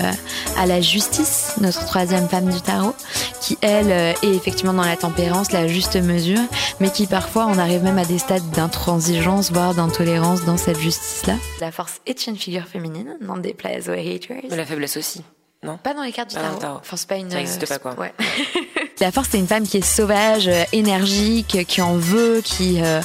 à 0.59 0.67
la 0.67 0.81
justice, 0.83 1.53
notre 1.61 1.87
troisième 1.87 2.29
femme 2.29 2.51
du 2.51 2.61
tarot, 2.61 2.95
qui 3.43 3.59
elle 3.61 3.91
euh, 3.91 4.13
est 4.23 4.35
effectivement 4.35 4.73
dans 4.73 4.85
la 4.85 4.97
tempérance, 4.97 5.53
la 5.53 5.67
juste 5.67 5.97
mesure, 5.97 6.39
mais 6.81 6.91
qui 6.91 7.07
parfois 7.07 7.47
on 7.47 7.59
arrive 7.59 7.83
même 7.83 7.99
à 7.99 8.05
des 8.05 8.19
stades 8.19 8.49
d'intransigeance, 8.51 9.51
voire 9.51 9.75
d'intolérance 9.75 10.45
dans 10.45 10.57
cette 10.57 10.79
justice-là. 10.79 11.35
La 11.61 11.73
force 11.73 12.01
est 12.07 12.27
une 12.29 12.37
figure 12.37 12.67
féminine, 12.67 13.17
n'en 13.21 13.37
déplaise 13.37 13.89
aux 13.89 13.93
haters. 13.93 14.45
Mais 14.49 14.57
la 14.57 14.65
faiblesse 14.65 14.97
aussi, 14.97 15.23
non 15.65 15.77
Pas 15.77 15.95
dans 15.95 16.03
les 16.03 16.13
cartes 16.13 16.31
du 16.31 16.37
tarot. 16.37 16.59
tarot. 16.59 16.79
Enfin, 16.81 16.97
c'est 16.97 17.09
pas 17.09 17.17
une. 17.17 17.31
Ça 17.31 17.37
n'existe 17.37 17.69
pas, 17.69 17.79
quoi. 17.79 17.95
Ouais. 17.95 18.13
La 19.01 19.11
force, 19.11 19.29
c'est 19.33 19.39
une 19.39 19.49
femme 19.49 19.67
qui 19.67 19.79
est 19.79 19.85
sauvage, 19.85 20.47
euh, 20.47 20.63
énergique, 20.73 21.65
qui 21.67 21.83
en 21.83 21.97
veut, 21.97 22.41
qui 22.45 22.81
euh, 22.83 23.01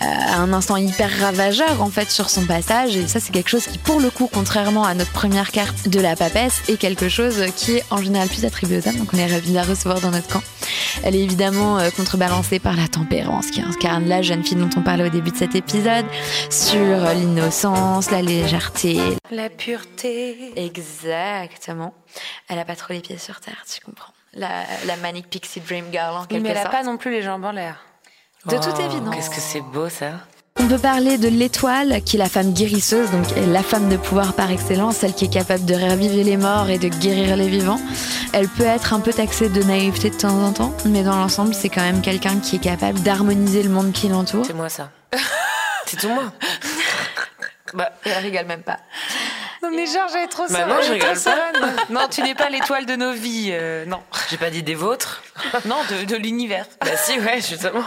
a 0.00 0.36
un 0.38 0.52
instant 0.54 0.76
hyper 0.76 1.10
ravageur 1.20 1.82
en 1.82 1.90
fait 1.90 2.10
sur 2.10 2.30
son 2.30 2.46
passage. 2.46 2.96
Et 2.96 3.06
ça, 3.06 3.20
c'est 3.20 3.32
quelque 3.32 3.50
chose 3.50 3.66
qui, 3.66 3.76
pour 3.76 4.00
le 4.00 4.10
coup, 4.10 4.30
contrairement 4.32 4.84
à 4.84 4.94
notre 4.94 5.12
première 5.12 5.50
carte 5.50 5.88
de 5.88 6.00
la 6.00 6.16
papesse, 6.16 6.62
est 6.68 6.78
quelque 6.78 7.08
chose 7.10 7.44
qui 7.54 7.76
est 7.76 7.84
en 7.90 7.98
général 7.98 8.28
plus 8.28 8.46
attribué 8.46 8.78
aux 8.78 8.88
hommes. 8.88 8.96
Donc, 8.96 9.12
on 9.12 9.18
est 9.18 9.26
ravis 9.26 9.50
de 9.50 9.54
la 9.54 9.62
recevoir 9.64 10.00
dans 10.00 10.10
notre 10.10 10.28
camp. 10.28 10.42
Elle 11.04 11.16
est 11.16 11.22
évidemment 11.22 11.78
euh, 11.78 11.90
contrebalancée 11.90 12.58
par 12.58 12.76
la 12.76 12.88
tempérance 12.88 13.50
qui 13.50 13.60
incarne 13.60 14.06
la 14.08 14.22
jeune 14.22 14.44
fille 14.44 14.56
dont 14.56 14.70
on 14.76 14.82
parlait 14.82 15.04
au 15.04 15.10
début 15.10 15.30
de 15.30 15.36
cet 15.36 15.54
épisode, 15.54 16.06
sur 16.50 16.80
euh, 16.80 17.14
l'innocence, 17.14 18.10
la 18.10 18.22
légèreté. 18.22 18.98
La 19.30 19.48
pureté. 19.50 20.52
Exactement. 20.56 21.94
Elle 22.48 22.58
a 22.58 22.64
pas 22.64 22.76
trop 22.76 22.92
les 22.92 23.00
pieds 23.00 23.18
sur 23.18 23.40
terre, 23.40 23.64
tu 23.72 23.80
comprends. 23.80 24.12
La, 24.34 24.64
la 24.86 24.96
manic 24.96 25.28
pixie 25.28 25.60
dream 25.60 25.86
girl 25.92 26.16
en 26.16 26.24
quelque 26.24 26.42
mais 26.42 26.50
elle 26.50 26.56
a 26.58 26.62
sorte. 26.62 26.72
pas 26.72 26.82
non 26.82 26.96
plus 26.96 27.10
les 27.10 27.22
jambes 27.22 27.44
en 27.44 27.52
l'air. 27.52 27.76
De 28.46 28.56
toute 28.56 28.74
Oh, 28.78 28.80
évidence. 28.80 29.14
Qu'est-ce 29.14 29.30
que 29.30 29.40
c'est 29.40 29.60
beau 29.60 29.88
ça 29.88 30.12
On 30.58 30.66
peut 30.66 30.78
parler 30.78 31.18
de 31.18 31.28
l'étoile, 31.28 32.02
qui 32.02 32.16
est 32.16 32.18
la 32.18 32.28
femme 32.28 32.52
guérisseuse, 32.52 33.10
donc 33.10 33.26
la 33.36 33.62
femme 33.62 33.88
de 33.88 33.96
pouvoir 33.96 34.32
par 34.32 34.50
excellence, 34.50 34.96
celle 34.96 35.14
qui 35.14 35.26
est 35.26 35.32
capable 35.32 35.64
de 35.64 35.74
raviver 35.74 36.24
les 36.24 36.36
morts 36.38 36.68
et 36.70 36.78
de 36.78 36.88
guérir 36.88 37.36
les 37.36 37.48
vivants. 37.48 37.80
Elle 38.32 38.48
peut 38.48 38.64
être 38.64 38.94
un 38.94 39.00
peu 39.00 39.12
taxée 39.12 39.48
de 39.50 39.62
naïveté 39.62 40.08
de 40.10 40.16
temps 40.16 40.42
en 40.42 40.52
temps, 40.52 40.72
mais 40.86 41.02
dans 41.02 41.16
l'ensemble, 41.16 41.54
c'est 41.54 41.68
quand 41.68 41.82
même 41.82 42.00
quelqu'un 42.00 42.40
qui 42.40 42.56
est 42.56 42.62
capable 42.62 43.00
d'harmoniser 43.00 43.62
le 43.62 43.68
monde 43.70 43.92
qui 43.92 44.08
l'entoure. 44.08 44.46
C'est 44.46 44.54
moi 44.54 44.68
ça. 44.70 44.90
c'est 45.86 45.98
tout 45.98 46.08
moi. 46.08 46.32
bah, 47.74 47.92
Elle 48.04 48.24
rigole 48.24 48.46
même 48.46 48.62
pas. 48.62 48.78
Non 49.62 49.70
mais 49.70 49.86
genre 49.86 50.08
j'avais 50.12 50.26
trop 50.26 50.44
Bah 50.48 50.58
ça. 50.58 50.66
non, 50.66 50.76
je 50.84 50.92
rigole 50.92 51.16
ça. 51.16 51.34
Non, 51.90 52.00
tu 52.10 52.22
n'es 52.22 52.34
pas 52.34 52.50
l'étoile 52.50 52.84
de 52.86 52.96
nos 52.96 53.12
vies. 53.12 53.50
euh, 53.52 53.84
non. 53.86 53.98
J'ai 54.30 54.36
pas 54.36 54.50
dit 54.50 54.62
des 54.62 54.74
vôtres. 54.74 55.22
Non, 55.66 55.76
de, 55.90 56.04
de 56.04 56.16
l'univers. 56.16 56.66
Bah 56.80 56.88
si, 56.96 57.18
ouais, 57.20 57.36
justement. 57.40 57.82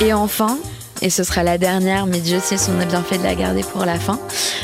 Et 0.00 0.12
enfin, 0.12 0.58
et 1.00 1.10
ce 1.10 1.22
sera 1.22 1.44
la 1.44 1.58
dernière, 1.58 2.06
mais 2.06 2.18
Dieu 2.18 2.40
sait 2.42 2.56
si 2.56 2.70
on 2.76 2.80
a 2.80 2.84
bien 2.84 3.02
fait 3.02 3.18
de 3.18 3.22
la 3.22 3.36
garder 3.36 3.62
pour 3.62 3.84
la 3.84 3.98
fin, 4.00 4.18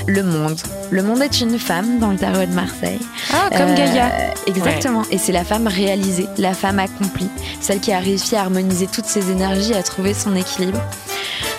le 0.07 0.23
monde. 0.25 0.59
Le 0.91 1.03
monde 1.05 1.23
est 1.23 1.41
une 1.41 1.59
femme 1.61 2.01
dans 2.01 2.11
le 2.11 2.17
tarot 2.17 2.45
de 2.47 2.53
Marseille. 2.55 2.99
Ah, 3.33 3.49
comme 3.51 3.69
Euh, 3.69 3.77
Gaïa. 3.77 4.11
Exactement. 4.47 5.05
Et 5.13 5.19
c'est 5.19 5.33
la 5.33 5.45
femme 5.45 5.69
réalisée, 5.69 6.27
la 6.39 6.55
femme 6.55 6.81
accomplie, 6.81 7.29
celle 7.61 7.79
qui 7.81 7.93
a 7.93 8.01
réussi 8.01 8.35
à 8.35 8.41
harmoniser 8.41 8.89
toutes 8.89 9.07
ses 9.07 9.31
énergies, 9.31 9.75
à 9.75 9.83
trouver 9.85 10.13
son 10.15 10.35
équilibre. 10.35 10.81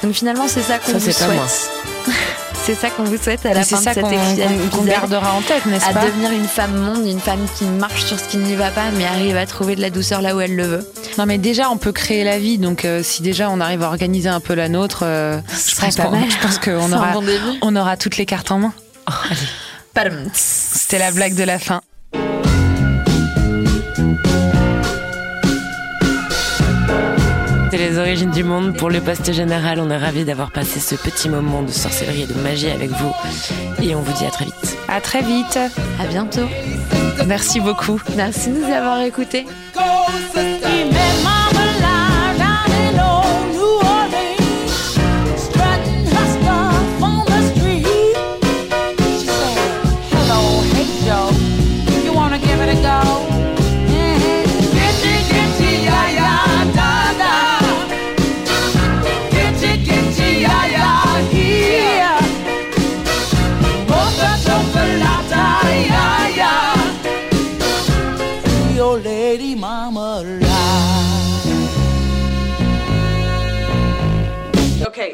Donc 0.04 0.14
finalement, 0.14 0.48
c'est 0.50 0.62
ça 0.64 0.78
qu'on 0.80 0.92
Ça, 0.94 0.98
vous 0.98 1.12
c'est 1.12 1.26
pas 1.26 1.34
moi. 1.34 1.46
c'est 2.76 2.76
ça 2.88 2.90
qu'on 2.92 3.04
vous 3.04 3.18
souhaite 3.18 3.46
à 3.46 3.54
la 3.54 3.64
fin 3.64 3.78
de 3.80 3.84
cet 3.84 4.02
qu'on 4.02 4.12
épisode. 4.12 4.70
qu'on- 4.72 4.78
qu'on 4.80 4.84
gardera 4.84 5.34
en 5.34 5.42
tête, 5.42 5.66
n'est-ce 5.66 5.86
à 5.86 5.94
pas 5.94 6.06
devenir 6.06 6.32
une 6.32 6.46
femme 6.48 6.76
monde, 6.78 7.06
une 7.06 7.20
femme 7.20 7.46
qui 7.58 7.66
marche 7.66 8.04
sur 8.06 8.20
ce 8.20 8.26
qui 8.28 8.38
ne 8.38 8.46
lui 8.48 8.56
va 8.56 8.70
pas, 8.70 8.92
mais 8.96 9.06
arrive 9.06 9.36
à 9.38 9.46
trouver 9.46 9.76
de 9.76 9.82
la 9.82 9.90
douceur 9.90 10.22
là 10.22 10.36
où 10.36 10.40
elle 10.42 10.56
le 10.56 10.66
veut. 10.66 10.92
Non, 11.18 11.26
mais 11.26 11.38
déjà, 11.40 11.70
on 11.72 11.78
peut 11.78 11.92
créer 11.92 12.24
la 12.24 12.38
vie. 12.38 12.58
Donc, 12.60 12.86
euh, 12.86 13.02
si 13.04 13.22
déjà 13.24 13.50
on 13.50 13.60
arrive 13.60 13.82
à 13.84 13.88
organiser 13.88 14.30
un 14.30 14.40
peu 14.40 14.54
la 14.54 14.70
nôtre, 14.70 15.00
euh, 15.04 15.40
je, 15.50 15.76
pense 15.76 15.96
pas 15.96 16.04
qu'on- 16.04 16.12
mal. 16.12 16.30
je 16.30 16.38
pense 16.38 16.60
qu'on 16.60 16.92
aura, 16.94 17.12
bon 17.14 17.24
on 17.62 17.76
aura 17.76 17.98
toutes 17.98 18.18
les 18.18 18.26
cartes 18.26 18.52
en 18.52 18.60
main. 18.60 18.74
Padam. 19.94 20.30
C'était 20.34 21.00
la 21.00 21.12
blague 21.12 21.34
de 21.36 21.44
la 21.44 21.58
fin. 21.60 21.82
C'est 27.72 27.78
les 27.78 28.00
origines 28.00 28.32
du 28.32 28.44
monde 28.44 28.76
pour 28.76 28.90
le 28.90 29.00
poste 29.00 29.32
général. 29.32 29.80
On 29.80 29.90
est 29.92 29.98
ravis 29.98 30.26
d'avoir 30.26 30.52
passé 30.52 30.80
ce 30.80 30.96
petit 30.96 31.30
moment 31.30 31.62
de 31.62 31.72
sorcellerie 31.72 32.24
et 32.24 32.28
de 32.28 32.34
magie 32.34 32.70
avec 32.70 32.90
vous. 32.90 33.14
Et 33.82 33.94
on 33.94 34.02
vous 34.02 34.14
dit 34.14 34.26
à 34.26 34.32
très 34.32 34.46
vite. 34.46 34.78
À 34.88 35.00
très 35.00 35.22
vite. 35.22 35.60
À 36.00 36.06
bientôt. 36.08 36.48
Merci 37.28 37.60
beaucoup. 37.60 38.02
Merci 38.16 38.50
de 38.50 38.58
nous 38.58 38.74
avoir 38.74 39.02
écoutés. 39.02 39.46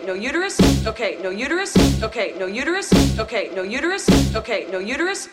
No 0.05 0.13
uterus. 0.13 0.57
Okay, 0.87 1.17
no 1.23 1.31
uterus. 1.31 1.73
Okay, 2.03 2.33
no 2.39 2.47
uterus. 2.47 2.91
Okay, 3.19 3.49
no 3.55 3.63
uterus. 3.63 4.05
Okay, 4.35 4.67
no 4.71 4.79
uterus. 4.79 5.29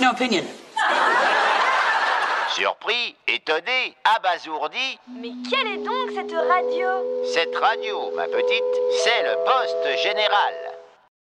No 0.00 0.10
opinion. 0.10 0.44
Surpris, 2.54 3.14
étonné, 3.28 3.94
abasourdi, 4.04 4.98
Mais 5.08 5.32
quelle 5.48 5.66
est 5.68 5.84
donc 5.84 6.10
cette 6.14 6.32
radio? 6.32 6.88
Cette 7.32 7.56
radio, 7.56 8.10
ma 8.16 8.26
petite, 8.26 8.74
c'est 9.04 9.22
le 9.22 9.36
poste 9.44 10.02
général. 10.02 10.69